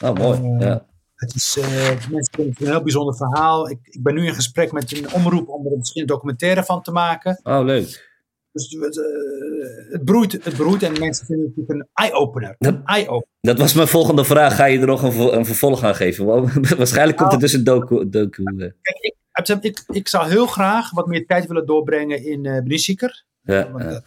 Oh, 0.00 0.12
mooi. 0.14 0.38
Eh, 0.38 0.60
ja. 0.66 0.86
Het 1.14 1.34
is, 1.34 1.56
mensen 1.56 2.08
vinden 2.34 2.52
het 2.52 2.60
een 2.60 2.66
heel 2.66 2.82
bijzonder 2.82 3.16
verhaal. 3.16 3.70
Ik, 3.70 3.78
ik 3.82 4.02
ben 4.02 4.14
nu 4.14 4.26
in 4.26 4.34
gesprek 4.34 4.72
met 4.72 4.96
een 4.96 5.12
omroep 5.12 5.48
om 5.48 5.66
er 5.66 5.76
misschien 5.78 6.00
een 6.00 6.06
documentaire 6.08 6.64
van 6.64 6.82
te 6.82 6.90
maken. 6.90 7.40
Oh, 7.42 7.64
leuk. 7.64 8.12
Dus 8.54 8.76
het, 8.80 8.98
eh, 8.98 9.92
het, 9.92 10.04
broeit, 10.04 10.32
het 10.32 10.56
broeit 10.56 10.82
en 10.82 10.98
mensen 10.98 11.26
vinden 11.26 11.52
het 11.56 11.70
een 11.70 11.88
eye-opener. 11.92 12.54
Een 12.58 12.84
eye-opener. 12.84 13.28
Dat 13.40 13.58
was 13.58 13.72
mijn 13.72 13.88
volgende 13.88 14.24
vraag. 14.24 14.56
Ga 14.56 14.64
je 14.64 14.78
er 14.78 14.86
nog 14.86 15.02
een, 15.02 15.36
een 15.36 15.46
vervolg 15.46 15.82
aan 15.82 15.94
geven? 15.94 16.24
Waarschijnlijk 16.76 17.18
komt 17.18 17.32
er 17.32 17.38
dus 17.38 17.52
een 17.52 17.64
docu. 17.64 18.08
docu 18.08 18.42
eh. 18.44 18.70
Kijk, 18.80 19.58
ik, 19.62 19.62
ik, 19.62 19.84
ik 19.86 20.08
zou 20.08 20.28
heel 20.28 20.46
graag 20.46 20.90
wat 20.90 21.06
meer 21.06 21.26
tijd 21.26 21.46
willen 21.46 21.66
doorbrengen 21.66 22.24
in 22.24 22.44
uh. 22.44 23.08
Ja, 23.40 23.70
Want, 23.70 24.02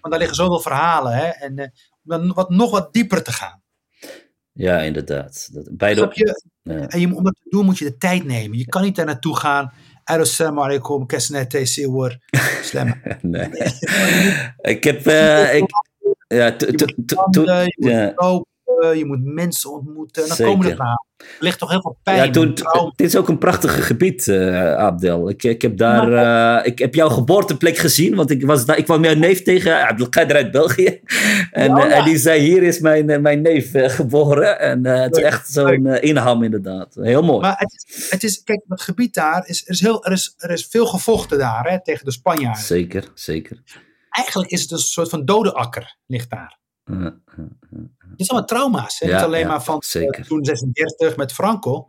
daar 0.00 0.18
liggen 0.18 0.36
zoveel 0.36 0.60
verhalen. 0.60 1.12
Hè? 1.12 1.26
En 1.26 1.58
om 2.02 2.10
dan 2.10 2.32
wat, 2.32 2.50
nog 2.50 2.70
wat 2.70 2.92
dieper 2.92 3.22
te 3.22 3.32
gaan. 3.32 3.62
ja, 4.52 4.78
inderdaad. 4.78 5.48
Dat, 5.52 5.68
beide, 5.76 6.00
Snap 6.00 6.12
je? 6.12 6.42
ja. 6.62 6.88
En 6.88 7.00
je, 7.00 7.14
om 7.14 7.24
dat 7.24 7.36
te 7.42 7.50
doen 7.50 7.64
moet 7.64 7.78
je 7.78 7.84
de 7.84 7.96
tijd 7.96 8.24
nemen. 8.24 8.58
Je 8.58 8.66
kan 8.66 8.82
niet 8.82 8.96
daar 8.96 9.06
naartoe 9.06 9.36
gaan. 9.36 9.72
Assalamu 10.18 10.60
alaikum, 10.62 11.06
kesnet, 11.06 11.56
siwar, 11.62 12.18
slam. 12.62 12.94
Nee. 13.22 13.48
ik 14.62 14.84
heb. 14.84 15.06
eh, 15.06 15.54
ik, 15.56 15.64
ja, 16.28 16.56
to- 16.56 16.66
Je 16.66 16.74
to- 16.74 16.86
moet 16.96 17.32
to- 17.32 17.44
je 17.52 17.72
moet 17.76 18.12
lopen, 18.16 18.98
je 18.98 19.04
moet 19.04 19.24
mensen 19.24 19.70
ontmoeten. 19.72 20.22
En 20.22 20.28
dan 20.28 20.36
komen 20.46 20.66
er 20.70 20.76
verhalen. 20.76 21.08
Er 21.20 21.46
ligt 21.46 21.58
toch 21.58 21.70
heel 21.70 21.80
veel 21.80 21.98
pijn. 22.02 22.16
Ja, 22.16 22.24
en 22.24 22.32
toen, 22.32 22.54
dit 22.96 23.06
is 23.06 23.16
ook 23.16 23.28
een 23.28 23.38
prachtig 23.38 23.86
gebied, 23.86 24.28
eh, 24.28 24.74
Abdel. 24.74 25.28
Ik, 25.28 25.42
ik 25.42 25.62
heb 25.62 25.76
daar, 25.76 26.12
eh, 26.12 26.66
ik 26.66 26.78
heb 26.78 26.94
jouw 26.94 27.08
geboorteplek 27.08 27.76
gezien, 27.76 28.14
want 28.14 28.30
ik, 28.30 28.46
was 28.46 28.64
daar, 28.64 28.78
ik 28.78 28.84
kwam 28.84 29.04
jouw 29.04 29.14
neef 29.14 29.42
tegen, 29.42 29.88
Abdelkader 29.88 30.36
uit 30.36 30.50
België. 30.50 31.00
En, 31.50 31.70
Ja, 31.70 31.84
eh, 31.84 31.90
ja. 31.90 31.96
en 31.96 32.04
die 32.04 32.18
zei, 32.18 32.40
hier 32.40 32.62
is 32.62 32.78
mijn, 32.78 33.22
mijn 33.22 33.42
neef 33.42 33.70
geboren. 33.72 34.60
En 34.60 34.86
het 34.86 35.16
is 35.16 35.22
echt 35.22 35.52
zo'n 35.52 35.86
inham 35.86 36.42
inderdaad. 36.42 36.94
Heel 36.94 37.22
mooi. 37.22 37.40
Maar 37.40 37.58
het 37.58 37.84
is, 37.86 38.10
het 38.10 38.24
is, 38.24 38.42
kijk, 38.42 38.60
het 38.68 38.82
gebied 38.82 39.14
daar 39.14 39.46
is, 39.46 39.62
er 39.62 39.70
is, 39.70 39.80
heel, 39.80 40.04
er 40.04 40.12
is, 40.12 40.34
er 40.36 40.50
is 40.50 40.66
veel 40.70 40.86
gevochten 40.86 41.38
daar 41.38 41.70
hè, 41.70 41.82
tegen 41.82 42.04
de 42.04 42.12
Spanjaarden. 42.12 42.62
Zeker, 42.62 43.04
zeker. 43.14 43.62
Eigenlijk 44.10 44.50
is 44.50 44.62
het 44.62 44.70
een 44.70 44.78
soort 44.78 45.08
van 45.08 45.24
dode 45.24 45.52
akker, 45.52 45.96
ligt 46.06 46.30
daar. 46.30 46.58
Eh, 48.10 48.14
eh, 48.14 48.18
Het 48.18 48.20
is 48.20 48.30
allemaal 48.30 48.48
trauma's. 48.48 48.98
Hè? 48.98 49.08
Ja, 49.08 49.14
Niet 49.16 49.24
alleen 49.24 49.40
ja, 49.40 49.46
maar 49.48 49.62
van 49.62 49.82
zeker. 49.86 50.20
eh, 50.20 50.26
toen 50.26 50.44
36 50.44 51.16
met 51.16 51.32
Franco. 51.32 51.88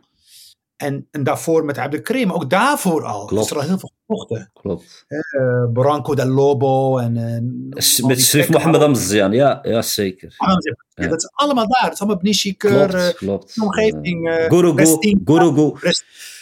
En, 0.76 1.08
en 1.10 1.22
daarvoor 1.24 1.64
met 1.64 1.90
de 1.90 2.00
Krim, 2.00 2.30
ook 2.32 2.50
daarvoor 2.50 3.04
al. 3.04 3.24
Klopt. 3.24 3.44
Is 3.44 3.50
er 3.50 3.56
al 3.56 3.62
heel 3.62 3.78
veel 3.78 3.90
gevochten. 4.06 4.50
Klopt. 4.52 5.04
Eh 5.08 5.64
Branco 5.72 6.14
del 6.14 6.26
Lobo 6.26 6.98
en... 6.98 7.16
en 7.16 7.66
al 7.70 8.08
Met 8.08 8.20
Sif. 8.22 8.48
Mohammed 8.48 8.80
Amzian, 8.80 9.32
ja, 9.32 9.58
ja 9.62 9.82
zeker. 9.82 10.34
Ja, 10.38 10.56
Ja. 10.94 11.08
Dat 11.08 11.18
is 11.22 11.30
allemaal 11.32 11.66
daar. 11.68 11.84
Het 11.84 11.92
is 11.92 12.00
allemaal 12.00 12.18
Nishikeur, 12.22 12.88
Klopt, 12.88 13.14
klopt. 13.16 13.54
de 13.54 13.62
omgeving. 13.62 14.28
eh 14.28 14.44
Gurugu, 14.48 15.16
Gurugu. 15.24 15.92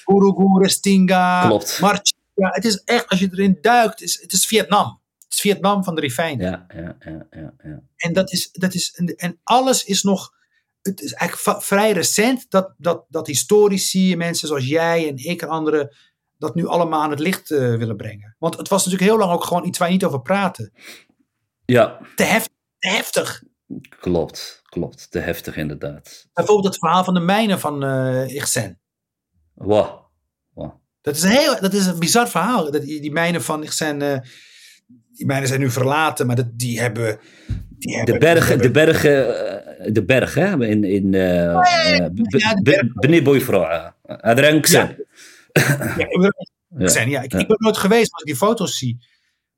Gurugu, 0.04 0.62
Restinga, 0.62 1.46
Klopt. 1.46 1.80
March. 1.80 2.12
Ja, 2.34 2.48
het 2.48 2.64
is 2.64 2.82
echt, 2.84 3.08
als 3.08 3.20
je 3.20 3.28
erin 3.32 3.58
duikt, 3.60 4.02
is, 4.02 4.20
het 4.22 4.32
is 4.32 4.46
Vietnam. 4.46 4.99
Het 5.30 5.38
is 5.38 5.50
Vietnam 5.50 5.84
van 5.84 5.94
de 5.94 6.00
Rivijn. 6.00 6.38
Ja, 6.38 6.66
ja, 6.74 6.96
ja, 7.00 7.26
ja, 7.30 7.54
ja. 7.62 7.82
En, 7.96 8.12
dat 8.12 8.32
is, 8.32 8.50
dat 8.52 8.74
is, 8.74 9.14
en, 9.16 9.40
alles 9.42 9.84
is 9.84 10.02
nog. 10.02 10.32
Het 10.82 11.00
is 11.00 11.12
eigenlijk 11.12 11.62
vrij 11.62 11.92
recent 11.92 12.50
dat, 12.50 12.74
dat, 12.78 13.04
dat 13.08 13.26
historici, 13.26 14.16
mensen 14.16 14.48
zoals 14.48 14.66
jij 14.66 15.08
en 15.08 15.16
ik 15.16 15.42
en 15.42 15.48
anderen, 15.48 15.96
dat 16.38 16.54
nu 16.54 16.66
allemaal 16.66 17.02
aan 17.02 17.10
het 17.10 17.18
licht 17.18 17.50
eh, 17.50 17.58
willen 17.58 17.96
brengen. 17.96 18.36
Want 18.38 18.56
het 18.56 18.68
was 18.68 18.84
natuurlijk 18.84 19.10
heel 19.10 19.18
lang 19.18 19.32
ook 19.32 19.44
gewoon 19.44 19.66
iets 19.66 19.78
waar 19.78 19.88
je 19.88 19.94
niet 19.94 20.04
over 20.04 20.22
praten. 20.22 20.72
Ja, 21.64 22.00
Te, 22.16 22.22
hef, 22.22 22.48
te 22.78 22.88
heftig. 22.88 23.42
klopt, 24.00 24.60
klopt. 24.64 25.10
Te 25.10 25.18
heftig 25.18 25.56
inderdaad. 25.56 26.28
Bijvoorbeeld 26.32 26.66
het 26.66 26.78
verhaal 26.78 27.04
van 27.04 27.14
de 27.14 27.20
mijnen 27.20 27.60
van 27.60 27.84
eh 27.84 28.34
Ixen. 28.34 28.80
Wow. 29.54 30.06
wow. 30.52 30.72
Dat 31.00 31.16
is 31.16 31.22
een, 31.22 31.30
heel, 31.30 31.60
dat 31.60 31.72
is 31.72 31.86
een 31.86 31.98
bizar 31.98 32.28
verhaal. 32.28 32.70
Dat, 32.70 32.82
die, 32.82 33.12
mijnen 33.12 33.42
van 33.42 33.62
Ixen, 33.62 34.02
eh 34.02 34.18
die 35.12 35.26
mijnen 35.26 35.48
zijn 35.48 35.60
nu 35.60 35.70
verlaten, 35.70 36.26
maar 36.26 36.36
dat, 36.36 36.58
die 36.58 36.80
hebben. 36.80 37.18
Die 37.78 37.96
hebben 37.96 38.14
De 38.14 38.20
bergen, 38.20 38.58
die 38.58 38.66
de 38.66 38.70
bergen, 38.72 39.46
eh, 39.78 39.92
de 39.92 40.04
berg, 40.04 40.34
hè? 40.34 40.66
In, 40.66 40.84
in, 40.84 41.14
eh 41.14 41.20
ja, 41.34 41.60
eh, 41.62 41.98
ja. 41.98 43.94
Adrenksen. 44.20 44.96
Ik 45.96 46.18
ben- 46.20 46.34
Ja. 46.78 46.88
zijn. 46.88 47.08
Ja, 47.08 47.22
ik, 47.22 47.32
Ja. 47.32 47.38
ik 47.38 47.46
ben 47.46 47.56
nooit 47.60 47.76
geweest 47.76 48.12
als 48.12 48.20
ik 48.22 48.26
die 48.26 48.36
foto's 48.36 48.78
zie. 48.78 48.98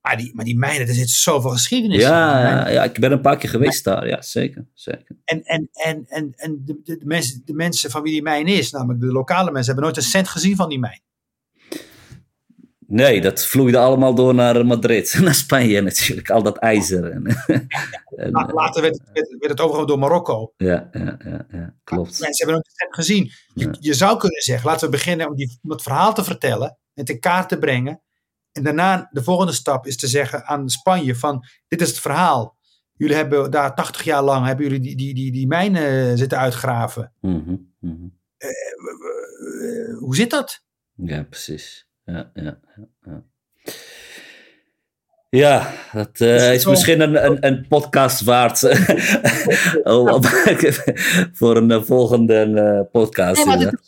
Maar 0.00 0.16
die, 0.16 0.34
maar 0.34 0.44
die 0.44 0.58
mijnen, 0.58 0.88
er 0.88 0.94
zit 0.94 1.10
zoveel 1.10 1.50
geschiedenis 1.50 1.96
in. 1.96 2.02
Ja, 2.02 2.64
Die 2.64 2.72
ja, 2.72 2.84
ik 2.84 2.98
ben 3.00 3.12
een 3.12 3.20
paar 3.20 3.36
keer 3.36 3.50
geweest 3.50 3.84
daar. 3.84 4.06
Ja, 4.08 4.22
zeker. 4.22 4.66
zeker. 4.74 5.16
En, 5.24 5.42
en, 5.44 5.68
en, 5.72 6.04
en, 6.08 6.32
en 6.36 6.62
de, 6.64 6.80
de, 6.84 6.96
de 6.98 7.04
mensen, 7.06 7.42
de 7.44 7.54
mensen 7.54 7.90
van 7.90 8.02
wie 8.02 8.12
die 8.12 8.22
mijn 8.22 8.46
is, 8.46 8.70
namelijk 8.70 9.00
de 9.00 9.06
lokale 9.06 9.50
mensen, 9.50 9.64
hebben 9.72 9.84
nooit 9.84 9.96
een 9.96 10.10
cent 10.10 10.28
gezien 10.28 10.56
van 10.56 10.68
die 10.68 10.78
mijn. 10.78 11.00
Nee, 12.92 13.20
dat 13.20 13.44
vloeide 13.44 13.78
allemaal 13.78 14.14
door 14.14 14.34
naar 14.34 14.66
Madrid. 14.66 15.14
Naar 15.20 15.34
Spanje 15.34 15.80
natuurlijk. 15.80 16.30
Al 16.30 16.42
dat 16.42 16.56
ijzer. 16.58 17.10
En, 17.10 17.26
en, 18.16 18.30
La- 18.30 18.50
Later 18.52 18.82
werd, 18.82 19.00
werd, 19.12 19.28
werd 19.38 19.50
het 19.50 19.60
overgenomen 19.60 19.86
door 19.86 19.98
Marokko. 19.98 20.52
ja, 20.56 20.88
ja, 20.92 21.16
ja, 21.24 21.46
ja, 21.50 21.74
klopt. 21.84 22.20
Mensen 22.20 22.46
hebben 22.46 22.64
cent 22.72 22.94
gezien. 22.94 23.30
Je, 23.54 23.64
Ja. 23.64 23.74
je 23.80 23.94
zou 23.94 24.18
kunnen 24.18 24.42
zeggen, 24.42 24.66
laten 24.70 24.84
we 24.84 24.90
beginnen 24.96 25.28
om, 25.28 25.36
die, 25.36 25.58
om 25.62 25.70
het 25.70 25.82
verhaal 25.82 26.14
te 26.14 26.24
vertellen 26.24 26.78
en 26.94 27.04
te 27.04 27.18
kaart 27.18 27.48
te 27.48 27.58
brengen. 27.58 28.02
En 28.52 28.62
daarna, 28.62 29.08
de 29.10 29.22
volgende 29.22 29.52
stap 29.52 29.86
is 29.86 29.96
te 29.96 30.06
zeggen 30.06 30.44
aan 30.44 30.68
Spanje 30.68 31.16
van, 31.16 31.44
dit 31.68 31.80
is 31.80 31.88
het 31.88 31.98
verhaal. 31.98 32.56
Jullie 32.96 33.16
hebben 33.16 33.50
daar 33.50 33.74
80 33.74 34.02
jaar 34.04 34.22
lang 34.22 34.46
hebben 34.46 34.64
jullie 34.64 34.80
die, 34.80 34.96
die, 34.96 35.14
die, 35.14 35.32
die 35.32 35.46
mijnen 35.46 36.18
zitten 36.18 36.38
uitgraven. 36.38 37.12
Mhm, 37.20 37.56
mhm. 37.80 38.06
Eh, 38.36 39.98
hoe 39.98 40.16
zit 40.16 40.30
dat? 40.30 40.62
Ja, 40.94 41.22
precies. 41.22 41.86
Ja, 42.04 42.30
ja, 42.34 42.58
ja. 43.04 43.22
ja. 45.30 45.72
Dat 45.92 46.20
eh, 46.20 46.54
is 46.54 46.66
misschien 46.66 47.00
een, 47.00 47.24
een, 47.26 47.46
een 47.46 47.66
podcast 47.68 48.20
waard 48.22 48.62
om- 49.84 50.24
voor 51.38 51.56
een 51.56 51.70
eh, 51.70 51.82
volgende 51.82 52.34
eh, 52.36 52.90
podcast. 52.92 53.36
Nee, 53.36 53.56
maar 53.56 53.66
er 53.66 53.80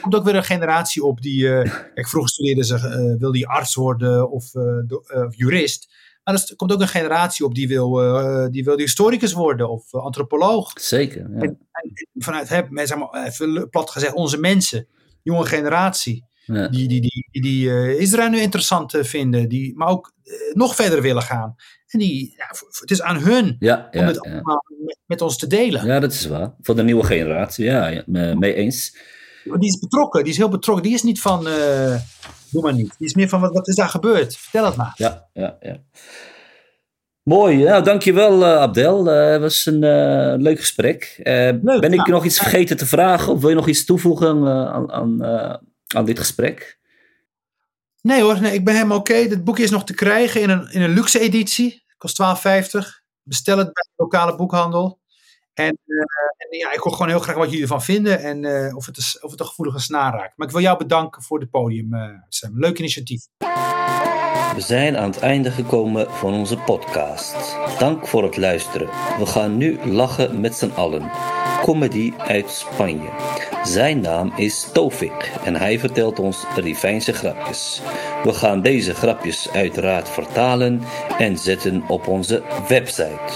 komt 0.00 0.14
ook 0.14 0.24
weer 0.24 0.34
een 0.36 0.44
generatie 0.44 1.04
op 1.04 1.20
die. 1.22 1.48
eh, 1.58 1.70
kijk, 1.94 2.08
vroeger 2.08 2.30
studeerden 2.32 2.64
ze, 2.64 2.74
eh, 2.74 3.20
wil 3.20 3.32
die 3.32 3.48
arts 3.48 3.74
worden 3.74 4.30
of 4.30 4.54
eh, 4.54 4.62
do- 4.86 5.02
eh, 5.06 5.26
jurist. 5.30 5.94
Maar 6.24 6.34
er 6.34 6.56
komt 6.56 6.72
ook 6.72 6.80
een 6.80 6.88
generatie 6.88 7.44
op 7.44 7.54
die 7.54 7.68
wil, 7.68 8.02
eh, 8.02 8.46
die 8.50 8.64
wil 8.64 8.78
historicus 8.78 9.32
worden 9.32 9.70
of 9.70 9.92
eh, 9.92 10.00
antropoloog. 10.00 10.72
Zeker. 10.80 11.30
Ja. 11.34 11.40
En 11.40 11.58
vanuit, 12.14 12.48
hè, 12.48 12.60
met, 12.68 12.88
zeg 12.88 12.98
maar, 12.98 13.24
even 13.26 13.68
plat 13.70 13.90
gezegd, 13.90 14.12
onze 14.14 14.38
mensen, 14.38 14.86
jonge 15.22 15.44
generatie, 15.46 16.24
Ja. 16.46 16.68
die, 16.68 16.88
die, 16.88 17.00
die, 17.00 17.42
die, 17.42 17.70
eh, 17.70 18.00
Israël 18.00 18.28
nu 18.30 18.38
interessant 18.40 18.94
eh, 18.94 19.04
vinden, 19.04 19.48
die, 19.48 19.76
maar 19.76 19.88
ook 19.88 20.12
eh, 20.22 20.32
nog 20.52 20.74
verder 20.74 21.02
willen 21.02 21.22
gaan. 21.22 21.54
En 21.86 21.98
die, 21.98 22.34
ja, 22.36 22.46
het 22.80 22.90
is 22.90 23.02
aan 23.02 23.16
hun 23.22 23.56
Ja, 23.58 23.88
om 23.92 24.00
het 24.04 24.20
allemaal 24.20 24.64
met, 24.84 24.98
met 25.06 25.20
ons 25.20 25.38
te 25.38 25.46
delen. 25.46 25.86
ja, 25.86 26.00
dat 26.00 26.12
is 26.12 26.26
waar. 26.26 26.54
Voor 26.60 26.76
de 26.76 26.82
nieuwe 26.82 27.04
generatie, 27.04 27.64
ja, 27.64 27.86
ja 27.86 28.02
me- 28.06 28.34
mee 28.34 28.54
eens. 28.54 28.96
Die 29.44 29.68
is 29.68 29.78
betrokken, 29.78 30.22
die 30.22 30.32
is 30.32 30.38
heel 30.38 30.48
betrokken. 30.48 30.84
Die 30.84 30.94
is 30.94 31.02
niet 31.02 31.20
van, 31.20 31.48
eh 31.48 31.96
doe 32.50 32.62
maar 32.62 32.72
niet. 32.74 32.94
Die 32.98 33.06
is 33.06 33.14
meer 33.14 33.28
van, 33.28 33.40
wat, 33.40 33.52
wat 33.52 33.68
is 33.68 33.74
daar 33.74 33.88
gebeurd? 33.88 34.36
Vertel 34.36 34.64
het 34.64 34.76
maar. 34.76 34.92
Ja, 34.96 35.28
ja, 35.32 35.56
ja. 35.60 35.76
Mooi, 37.22 37.56
nou 37.64 37.82
dankjewel 37.84 38.44
eh, 38.44 38.56
Abdel. 38.56 39.04
Het 39.04 39.40
was 39.40 39.66
een 39.66 39.78
leuk 40.42 40.58
gesprek. 40.58 41.20
Leuk, 41.62 41.80
ben 41.80 41.92
ik 41.92 42.06
nog 42.06 42.24
iets 42.24 42.38
vergeten 42.38 42.76
te 42.76 42.86
vragen 42.86 43.32
of 43.32 43.40
wil 43.40 43.48
je 43.48 43.54
nog 43.54 43.68
iets 43.68 43.84
toevoegen 43.84 44.46
aan, 44.48 44.90
aan, 44.92 45.22
aan 45.94 46.04
dit 46.04 46.18
gesprek? 46.18 46.78
Nee 48.02 48.22
hoor, 48.22 48.40
nee, 48.40 48.52
ik 48.52 48.64
ben 48.64 48.74
helemaal 48.74 48.98
oké. 48.98 49.28
Dit 49.28 49.44
boekje 49.44 49.62
is 49.62 49.70
nog 49.70 49.84
te 49.84 49.94
krijgen 49.94 50.40
in 50.40 50.50
een, 50.50 50.70
in 50.70 50.82
een 50.82 50.90
luxe 50.90 51.18
editie. 51.18 51.84
Kost 51.98 52.22
12,50. 52.22 52.26
Bestel 53.22 53.58
het 53.58 53.72
bij 53.72 53.82
de 53.82 54.02
lokale 54.02 54.36
boekhandel. 54.36 55.00
En, 55.54 55.78
eh, 55.86 55.98
en 56.36 56.58
ja, 56.58 56.72
ik 56.72 56.78
hoor 56.78 56.92
gewoon 56.92 57.08
heel 57.08 57.18
graag 57.18 57.36
wat 57.36 57.46
jullie 57.46 57.62
ervan 57.62 57.82
vinden. 57.82 58.20
En 58.20 58.44
eh, 58.44 58.76
of, 58.76 58.86
het 58.86 58.96
is, 58.96 59.20
of 59.20 59.30
het 59.30 59.40
een 59.40 59.46
gevoelige 59.46 59.78
snaar 59.78 60.12
raakt. 60.12 60.36
Maar 60.36 60.46
ik 60.46 60.52
wil 60.52 60.62
jou 60.62 60.78
bedanken 60.78 61.22
voor 61.22 61.40
het 61.40 61.50
podium, 61.50 61.94
eh, 61.94 62.08
Sam. 62.28 62.58
Leuk 62.58 62.78
initiatief. 62.78 63.26
We 64.54 64.62
zijn 64.62 64.96
aan 64.96 65.10
het 65.10 65.18
einde 65.18 65.50
gekomen 65.50 66.10
van 66.10 66.32
onze 66.32 66.56
podcast. 66.56 67.56
Dank 67.78 68.06
voor 68.06 68.22
het 68.22 68.36
luisteren. 68.36 68.86
We 69.18 69.26
gaan 69.26 69.56
nu 69.56 69.78
lachen 69.84 70.40
met 70.40 70.54
z'n 70.54 70.70
allen 70.70 71.10
comedy 71.62 72.12
uit 72.16 72.50
Spanje. 72.50 73.08
Zijn 73.64 74.00
naam 74.00 74.32
is 74.36 74.68
Tovik 74.72 75.32
en 75.44 75.56
hij 75.56 75.78
vertelt 75.78 76.18
ons 76.18 76.44
Rivijnse 76.56 77.12
grapjes. 77.12 77.80
We 78.24 78.32
gaan 78.32 78.62
deze 78.62 78.94
grapjes 78.94 79.50
uiteraard 79.50 80.08
vertalen 80.08 80.82
en 81.18 81.38
zetten 81.38 81.84
op 81.88 82.06
onze 82.06 82.42
website. 82.68 83.32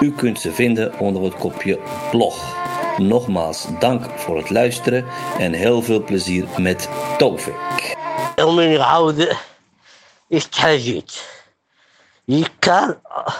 U 0.00 0.12
kunt 0.12 0.40
ze 0.40 0.52
vinden 0.52 0.98
onder 0.98 1.22
het 1.22 1.34
kopje 1.34 1.78
blog. 2.10 2.56
Nogmaals 2.96 3.66
dank 3.78 4.04
voor 4.16 4.36
het 4.36 4.50
luisteren 4.50 5.04
en 5.38 5.52
heel 5.52 5.82
veel 5.82 6.04
plezier 6.04 6.46
met 6.58 6.88
Tovik. 7.18 7.96
is 10.28 10.46
tragiek. 10.46 11.10
Je 12.24 12.46
kan 12.58 12.88
eh, 13.02 13.34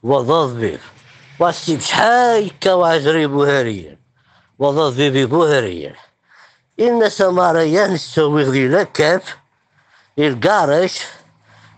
wat 0.00 0.26
dat 0.26 0.52
weer. 0.52 0.80
واسكي 1.40 1.76
بشحال 1.76 2.58
كا 2.60 2.74
بوهريا 2.74 3.96
ريبو 4.60 4.90
بيبي 4.90 5.26
بوهريا 5.26 5.94
إن 6.80 7.08
سماريا 7.08 7.86
نسوي 7.86 8.44
غليلا 8.44 8.82
كاف 8.82 9.36
القارش 10.18 11.00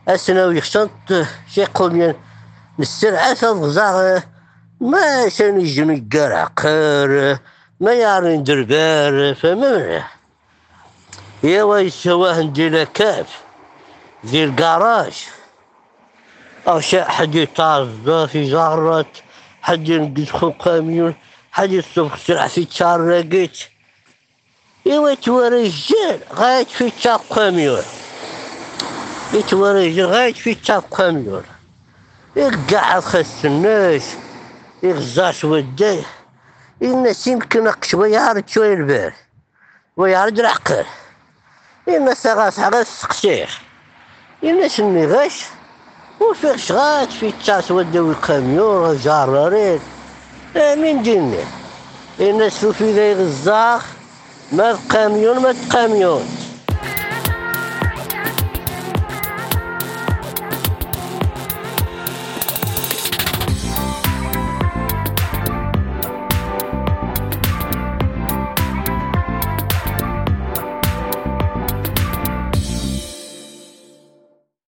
أسنا 0.08 0.46
ويخشنت 0.46 1.26
شي 1.54 1.64
قوميا 1.64 2.16
عثم 3.04 3.60
غزار 3.60 4.22
ما 4.80 5.28
شاني 5.28 5.64
جني 5.64 6.08
قرعقر 6.12 7.38
ما 7.80 7.92
يعرف 7.92 8.26
ندربار 8.26 9.34
فما 9.34 9.54
مليح 9.54 10.16
يا 11.42 11.62
ويسواه 11.62 12.40
نديلا 12.40 12.84
كاف 12.84 13.42
ديال 14.24 14.48
الكراج 14.48 15.26
أو 16.68 16.80
شي 16.80 17.02
حد 17.04 17.34
يطاز 17.34 17.88
في 18.30 18.50
زهرات 18.50 19.21
حد 19.62 19.88
يدخل 19.88 20.54
كاميون 20.64 21.14
حد 21.52 21.72
يصبح 21.72 22.16
سرعة 22.16 22.48
في 22.48 22.64
تشارقت 22.64 23.70
إيوا 24.86 25.10
يتوري 25.10 25.48
رجال 25.48 26.20
غايت 26.32 26.68
في 26.68 26.90
تشاب 26.90 27.20
كاميون 27.34 27.82
يتوري 29.32 29.88
رجال 29.88 30.06
غايت 30.06 30.36
في 30.36 30.54
تشاب 30.54 30.82
كاميون 30.82 31.42
يقعد 32.36 33.02
خس 33.02 33.44
الناس 33.44 34.16
يغزاش 34.82 35.44
وديه. 35.44 36.04
الناس 36.82 37.26
يمكن 37.26 37.72
شوية 37.82 38.12
يعرض 38.12 38.48
شوية 38.48 38.74
البال 38.74 39.12
ويعرض 39.96 40.38
العقل. 40.38 40.84
الناس 41.88 42.26
غاس 42.26 42.58
غاس 42.58 43.00
سقسيخ. 43.00 43.60
الناس 44.44 44.80
اللي 44.80 45.06
غاش 45.06 45.44
وفي 46.30 46.58
شغات 46.58 47.12
في 47.12 47.32
تاس 47.46 47.70
وداو 47.70 48.10
الكاميون 48.10 48.96
جارارين 48.96 49.80
آه 50.56 50.74
من 50.74 51.02
ديني 51.02 51.44
الناس 52.20 52.64
في 52.64 52.92
ذي 52.92 53.14
غزاخ 53.14 53.86
ما 54.52 54.70
الكاميون 54.70 55.38
ما 55.38 55.50
الكاميون 55.50 56.24